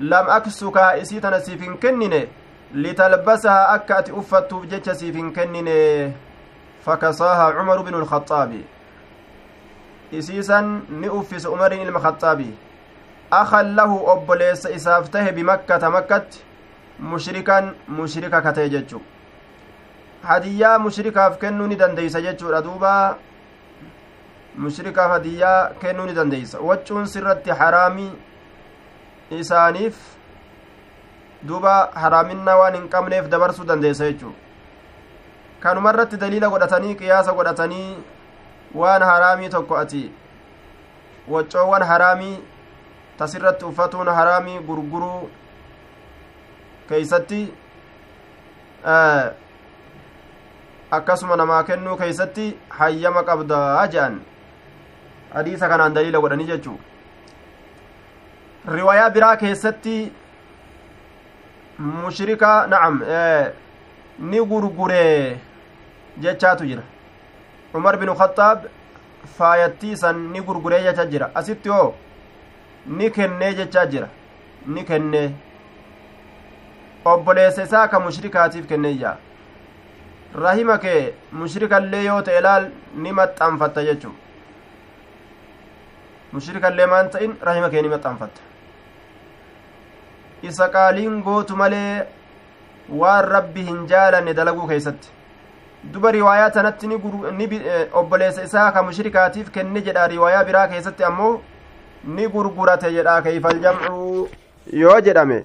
لم 0.01 0.25
أكسكها 0.29 1.01
إسيتنا 1.01 1.39
سيفن 1.39 1.75
كنن 1.77 2.27
لتلبسها 2.73 3.75
أكات 3.75 4.09
أفتو 4.09 4.65
جتش 4.71 4.89
سيفن 4.89 5.31
كنن 5.31 5.69
فكساها 6.85 7.45
عمر 7.53 7.81
بن 7.81 7.93
الخطاب 8.01 8.51
إسيسا 10.13 10.59
نؤفس 10.91 11.45
عمر 11.47 11.71
المخطابي 11.71 12.51
أخا 13.33 13.61
له 13.61 13.91
أبليس 14.13 14.65
إسافته 14.67 15.25
بمكة 15.31 15.89
مكة 15.89 16.27
mushrikan 17.01 17.73
mushrika 17.87 18.41
katee 18.41 18.69
jechu 18.69 19.01
hadiyyaa 20.23 20.79
mushrikaaf 20.79 21.37
kennuu 21.43 21.67
ni 21.67 21.75
dandeeysa 21.75 22.21
jechuudha 22.21 22.61
duuba 22.61 22.91
mushrikaaf 24.55 25.11
hadiyyaa 25.11 25.69
kennuu 25.81 26.05
ni 26.05 26.13
dandeeysa 26.13 26.59
waccuun 26.59 27.07
sirratti 27.13 27.49
haraamii 27.61 28.11
isaaniif 29.39 29.95
duuba 31.47 31.75
haraaminna 32.03 32.55
waan 32.61 32.75
hin 32.75 32.87
qabneef 32.95 33.29
dabarsuu 33.35 33.65
dandeeysa 33.69 34.09
jechuu 34.11 34.33
kanuma 35.65 35.93
irratti 35.93 36.17
daliila 36.23 36.49
godhatanii 36.49 36.95
qiyaasa 37.01 37.33
godhatanii 37.39 37.97
waan 38.81 39.03
haraamii 39.11 39.49
tokko 39.55 39.77
ati 39.77 40.03
waccoowwan 41.35 41.83
haraamii 41.93 42.35
tasirratti 43.17 43.65
uffatuun 43.65 44.07
haraamii 44.19 44.59
gurguruu 44.69 45.29
keeysatti 46.89 47.41
akkasuma 50.99 51.35
namaa 51.35 51.63
kennuu 51.63 51.97
keeysatti 51.97 52.47
hayyama 52.79 53.23
qabdaa 53.23 53.87
jedhan 53.87 54.21
hadiisa 55.33 55.69
kanaan 55.73 55.93
daliila 55.93 56.19
godhanii 56.25 56.47
jechuu 56.53 56.79
riwaayaa 58.67 59.09
biraa 59.09 59.35
keessatti 59.37 60.11
mushrika 61.79 62.67
nacam 62.67 63.01
ni 64.19 64.39
gurguree 64.45 65.37
jechaatu 66.19 66.65
jira. 66.65 66.83
Umar 67.73 67.97
binu 67.97 68.15
khaxaab 68.15 68.65
faayattii 69.37 69.95
san 69.97 70.17
ni 70.33 70.41
gurguree 70.41 70.83
jecha 70.83 71.05
jira. 71.05 71.31
Asitti 71.35 71.69
hoo? 71.69 71.93
Ni 72.85 73.09
kennee 73.11 73.53
jechaa 73.53 73.85
jira. 73.85 74.07
Ni 74.67 74.83
kennee. 74.83 75.31
Obboleessa 77.05 77.63
isaa 77.63 77.87
ka 77.87 77.99
mushrikaatiif 77.99 78.67
kenneeyya 78.67 79.17
rahima 80.35 80.77
kee 80.77 81.13
mushrikallee 81.33 82.03
yoo 82.03 82.21
ta'e 82.27 82.41
laal 82.45 82.67
ni 82.95 83.11
maxxanfatta 83.11 83.83
jechuu 83.87 84.11
mushrikallee 86.33 86.85
maan 86.85 87.09
ta'in? 87.09 87.33
Rahima 87.41 87.69
kee 87.69 87.81
ni 87.81 87.89
maxxanfatta 87.89 88.41
isa 90.49 90.67
qaaliin 90.75 91.21
gootu 91.27 91.55
malee 91.61 92.03
waan 93.03 93.25
rabbi 93.35 93.61
hin 93.69 93.81
jaalanne 93.93 94.33
dalaguu 94.39 94.67
keeysatti 94.71 95.09
duba 95.93 96.11
riwaayaa 96.17 96.49
tanatti 96.57 96.87
ni 96.87 96.95
obboleessa 98.01 98.43
isaa 98.49 98.71
ka 98.77 98.83
mushrikaatiif 98.89 99.49
kenne 99.57 99.81
jedha 99.87 100.07
riwaayaa 100.15 100.43
biraa 100.49 100.67
keessatti 100.73 101.03
ammoo 101.09 101.31
ni 102.17 102.27
gurgurate 102.35 102.91
jedha 102.97 103.21
keeyfal 103.27 103.59
jamcuu 103.67 104.27
yoo 104.83 104.99
jedhame 105.07 105.39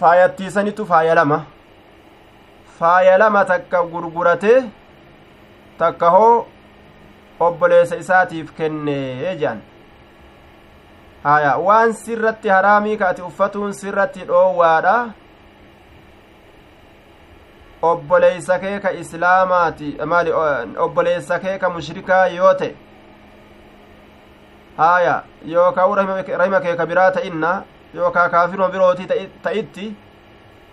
faayattiisanitu 0.00 0.86
faaya 0.86 1.14
lama. 1.14 1.44
Faaya 2.78 3.18
lama 3.18 3.44
takka 3.44 3.82
gurgurate 3.94 4.52
takka 5.78 6.10
hoo 6.14 6.46
obboleessa 7.48 7.96
isaatiif 8.04 8.52
kennee 8.60 9.34
jedhan 9.40 9.60
haya 11.24 11.56
waan 11.56 11.92
sirratti 12.02 12.48
haraamii 12.48 12.96
ka 12.96 13.08
ati 13.08 13.22
uffatuun 13.22 13.72
sirratti 13.72 14.24
dhoowwaadha. 14.24 14.94
Obboleeysa 17.82 18.58
kee 18.58 18.78
ka 18.80 18.92
islaamaati. 18.92 19.96
Maali 20.06 20.32
obboleessa 20.78 21.38
kee 21.38 21.58
ka 21.58 21.70
mushrikaa 21.70 22.26
yoo 22.26 22.54
ta'e? 22.54 22.74
Haya 24.76 25.22
yookaa 25.46 25.86
rahima 25.96 26.60
kee 26.60 26.76
ka 26.76 26.86
biraa 26.86 27.10
ta'inna 27.10 27.62
yookaa 27.94 28.28
kaafiruma 28.28 28.68
birootii 28.68 29.06
ta'itti 29.42 29.94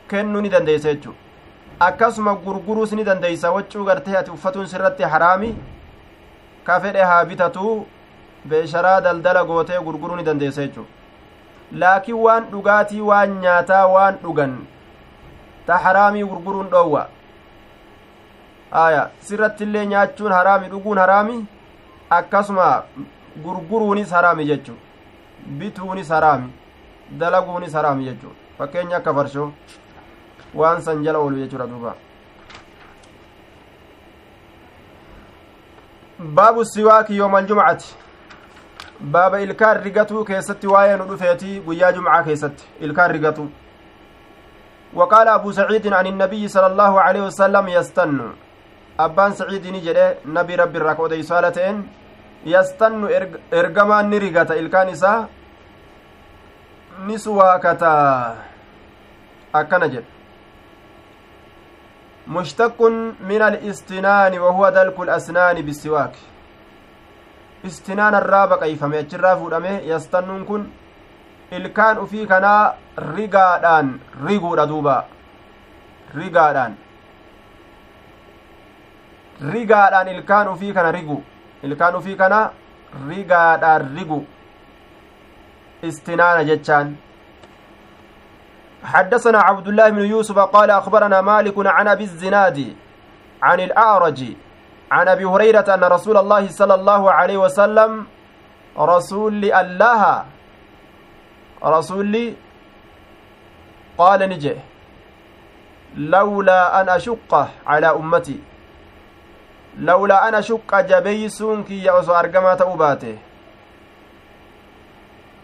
kennuu 0.09 0.41
ni 0.41 0.49
dandeeysa 0.49 0.93
jechu 0.93 1.13
akkasuma 1.79 2.35
gurguruus 2.35 2.91
ni 2.93 3.03
dandeeysa 3.03 3.51
waccuu 3.51 3.85
gartee 3.85 4.17
ati 4.17 4.31
uffatuun 4.31 4.67
sirratti 4.67 5.03
haraami 5.03 5.49
ka 6.63 6.79
fedhe 6.79 7.01
haa 7.01 7.25
bitatuu 7.25 7.85
beesharaa 8.45 9.01
daldala 9.01 9.43
gootee 9.43 9.79
gurguruu 9.79 10.15
ni 10.15 10.23
dandeeysa 10.23 10.61
jechu 10.61 10.85
laakiin 11.71 12.17
waan 12.25 12.49
dhugaatii 12.51 13.01
waan 13.01 13.37
nyaataa 13.41 13.87
waan 13.87 14.17
dhugan 14.23 14.57
ta 15.67 15.77
haraamii 15.77 16.23
gurguruun 16.23 16.69
dhoowwa. 16.69 17.07
Aya 18.71 19.09
sirrattillee 19.19 19.85
nyaachuun 19.85 20.31
haraami 20.31 20.67
dhuguun 20.69 20.97
haraami 20.97 21.45
akkasuma 22.09 22.83
gurguruunis 23.43 24.11
haraami 24.11 24.45
jechu 24.45 24.73
bituunis 25.59 26.09
haraami 26.09 26.49
dalaguunis 27.19 27.73
haraami 27.73 28.05
jechu 28.05 28.31
fakkeenya 28.57 28.97
akka 28.97 29.13
farshoo 29.13 29.51
waan 30.53 30.81
san 30.81 31.03
jala 31.03 31.19
oolu 31.19 31.37
jechuudha 31.37 31.67
duuba. 31.67 31.95
Baabu 36.19 36.65
siwaaki 36.65 37.17
yooma 37.17 37.37
aljumcati 37.37 37.95
baaba 39.01 39.39
ilkaan 39.39 39.83
rigatuu 39.83 40.25
keessatti 40.25 40.67
waa'ee 40.67 40.97
nu 40.97 41.07
dhufeeti 41.13 41.61
guyyaa 41.65 41.91
jumcaa 41.91 42.23
keessatti. 42.23 42.63
Ilkaan 42.79 43.11
rigatu. 43.11 43.49
وقال 44.93 45.27
أبو 45.27 45.51
سعيد 45.51 45.93
عن 45.93 46.07
النبي 46.07 46.47
صلى 46.47 46.67
الله 46.67 47.01
عليه 47.01 47.21
وسلم 47.21 47.67
يستن 47.67 48.19
أبان 48.99 49.31
سعيد 49.33 49.67
نجده 49.67 50.15
نبي 50.25 50.55
رب 50.55 50.75
الركود 50.75 51.11
يسالتين 51.11 51.87
يستن 52.45 53.01
إرقما 53.53 54.01
نرقة 54.01 54.59
إلكان 54.59 54.87
إسا 54.89 55.27
نسواكتا 57.07 57.95
أكنجد 59.55 60.05
مشتق 62.27 62.79
من 63.29 63.41
الاستنان 63.41 64.39
وهو 64.39 64.69
دلك 64.69 64.99
الأسنان 64.99 65.61
بالسواك 65.61 66.15
استنان 67.65 68.15
الرابق 68.15 68.63
أيفمي 68.63 68.99
أجرا 68.99 69.35
فودمي 69.35 69.73
يستنون 69.91 70.43
كن 70.45 70.63
ilkaan 71.51 71.97
ufii 71.97 72.27
kanaa 72.27 72.73
rigaadhaan 73.15 73.99
riguudha 74.27 74.65
duuba 74.67 74.95
rigaadhaan 76.15 76.73
rigaadhaan 79.53 80.07
ilkaan 80.07 80.47
ufii 80.53 80.73
kana 80.73 80.91
rigu 80.91 81.23
ilkaan 81.63 81.95
ufii 81.95 82.15
kana 82.15 82.39
rigaadhaan 83.09 83.91
rigu 83.97 84.25
istinaana 85.81 86.43
jechaan 86.53 86.95
حدثنا 88.87 89.39
عبد 89.39 89.67
الله 89.67 89.89
بن 89.89 90.01
يوسف 90.05 90.39
قال 90.39 90.71
أخبرنا 90.71 91.21
مالك 91.21 91.53
عن 91.57 91.87
أبي 91.87 92.03
الزناد 92.03 92.75
عن 93.41 93.59
الأعرج 93.59 94.19
عن 94.91 95.07
أبي 95.07 95.25
هريرة 95.25 95.67
أن 95.73 95.83
رسول 95.83 96.17
الله 96.17 96.47
صلى 96.47 96.75
الله 96.75 97.11
عليه 97.11 97.37
وسلم 97.37 98.07
رسول 98.77 99.45
الله 99.45 100.25
رسول 101.63 102.33
قال 103.97 104.19
نجي 104.29 104.55
لولا 105.97 106.81
أن 106.81 106.89
أشق 106.89 107.31
على 107.67 107.87
أمتي 107.89 108.39
لولا 109.79 110.27
أن 110.29 110.35
أشق 110.35 110.79
جبيسون 110.81 111.63
كي 111.63 111.83
يأسو 111.83 112.13
أرقما 112.13 112.55
تأوباته 112.55 113.17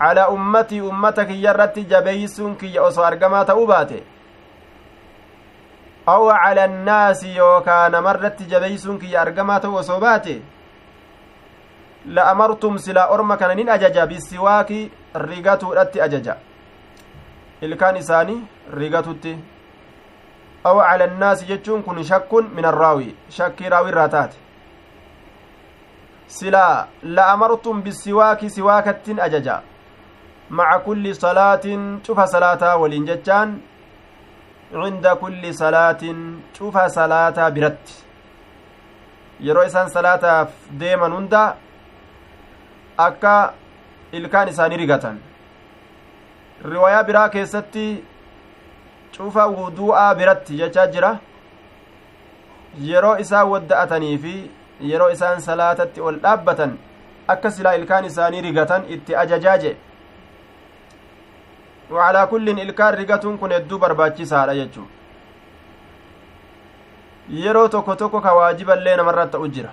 على 0.02 0.22
أمتي 0.22 0.80
أمتك 0.82 1.30
يرت 1.30 1.80
جبيسون 1.80 2.56
كي 2.56 2.74
يأسو 2.74 3.04
أرقما 3.04 3.44
تأوباته 3.44 4.02
أو 6.10 6.30
على 6.30 6.66
الناس 6.66 7.24
يوكان 7.24 8.04
مرت 8.04 8.42
جبيسون 8.44 8.98
كي 9.00 9.22
أرقما 9.22 9.58
تأوباته 9.58 10.42
la'amartum 12.06 12.78
silaa 12.78 13.08
orma 13.08 13.38
kana 13.38 13.56
nin 13.56 13.70
ajaja 13.70 14.08
bisiwaaki 14.08 14.92
rigatuudhatti 15.16 16.02
ajaja 16.02 16.36
ilkaan 17.62 17.98
isaanii 17.98 18.42
rigatutti 18.74 19.38
aw 20.64 20.78
cala 20.80 21.04
annaasi 21.06 21.46
jechuun 21.46 21.84
kun 21.84 22.04
shakkun 22.04 22.50
min 22.56 22.66
arraawi 22.66 23.16
shakkii 23.38 23.70
raawi 23.70 23.90
irraa 23.94 24.08
taate 24.16 24.38
silaa 26.28 26.88
la'amartum 27.04 27.82
bisiwaaki 27.84 28.50
siwaakattin 28.50 29.20
ajaja 29.20 29.62
maca 30.50 30.80
kulli 30.80 31.16
salaatin 31.16 32.02
cufa 32.06 32.28
salaataa 32.28 32.78
waliin 32.78 33.06
jechaan 33.06 33.62
cinda 34.74 35.16
kulli 35.16 35.54
salaatin 35.54 36.22
cufa 36.58 36.90
salaataa 36.90 37.50
biratti 37.52 37.94
yeroo 39.48 39.64
isaan 39.70 39.90
salaataaf 39.90 40.50
deeman 40.80 41.12
hunda 41.18 41.44
akka 43.08 43.54
ilkaan 44.20 44.48
isaanii 44.54 44.78
rigatan 44.84 45.20
riwaayaa 46.72 47.04
biraa 47.04 47.30
keessatti 47.36 47.86
cufa 49.18 49.48
wudu'aa 49.58 50.16
biratti 50.16 50.58
jechaa 50.64 50.88
jira 50.98 51.14
yeroo 52.90 53.16
isaan 53.26 53.50
wadda'atanii 53.54 54.18
fi 54.26 54.36
yeroo 54.92 55.10
isaan 55.16 55.42
salaatatti 55.48 56.02
ol 56.02 56.20
dhaabbatan 56.28 56.78
akka 57.36 57.52
silaa 57.58 57.74
ilkaan 57.82 58.06
isaanii 58.12 58.42
rigatan 58.48 58.86
itti 58.98 59.16
ajajaa 59.24 59.58
je 59.66 59.76
wacalaa 61.94 62.28
kullin 62.28 62.58
ilkaan 62.66 62.96
rigatuun 63.02 63.38
kun 63.38 63.52
hedduu 63.58 63.78
barbaachisaadha 63.80 64.56
jechuu 64.56 64.88
yeroo 67.44 67.68
tokko 67.68 67.96
tokko 67.96 68.22
ka 68.22 68.34
waajiballee 68.40 68.96
namarra 68.98 69.28
ta'u 69.36 69.48
jira 69.48 69.70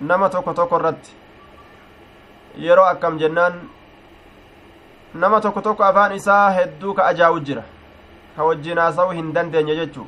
nama 0.00 0.28
tokko 0.28 0.54
tokko 0.54 0.76
irratti 0.80 1.12
yeroo 2.66 2.84
akkam 2.90 3.18
jennaan 3.18 3.60
nama 5.14 5.40
tokko 5.40 5.60
tokko 5.68 5.84
afaan 5.84 6.12
isaa 6.20 6.50
hedduu 6.58 6.94
ka 6.94 7.06
ajaa'u 7.12 7.40
jira 7.40 7.62
ka 8.36 8.44
wajjin 8.44 8.78
haasa'uu 8.78 9.10
hin 9.18 9.32
dandeenye 9.34 9.76
jechuu 9.76 10.06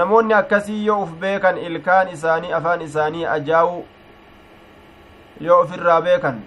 namoonni 0.00 0.34
akkasii 0.34 0.84
yoo 0.86 1.02
uf 1.02 1.10
beekan 1.24 1.58
ilkaan 1.58 2.08
isaanii 2.16 2.52
afaan 2.58 2.80
isaanii 2.88 3.24
ajaa'u 3.36 3.84
yoo 5.40 5.60
ofirraa 5.60 6.00
beekan 6.08 6.42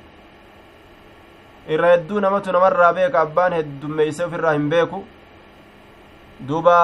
irra 1.74 1.92
hedduu 1.96 2.20
namatu 2.20 2.52
namarraa 2.52 2.94
beeka 2.94 3.22
abbaan 3.22 3.54
heddummeeyse 3.54 4.24
ofirraa 4.26 4.54
hin 4.58 4.70
beeku. 4.70 5.06
Duuba 6.48 6.78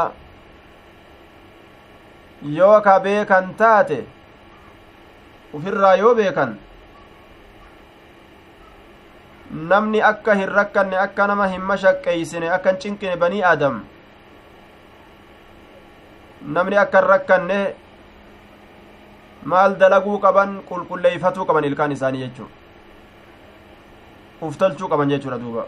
yoo 2.58 2.82
ka 2.82 3.00
beekan 3.00 3.54
taate 3.58 4.06
ufirraa 5.54 5.96
yoo 5.96 6.16
beekan 6.16 6.58
namni 9.72 10.02
akka 10.02 10.36
hin 10.40 10.50
rakkanne 10.58 10.98
akka 10.98 11.28
nama 11.28 11.48
hin 11.54 11.62
mashaqqeeysine 11.72 12.50
akka 12.58 12.70
hin 12.72 12.80
cinqine 12.86 13.16
banii 13.24 13.44
aadam 13.52 13.84
namni 16.58 16.78
akka 16.84 17.02
hin 17.02 17.10
rakkanne 17.14 17.60
maal 19.54 19.76
dalaguu 19.84 20.18
qaban 20.26 20.58
qulqulleeyfatuu 20.70 21.46
qaban 21.46 21.70
ilkaan 21.72 21.92
isaanii 21.98 22.24
jechuu 22.24 22.50
uf 24.42 24.58
tolchuu 24.58 24.88
qaban 24.89 25.10
jechuudha 25.10 25.38
duuba. 25.38 25.66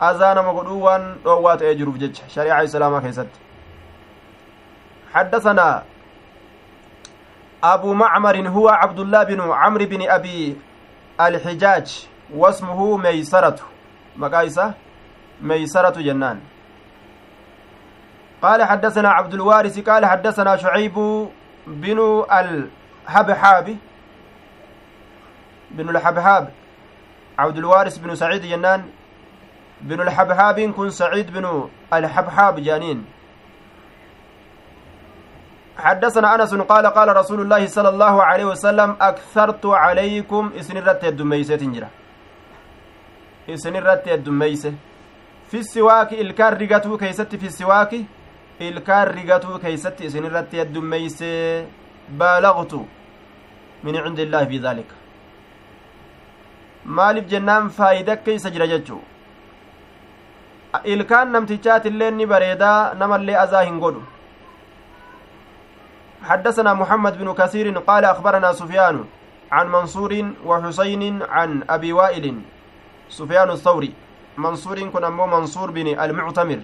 Azaa 0.00 0.34
nama 0.34 0.52
godhuu 0.52 0.82
waan 0.82 1.14
dhoowwaa 1.24 1.56
ta'ee 1.56 1.74
jiruuf 1.74 1.98
jecha 1.98 2.28
shariica 2.28 2.62
islaamaa 2.64 3.00
keessatti. 3.00 3.44
حدثنا 5.14 5.82
أبو 7.64 7.94
معمر 7.94 8.48
هو 8.48 8.68
عبد 8.68 8.98
الله 8.98 9.22
بن 9.24 9.40
عمرو 9.40 9.84
بن 9.84 10.10
أبي 10.10 10.56
الحجاج 11.20 12.08
واسمه 12.34 12.96
ميسرة 12.96 13.56
مقايسة 14.16 14.74
ميسرة 15.42 16.00
جنان 16.00 16.40
قال 18.42 18.62
حدثنا 18.62 19.08
عبد 19.08 19.34
الوارث 19.34 19.78
قال 19.88 20.06
حدثنا 20.06 20.56
شعيب 20.56 21.28
بن 21.66 22.24
الحبحاب 22.32 23.76
بن 25.74 25.88
الحبحاب 25.88 26.50
عبد 27.38 27.56
الوارث 27.58 27.98
بن 27.98 28.14
سعيد 28.14 28.42
جنان 28.42 28.84
بن 29.80 30.00
الحبحاب 30.00 30.60
كن 30.60 30.90
سعيد 30.90 31.30
بن 31.30 31.68
الحبحاب 31.92 32.60
جانين. 32.60 33.04
حدثنا 35.78 36.34
أنس 36.34 36.54
قال 36.54 36.86
قال 36.86 37.16
رسول 37.16 37.40
الله 37.40 37.66
صلى 37.66 37.88
الله 37.88 38.22
عليه 38.22 38.44
وسلم 38.44 38.96
أكثرت 39.00 39.66
عليكم 39.66 40.52
isinirratti 40.58 41.04
baay'isee 41.04 41.56
tan 41.56 41.70
jira 41.70 41.88
isinirratti 43.50 44.08
baay'isee. 44.08 44.74
في 45.50 45.58
السواك 45.58 46.12
ilkaan 46.12 46.60
rigatuu 46.62 46.96
keessatti 46.96 47.36
في 47.36 47.46
السواك 47.46 47.92
ilkaan 48.60 49.14
rigatuu 49.14 49.58
keessatti 49.58 50.02
isinirratti 50.02 50.54
baay'isee. 50.54 51.66
بالغت 52.08 52.74
من 53.84 53.96
عند 53.96 54.18
الله 54.18 54.44
في 54.44 54.58
ذلك. 54.58 54.86
Maaliif 56.84 57.26
jennaan 57.28 57.70
faayidaa 57.70 58.16
keessa 58.16 58.50
jira 58.50 58.66
jechuu? 58.66 59.02
Ilkaan 60.84 61.32
namtichaatiillee 61.32 62.10
ni 62.10 62.26
bareedaa 62.26 62.94
namallee 62.94 63.36
azaa 63.36 63.62
hin 63.62 63.78
godhu. 63.78 64.02
حدثنا 66.24 66.74
محمد 66.74 67.18
بن 67.18 67.32
كثير 67.32 67.78
قال 67.78 68.04
أخبرنا 68.04 68.52
سفيان 68.52 69.04
عن 69.52 69.66
منصور 69.68 70.12
وحسين 70.44 71.22
عن 71.22 71.62
أبي 71.68 71.92
وائل. 71.92 72.40
سفيان 73.08 73.50
الثوري. 73.50 73.92
منصور 74.36 74.88
كن 74.88 75.04
أمو 75.04 75.26
منصور 75.26 75.70
بن 75.70 76.00
المعتمر. 76.00 76.60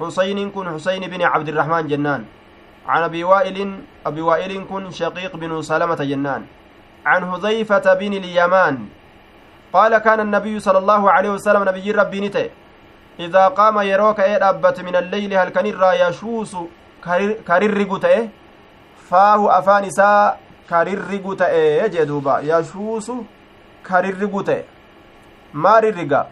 حسين 0.00 0.50
كن 0.50 0.66
حسين 0.74 1.02
بن 1.06 1.22
عبد 1.22 1.48
الرحمن 1.48 1.86
جنان. 1.86 2.24
عن 2.86 3.02
أبي 3.02 3.24
وائل 3.24 3.58
أبي 4.06 4.20
وائل 4.20 4.64
كن 4.66 4.90
شقيق 4.90 5.36
بن 5.36 5.62
سلمة 5.62 6.00
جنان. 6.02 6.42
عن 7.06 7.20
حذيفة 7.30 7.94
بن 7.94 8.12
اليمان. 8.12 8.76
قال 9.72 9.98
كان 9.98 10.20
النبي 10.20 10.60
صلى 10.60 10.78
الله 10.78 11.10
عليه 11.10 11.30
وسلم 11.30 11.62
نبي 11.68 11.90
ربي 11.92 12.20
نته 12.20 12.50
إذا 13.20 13.48
قام 13.48 13.80
يروك 13.80 14.20
إيه 14.20 14.48
أبت 14.50 14.80
من 14.80 14.96
الليل 14.96 15.34
هل 15.34 15.48
كان 15.48 15.66
يشوس 16.08 16.56
كررق 17.48 17.98
تأه 17.98 18.28
فاه 19.08 19.58
أفان 19.58 19.84
إساء 19.84 20.40
كررق 20.70 21.36
تأه 21.36 21.86
جدوبا 21.86 22.38
يشوس 22.40 23.12
كررق 23.88 24.34
تأه 24.44 24.64
ما 25.54 25.78
ررق 25.78 26.26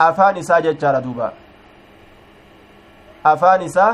أفان 0.00 0.36
إساء 0.36 0.60
جتشار 0.60 0.98
دوبا. 1.00 1.32
أفان 3.26 3.62
إساء 3.62 3.92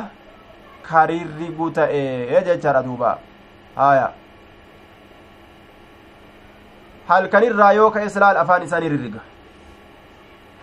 كررق 0.90 1.58
تأه 1.74 2.40
جتشار 2.40 2.80
دوبا. 2.80 3.18
آية. 3.78 4.21
Halkanirraa 7.08 7.72
yoo 7.72 7.90
ka'e 7.90 8.08
silaal 8.08 8.36
afaan 8.36 8.62
isaanii 8.62 8.88
rirriga. 8.94 9.20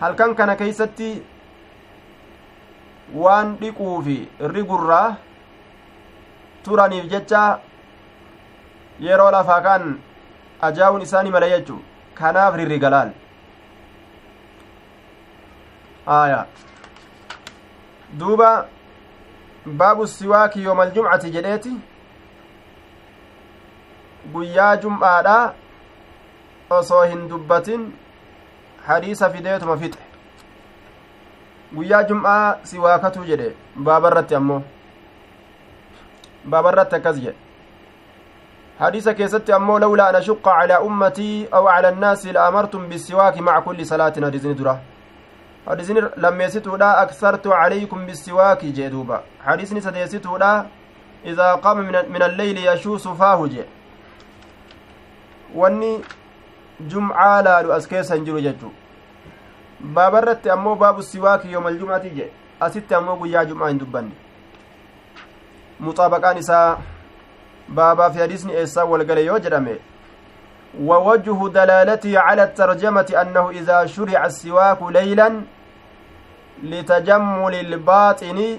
Halkan 0.00 0.34
kana 0.34 0.56
keeysatti 0.56 1.10
waan 3.14 3.56
dhiquu 3.60 4.02
fi 4.04 4.16
rigurraa 4.54 5.16
turaniif 6.64 7.10
jecha 7.12 7.42
yeroo 9.06 9.30
lafaa 9.36 9.60
kan 9.68 9.86
ajaa'uun 10.68 11.02
isaanii 11.08 11.30
mala 11.36 11.48
jechu 11.54 11.78
kanaaf 12.14 12.54
rirriga 12.62 12.90
laal. 12.96 13.10
Aya. 16.06 16.46
Duuba 18.18 18.66
baabu 19.66 20.06
siwaaki 20.06 20.62
yoomal 20.64 20.90
jumcati 20.94 21.30
jedheeti. 21.30 21.72
Guyyaa 24.32 24.76
jum'aadha 24.76 25.36
osoo 26.70 27.02
hin 27.02 27.28
dubbatin 27.28 27.92
hadiisa 28.86 29.30
fideetuma 29.30 29.76
fixe 29.76 29.98
guyyaa 31.74 32.02
jum'aa 32.10 32.56
si 32.62 32.78
waakatuu 32.78 33.24
jedhe 33.30 33.48
baabarratti 33.88 34.34
ammoo 34.38 34.62
baabarratti 36.54 36.96
akkas 36.98 37.18
jedhe 37.24 37.36
hadiisa 38.78 39.14
keessatti 39.14 39.52
ammoo 39.52 39.78
lawlaa 39.78 40.06
an 40.12 40.18
ashuqa 40.20 40.54
calaa 40.60 40.80
ummatii 40.90 41.48
aw 41.52 41.64
cala 41.70 41.88
annaasi 41.94 42.32
la 42.38 42.46
amartum 42.52 42.86
bisiwaaki 42.92 43.42
maca 43.48 43.64
kulli 43.66 43.86
salaatin 43.90 44.24
hadisni 44.24 44.54
dura 44.62 44.76
hadisni 45.66 46.02
lammeessituudha 46.16 46.92
aksartu 46.98 47.50
calaykum 47.56 48.06
bisiwaaki 48.06 48.72
jee 48.78 48.90
duuba 48.90 49.22
hadisni 49.48 49.82
sadeessituudha 49.88 50.52
idaa 51.24 51.56
qaama 51.56 51.82
min 52.14 52.22
alleyli 52.22 52.64
yashuusu 52.64 53.16
faahu 53.16 53.48
jee 53.48 53.68
wanni 55.54 55.92
jum'aa 56.88 57.42
laalu 57.42 57.72
as 57.72 57.88
keessa 57.88 58.14
hin 58.14 58.24
jiru 58.24 58.40
jechuu 58.40 58.72
baabarratti 59.98 60.50
ammoo 60.50 60.74
baabu 60.76 61.02
siwaaki 61.02 61.52
yoomal 61.52 61.78
jum'ati 61.78 62.10
jedhe 62.16 62.32
asitti 62.68 62.94
ammoo 62.94 63.16
guyyaa 63.22 63.44
jum'aa 63.52 63.68
hin 63.68 63.78
dubbanne 63.78 64.12
muxaabaqaan 65.80 66.38
isaa 66.38 66.78
baabaa 67.80 68.10
fi 68.10 68.18
hadisni 68.26 68.52
eessaa 68.64 68.84
walgale 68.94 69.24
yoo 69.24 69.38
jedhame 69.38 69.78
ووجه 70.78 71.48
دلالته 71.48 72.18
على 72.18 72.42
الترجمة 72.42 73.08
أنه 73.22 73.50
إذا 73.50 73.86
شرع 73.86 74.26
السواك 74.26 74.82
ليلا 74.82 75.40
لتجمل 76.62 77.54
الباطن 77.54 78.58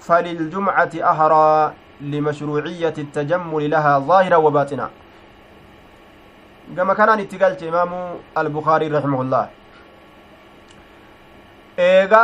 فللجمعة 0.00 0.90
أهرى 1.02 1.72
لمشروعية 2.00 2.94
التجمل 2.98 3.70
لها 3.70 3.98
ظاهرا 3.98 4.36
وباطنا 4.36 4.90
gama 6.76 6.94
kanaan 6.94 7.20
itti 7.24 7.38
galche 7.42 7.66
imaamu 7.68 7.98
albukaarii 8.40 8.88
raximahullah 8.94 9.44
eega 11.88 12.22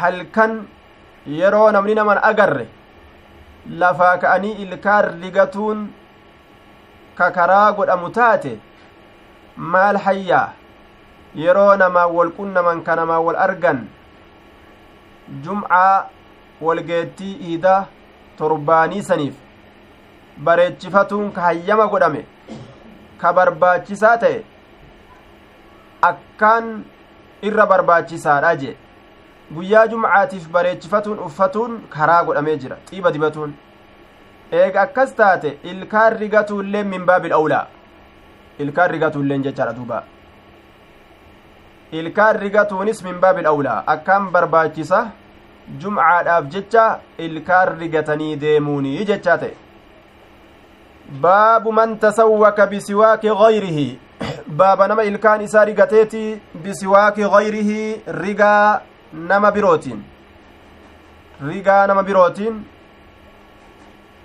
halkan 0.00 0.52
yeroo 1.40 1.70
namni 1.76 1.94
naman 2.00 2.18
agarre 2.30 2.66
lafaa 3.82 4.16
ka'anii 4.22 4.52
ilkaan 4.64 5.20
rigatuun 5.22 5.80
ka 7.18 7.30
karaa 7.36 7.72
godhamu 7.78 8.10
taate 8.18 8.52
maal 9.74 9.96
hayyaa 10.06 10.48
yeroo 11.44 11.76
namaan 11.82 12.10
wal 12.18 12.30
qunnaman 12.38 12.82
ka 12.88 12.96
namaan 13.00 13.24
wal 13.26 13.36
argan 13.46 13.84
jum'aa 15.46 15.94
walgeettii 16.66 17.34
iida 17.50 17.76
torbaanii 18.38 19.02
saniif 19.10 19.34
bareechifatuun 20.48 21.32
ka 21.36 21.40
hayyama 21.48 21.86
godhame 21.92 22.22
ka 23.22 23.32
barbaachisaa 23.38 24.16
ta'e 24.24 24.38
akkaan 26.10 26.70
irra 27.48 27.66
barbaachisaadha 27.72 28.52
jee 28.62 28.76
guyyaa 29.56 29.86
jumcaatiif 29.94 30.46
bareechifatuun 30.56 31.18
uffatuun 31.26 31.76
karaa 31.96 32.22
godhamee 32.30 32.56
jira 32.64 32.78
xiiba 32.90 33.12
dibatuun 33.16 33.54
eega 34.60 34.82
akkas 34.86 35.14
taate 35.20 35.50
ilkaan 35.72 36.18
rigatuullee 36.22 36.84
min 36.92 37.06
baabil 37.10 37.32
awlaa 37.40 37.66
ilkaan 38.64 38.90
rigatuulleen 38.96 39.44
jechaadha 39.48 39.76
duuba 39.78 40.02
ilkaan 42.02 42.36
rigatuunis 42.44 43.02
min 43.08 43.20
baabil 43.24 43.46
awlaa 43.52 43.80
akkaan 43.94 44.30
barbaachisa 44.36 45.00
jumcaadhaaf 45.84 46.44
jecha 46.54 46.84
ilkaan 47.26 47.74
rigatanii 47.82 48.36
deemuunii 48.44 49.04
jechaa 49.10 49.38
ta'e 49.44 49.54
baabu 51.10 51.72
man 51.72 51.98
tasawwaka 51.98 52.66
bisiwaaki 52.66 53.28
gayrihi 53.28 53.98
baaba 54.46 54.88
nama 54.88 55.02
ilkaan 55.04 55.40
isaa 55.42 55.64
rigateeti 55.64 56.40
bisiwaaki 56.54 57.22
gayrihi 57.22 58.02
rigaa 58.06 58.80
nama 59.12 59.50
birootiin 59.50 60.02
rigaa 61.48 61.86
nama 61.86 62.02
birootiin 62.02 62.64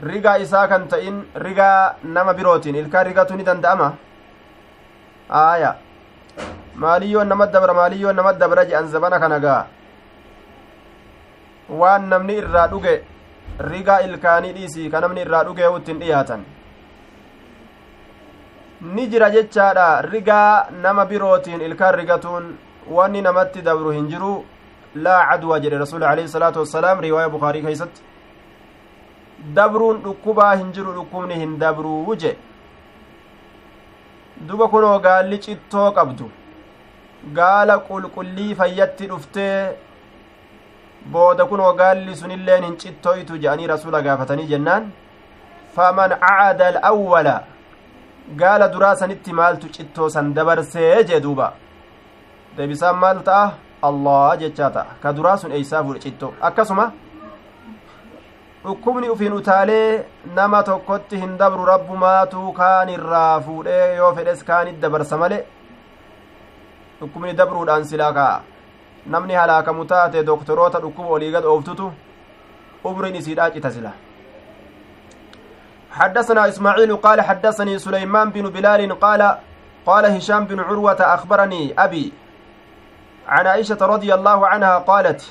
rigaa 0.03 0.38
isaa 0.38 0.67
kan 0.67 0.88
ta'in 0.88 1.23
rigaa 1.36 1.95
nama 2.03 2.33
birootiin 2.33 2.75
ilkaan 2.75 3.05
rigatu 3.05 3.36
ni 3.36 3.43
danda'ama 3.45 3.88
aaya 5.41 5.75
maaliyyoon 6.75 7.28
nama 7.28 7.47
dabra 7.47 7.74
maaliyyoon 7.74 8.16
nama 8.16 8.33
dabra 8.33 8.66
je'an 8.66 8.87
zabana 8.87 9.20
kana 9.20 9.39
gaa 9.39 9.62
waan 11.70 12.09
namni 12.09 12.37
irraa 12.41 12.67
dhuge 12.67 12.95
rigaa 13.71 13.99
ilkaanii 14.09 14.53
dhiisii 14.59 14.89
ka 14.89 15.01
namni 15.01 15.21
irraa 15.25 15.43
dhuge 15.49 15.67
uttiin 15.78 15.99
dhiyaatan 16.03 16.45
ni 18.93 19.07
jira 19.12 19.29
jechaadha 19.36 19.87
rigaa 20.13 20.67
nama 20.82 21.05
birootiin 21.12 21.62
ilkaan 21.67 21.95
rigatuun 21.99 22.49
wanni 22.97 23.21
namatti 23.28 23.62
dabru 23.67 23.91
hin 23.97 24.07
jiru 24.12 24.32
laa 25.05 25.21
cadwa 25.29 25.59
jedhe 25.59 25.78
rasuul 25.83 26.03
alayhi 26.09 26.29
salaatu 26.33 26.59
wassalaam 26.63 26.99
riwaaya 27.05 27.29
bukaarii 27.36 27.62
keeysatti 27.67 28.01
dabruun 29.59 30.01
dhukkubaa 30.03 30.51
hin 30.55 30.71
jiru 30.75 30.93
dhukkubni 30.97 31.36
hin 31.43 31.55
dabruu 31.63 32.16
je 32.25 32.36
duba 34.49 34.67
kunoo 34.75 34.99
gaalli 35.07 35.37
cittoo 35.47 35.87
qabdu 35.97 36.29
gaala 37.39 37.78
qulqullii 37.89 38.55
fayyatti 38.62 39.07
dhuftee 39.12 39.57
booda 41.16 41.45
kunoo 41.51 41.74
gaalli 41.82 42.16
sunilleen 42.21 42.63
hin 42.70 42.78
cittoytu 42.86 43.37
je'anii 43.43 43.67
rasuula 43.74 44.01
gaafatanii 44.07 44.47
jennaan 44.53 44.87
faman 45.75 46.12
acada 46.21 46.67
alawwala 46.74 47.36
gaala 48.42 48.68
duraa 48.74 48.96
sanitti 48.96 49.34
maaltu 49.39 49.70
cittoo 49.76 50.10
san 50.10 50.34
dabarsee 50.36 51.04
jee 51.10 51.20
duuba 51.26 51.47
deebisaan 52.58 52.97
maal 53.04 53.20
ta'a 53.28 53.52
allah 53.89 54.38
jechaa 54.42 54.70
ta'a 54.78 54.96
ka 55.02 55.14
duraa 55.18 55.38
sun 55.42 55.52
eeysaa 55.58 55.84
fuudhe 55.84 56.00
cittoo 56.06 56.32
akkasuma 56.50 56.86
dhukkubni 58.64 59.10
ufiin 59.14 59.34
utaalee 59.39 60.06
nama 60.38 60.64
tokkotti 60.70 61.18
hin 61.24 61.38
dabru 61.42 61.66
rabbumaatu 61.72 62.52
kaan 62.60 62.89
irraa 62.96 63.42
fuudhee 63.47 63.96
yoo 64.00 64.14
fedhes 64.16 64.43
kaanit 64.50 64.80
dabarsa 64.86 65.18
male 65.24 65.38
dhukkubni 67.00 67.34
dabruudhaan 67.42 67.86
silaa 67.92 68.14
ka'a 68.18 68.42
namni 69.14 69.34
halaakamu 69.42 69.86
taate 69.92 70.24
doktoroota 70.32 70.80
dhukkuba 70.86 71.10
olii 71.20 71.32
gad 71.38 71.46
ooftutu 71.54 71.92
umriin 72.89 73.16
isiidhaa 73.22 73.50
cita 73.56 73.72
sila 73.72 73.92
حدثنا 75.96 76.47
إسماعيل 76.47 76.96
قال 76.96 77.22
حدثني 77.22 77.80
سليمان 77.80 78.30
بن 78.30 78.50
بلال 78.50 79.00
قال 79.00 79.38
قال 79.86 80.05
هشام 80.05 80.46
بن 80.46 80.59
عروة 80.59 81.00
أخبرني 81.00 81.74
أبي 81.80 82.13
عن 83.28 83.47
عائشة 83.47 83.78
رضي 83.82 84.13
الله 84.13 84.47
عنها 84.47 84.78
قالت 84.78 85.22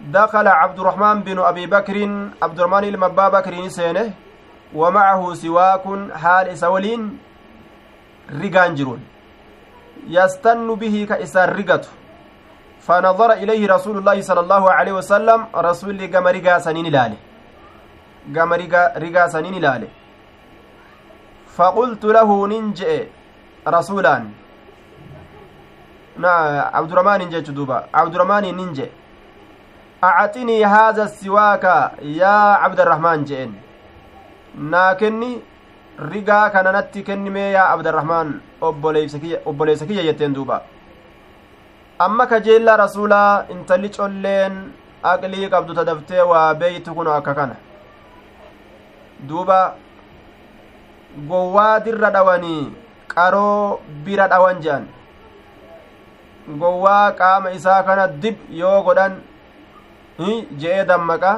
دخل 0.00 0.48
عبد 0.48 0.78
الرحمن 0.80 1.20
بن 1.20 1.38
أبي 1.38 1.66
بكر 1.66 1.96
عبد 2.42 2.60
الرحمن 2.60 2.84
المبا 2.84 3.28
بكر 3.28 3.68
سينه 3.68 4.10
ومعه 4.74 5.34
سواك 5.34 5.84
حال 6.22 6.48
إسولين 6.48 7.18
رقان 8.42 8.74
جرون. 8.74 9.00
يستن 10.08 10.74
به 10.74 11.06
كإسان 11.08 11.48
رقته 11.48 11.88
فنظر 12.80 13.32
إليه 13.32 13.74
رسول 13.74 13.98
الله 13.98 14.20
صلى 14.20 14.40
الله 14.40 14.70
عليه 14.72 14.92
وسلم 14.92 15.46
رسول 15.54 15.98
قام 16.12 16.26
رقا 16.26 16.58
سنين 16.58 16.86
لاله 16.86 17.27
قام 18.36 18.52
رقا 19.04 19.26
سنين 19.34 19.54
لاله 19.64 19.88
فقلت 21.56 22.04
له 22.04 22.28
ننجئ 22.52 22.92
رسولان 23.68 24.24
na 26.18 26.32
abduramaaniin 26.78 27.30
jechu 27.30 27.52
duuba 27.54 27.76
abduramaaniin 27.92 28.56
nin 28.56 28.70
je 28.78 28.86
acaxinii 30.08 30.62
haada 30.72 31.08
siwaaka 31.08 31.74
yaa 32.20 32.58
cabdarahmaan 32.62 33.24
je'en 33.28 33.52
naa 34.72 34.94
kenni 35.02 35.30
rigaa 36.12 36.50
kananatti 36.56 37.02
kennimee 37.10 37.46
yaa 37.52 37.68
abdarahmaan 37.74 38.34
obboleeysa 38.70 39.86
kiyya 39.86 40.02
jetteen 40.08 40.34
duuba 40.34 40.58
amma 42.06 42.26
kajeellaa 42.32 42.76
rasuulaa 42.84 43.44
intalli 43.56 43.88
colleen 43.98 44.58
aqlii 45.12 45.50
qabdu 45.54 45.74
tadaftee 45.80 46.22
waa 46.32 46.54
beeytu 46.54 46.94
kun 46.98 47.06
akka 47.14 47.34
kana 47.40 47.56
duuba 49.28 49.74
gowwaa 51.28 51.80
dirra 51.80 52.10
dhawanii 52.16 52.72
qaroo 53.14 53.80
bira 54.04 54.28
dhawan 54.28 54.60
je'an 54.64 54.86
gowwaa 56.60 57.12
qaama 57.20 57.50
isaa 57.58 57.82
kana 57.82 58.06
dib 58.08 58.36
yoo 58.50 58.82
godhan 58.82 59.20
je'ee 60.60 60.84
dammaqa. 60.84 61.32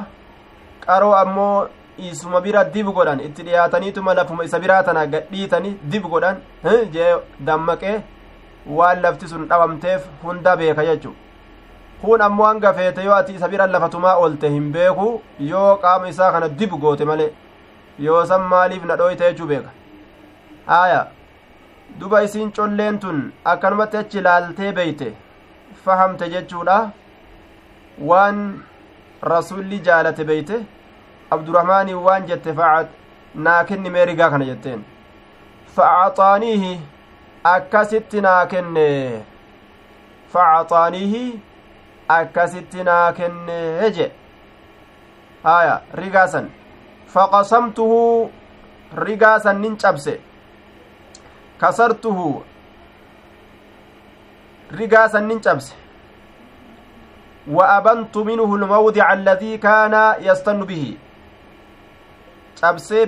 Qaroo 0.87 1.15
ammoo 1.15 1.67
isuma 1.99 2.41
bira 2.41 2.65
dib 2.65 2.87
godhan. 2.87 3.21
Itti 3.21 3.43
dhiyaataniituma 3.43 4.15
lafuma 4.15 4.45
isa 4.45 4.59
biraa 4.59 4.83
tana 4.83 5.07
gadhiitani 5.07 5.77
dib 5.83 6.05
godhan 6.13 6.37
jee 6.93 7.11
dammaqee 7.41 7.97
waan 8.67 9.03
lafti 9.03 9.29
sun 9.29 9.47
dhawamteef 9.49 10.07
hunda 10.23 10.57
beeka 10.57 10.85
jechu 10.85 11.13
kun 12.03 12.21
ammoo 12.27 12.45
hanga 12.47 12.73
feete 12.75 13.05
yoo 13.05 13.15
ati 13.15 13.35
isa 13.35 13.49
bira 13.49 13.67
lafatumaa 13.67 14.15
oolte 14.25 14.49
hin 14.49 14.73
beeku 14.73 15.07
yoo 15.51 15.77
qaama 15.85 16.09
isaa 16.09 16.33
kana 16.33 16.49
dib 16.49 16.71
goote 16.83 17.05
male 17.11 17.27
yoo 18.07 18.21
san 18.33 18.43
maaliif 18.53 18.85
na 18.91 18.97
dhooyte 19.01 19.25
jechuu 19.29 19.47
beeka 19.53 19.71
haaya 20.71 21.01
duba 22.01 22.23
isiin 22.27 22.53
colleen 22.59 22.99
tun 23.05 23.19
akkanumatti 23.53 23.97
achi 24.03 24.19
ilaaltee 24.23 24.73
beeyte 24.79 25.09
fahamte 25.85 26.29
jechuudha 26.35 26.77
waan 28.11 28.39
rasulli 29.33 29.79
jaalate 29.89 30.25
beeyte 30.31 30.55
abdurahmaanii 31.37 31.95
waan 32.07 32.27
jette 32.31 32.53
facad 32.61 32.87
naa 33.49 33.59
kennimee 33.73 34.05
rigaa 34.11 34.31
kana 34.37 34.45
jetteen 34.53 34.85
faaxaaniihi 35.77 36.71
akkasitti 37.55 38.21
naa 38.29 38.41
kenne 38.55 38.87
faaxaaniihi 40.33 41.23
akkasitti 42.17 42.85
naa 42.89 43.05
kenne 43.19 43.59
je 43.99 44.09
haya 45.45 45.77
rigaa 46.03 46.27
san 46.37 46.49
cabse 49.85 50.15
kasartuhu 51.61 52.27
rigaa 54.81 55.09
san 55.09 55.27
nin 55.29 55.41
cabse 55.41 55.75
وأبنت 57.51 58.17
منه 58.17 58.51
الموضع 58.55 59.13
الذي 59.13 59.59
كان 59.59 59.95
يستن 60.21 60.61
به 60.65 60.97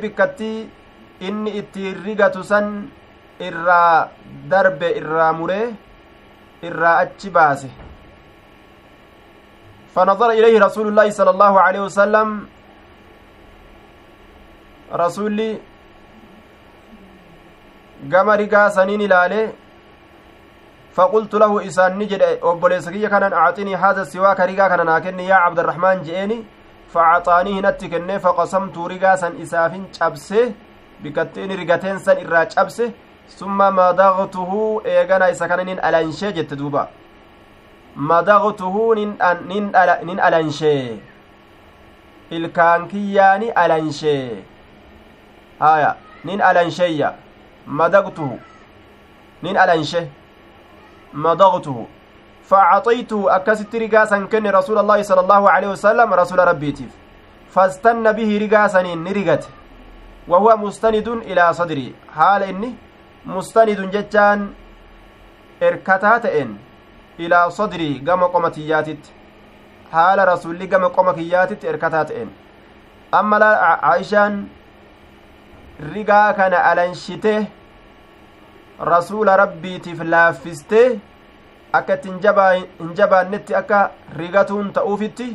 bikkatti 0.00 0.52
inni 1.20 1.50
itti 1.60 1.92
rigatu 2.04 2.40
san 2.42 2.88
irraa 3.38 4.08
darbe 4.48 4.88
irraa 5.00 5.32
muree 5.36 5.76
irraa 6.62 6.96
achi 7.04 7.30
baase 7.30 7.70
فنظر 9.94 10.30
إليه 10.30 10.56
رسول 10.60 10.88
الله 10.88 11.10
صلى 11.10 11.30
الله 11.30 11.60
عليه 11.60 11.80
وسلم 11.84 12.28
رسولي 14.92 15.60
gama 18.08 18.36
rigaa 18.36 18.70
saniin 18.70 19.00
ilaale 19.00 19.52
فقلت 20.92 21.34
له 21.34 21.66
إسان 21.66 21.98
نجد 21.98 22.22
أبوليس 22.42 22.88
كي 22.88 23.08
كان 23.08 23.32
أعطني 23.32 23.76
هذا 23.76 24.02
السواك 24.02 24.40
رقا 24.40 24.68
كان 24.68 24.86
ناكني 24.86 25.26
يا 25.26 25.34
عبد 25.34 25.58
الرحمن 25.58 26.02
جئني 26.02 26.44
فأعطانيه 26.92 27.60
نتكني 27.60 28.18
فقسمت 28.18 28.78
رقا 28.78 29.16
سن 29.16 29.32
إسافين 29.42 29.84
شبسه 29.96 30.52
بكتين 31.00 31.50
رقتين 31.60 31.98
سن 31.98 32.18
إرا 32.26 32.48
شبسه 32.48 32.90
ثم 33.38 33.58
مضغته 33.58 34.82
إيغانا 34.86 35.30
إسا 35.30 35.46
كان 35.46 35.64
نين 35.66 35.78
ألانشي 35.84 36.32
جت 36.36 36.54
دوبا 36.54 36.88
مضغته 37.96 38.94
نين 38.94 39.10
نين 39.48 39.72
نين 40.04 40.18
ألانشي 40.20 40.76
ilkaan 42.32 42.88
kiyyaani 42.88 43.52
alanshee. 43.62 44.44
Haya 45.58 45.96
nin 46.24 46.40
alansheeyya 46.40 47.14
madaqtuhu 47.66 48.38
nin 49.42 49.56
alanshe 49.56 50.08
مضغته 51.14 51.86
فأعطيته 52.48 53.36
أكست 53.36 53.76
رقاسا 53.76 54.18
كن 54.32 54.46
رسول 54.46 54.78
الله 54.78 55.02
صلى 55.02 55.20
الله 55.20 55.50
عليه 55.50 55.68
وسلم 55.68 56.14
رسول 56.14 56.38
ربيتيف 56.38 56.90
فاستن 57.54 58.12
به 58.12 58.30
رقاسا 58.42 58.82
نرقت 58.82 59.44
وهو 60.28 60.56
مستند 60.56 61.08
إلى 61.08 61.52
صدري. 61.52 61.94
حال 62.16 62.42
إني 62.42 62.74
مستند 63.26 63.90
جتان 63.90 64.52
إركتاتئن 65.62 66.56
إلى 67.20 67.50
صدري 67.50 68.02
قم 68.08 68.24
قمتياتت 68.24 69.04
حال 69.92 70.28
رسول 70.28 70.58
قم 70.72 70.84
قمكياتت 70.84 71.64
إركتاتئن 71.64 72.28
أما 73.14 73.36
لا 73.36 73.50
عائشان 73.64 74.46
rigaa 75.82 76.32
kana 76.38 76.64
alanshite 76.70 77.46
rasuula 78.90 79.36
rabbiitiif 79.40 80.00
laaffistee 80.14 81.00
akka 81.78 81.94
itti 81.98 82.08
hin 82.12 82.94
jabaannetti 83.00 83.54
akka 83.60 83.80
rigatuun 84.18 84.72
ta'uufitti 84.78 85.28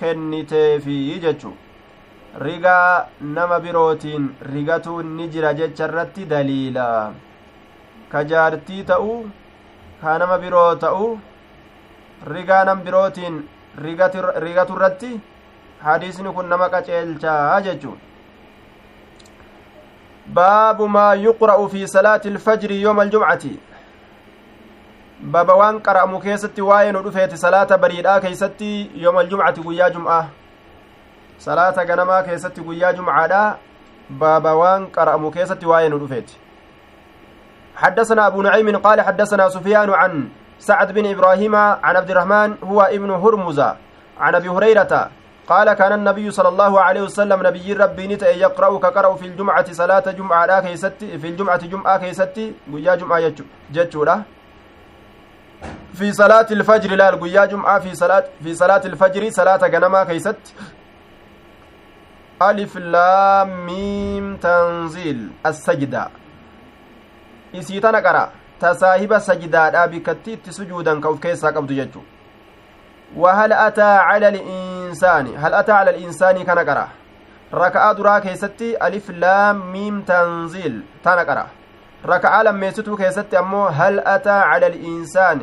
kenniteefi 0.00 1.20
jechu. 1.26 1.52
Rigaa 2.46 3.06
nama 3.20 3.60
birootiin 3.60 4.24
rigatuun 4.52 5.16
ni 5.16 5.28
jira 5.28 5.54
jecha 5.54 5.84
irratti 5.88 6.26
daliila. 6.32 6.88
Ka 8.10 8.24
jaartii 8.24 8.82
ta'uu 8.90 9.20
ka 10.02 10.18
nama 10.18 10.38
biroo 10.38 10.74
ta'uu 10.86 11.12
rigaa 12.32 12.64
nam 12.64 12.82
birootiin 12.88 13.38
rigatu 13.84 14.74
irratti 14.76 15.20
hadiisni 15.86 16.32
kun 16.36 16.48
nama 16.52 16.68
qaceelchaa 16.74 17.60
jechuudha 17.68 18.15
باب 20.28 20.82
ما 20.82 21.14
يقرأ 21.14 21.68
في 21.68 21.86
صلاة 21.86 22.20
الفجر 22.26 22.70
يوم 22.70 23.00
الجمعة. 23.00 23.44
باب 25.20 25.48
waan 25.48 25.78
qara'amu 25.78 26.06
keessatti 26.06 26.62
waa'een 26.62 26.96
ودفيت 26.96 27.34
salaata 27.34 27.76
bariidaa 27.76 28.18
keessatti 28.18 28.90
يوم 28.94 29.18
الجمعة 29.18 29.62
guyyaa 29.62 29.88
jumcaa. 29.88 30.28
salaata 31.38 31.84
ganamaa 31.84 32.20
keessatti 32.20 32.60
guyyaa 32.60 32.90
jumcaa 32.92 33.26
dha. 33.26 33.56
باب 34.10 34.44
waan 34.44 34.86
qara'amu 34.86 35.16
keessatti 35.16 35.66
waa'een 35.66 35.92
ودفيت. 35.92 36.30
حدثنا 37.76 38.26
أبو 38.26 38.42
نعيم 38.42 38.76
قال 38.76 39.00
حدثنا 39.00 39.48
سفيان 39.48 39.90
عن 39.90 40.28
سعد 40.58 40.92
بن 40.92 41.06
إبراهيم 41.06 41.54
عن 41.56 41.96
عبد 41.96 42.10
الرحمن 42.10 42.54
هو 42.64 42.82
ابن 42.82 43.10
هرمز 43.10 43.76
عن 44.18 44.34
أبي 44.34 44.48
هريرة 44.48 45.10
قال 45.48 45.72
كان 45.72 45.92
النبي 45.92 46.30
صلى 46.30 46.48
الله 46.48 46.80
عليه 46.80 47.02
وسلم 47.02 47.46
نبي 47.46 47.72
ربي 47.72 48.06
نتا 48.06 48.30
يقرأ 48.30 48.78
كقرأ 48.78 49.14
في 49.16 49.26
الجمعة 49.26 49.72
صلاة 49.72 50.10
جمعة 50.10 50.60
كيستي 50.60 51.18
في 51.18 51.26
الجمعة 51.28 51.66
جمعة 51.66 51.98
كيستي 51.98 52.54
قيا 52.72 52.94
جمعة 52.94 53.32
جتشورة 53.72 54.22
في 55.94 56.12
صلاة 56.12 56.46
الفجر 56.50 56.90
لا 56.96 57.10
قيا 57.10 57.44
جمعة 57.44 57.78
في 57.78 57.94
صلاة 57.94 58.24
في 58.42 58.54
صلاة 58.54 58.82
الفجر 58.84 59.30
صلاة 59.30 59.66
جنما 59.66 60.04
كيست. 60.04 60.36
ألف 62.42 62.76
لام 62.76 63.66
ميم 63.66 64.36
تنزيل 64.36 65.30
السجدة. 65.46 66.08
إسيتنا 67.54 67.98
قرأ. 67.98 68.30
تساهب 68.60 69.18
سجدة 69.18 69.86
بكتي 69.86 70.38
سجودا 70.50 71.00
كوف 71.00 71.20
كيسا 71.20 71.48
قبض 71.48 71.72
جتشو 71.72 72.00
وهل 73.16 73.52
أتى 73.52 73.82
على 73.82 74.28
الإنسان؟ 74.28 75.26
هل 75.36 75.54
أتى 75.54 75.72
على 75.72 75.90
الإنسان 75.90 76.42
كان 76.42 76.58
قرأ. 76.58 76.88
ركعة 77.54 77.92
درا 77.92 78.18
كيستي 78.18 78.86
ألف 78.86 79.10
لام 79.10 79.72
ميم 79.72 80.02
تنزيل 80.02 80.82
تانا 81.04 81.22
قرأ. 81.22 81.46
ركعة 82.06 82.42
لما 82.42 82.66
يستو 82.66 82.96
كيستي 82.96 83.38
أمو 83.38 83.66
هل 83.66 84.00
أتى 84.00 84.30
على 84.30 84.66
الإنسان؟ 84.66 85.40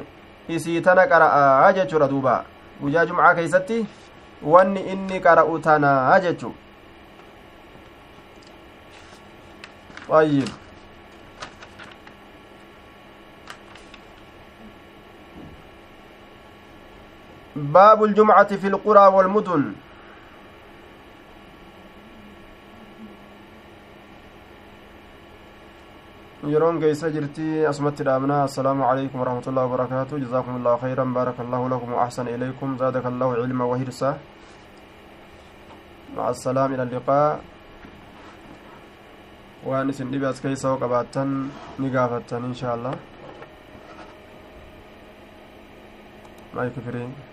إسي 0.49 0.79
تانا 0.79 1.01
قرأ. 1.01 1.71
ردوبا 1.93 2.43
وجا 2.81 3.03
جمعة 3.03 3.33
كيستي 3.33 3.85
واني 4.43 4.93
إني 4.93 5.19
قرأ 5.19 5.59
تانا 5.59 6.15
أجج 6.15 6.45
طيب. 10.09 10.62
باب 17.55 18.03
الجمعة 18.03 18.55
في 18.55 18.67
القرى 18.67 19.07
والمدن 19.07 19.73
jirtii 27.13 27.65
asumatti 27.67 28.03
dhaabna 28.03 28.43
assalaamu 28.43 28.83
calaykum 28.83 29.19
waraxmatullahi 29.21 29.67
wabarakaatu 29.69 30.19
jazaakum 30.23 30.55
allahu 30.59 30.81
khayran 30.83 31.13
baaraka 31.13 31.43
allahu 31.45 31.69
lakum 31.73 31.93
waaxsana 31.93 32.29
ilaykum 32.35 32.77
zaadaka 32.77 33.07
allahu 33.07 33.39
cilma 33.39 33.65
wahirsa 33.71 34.09
maca 36.15 36.29
assalaam 36.35 36.73
ila 36.75 36.83
alliqaa 36.83 37.39
waan 39.63 39.89
isin 39.89 40.11
dhibe 40.11 40.27
as 40.27 40.41
keeysa 40.43 40.69
hoo 40.69 40.79
qabaattan 40.83 41.29
ni 41.79 41.89
gaafattan 41.95 42.43
inshaa 42.51 42.73
allah 42.77 42.95
maayik 46.55 46.75
firiin 46.85 47.32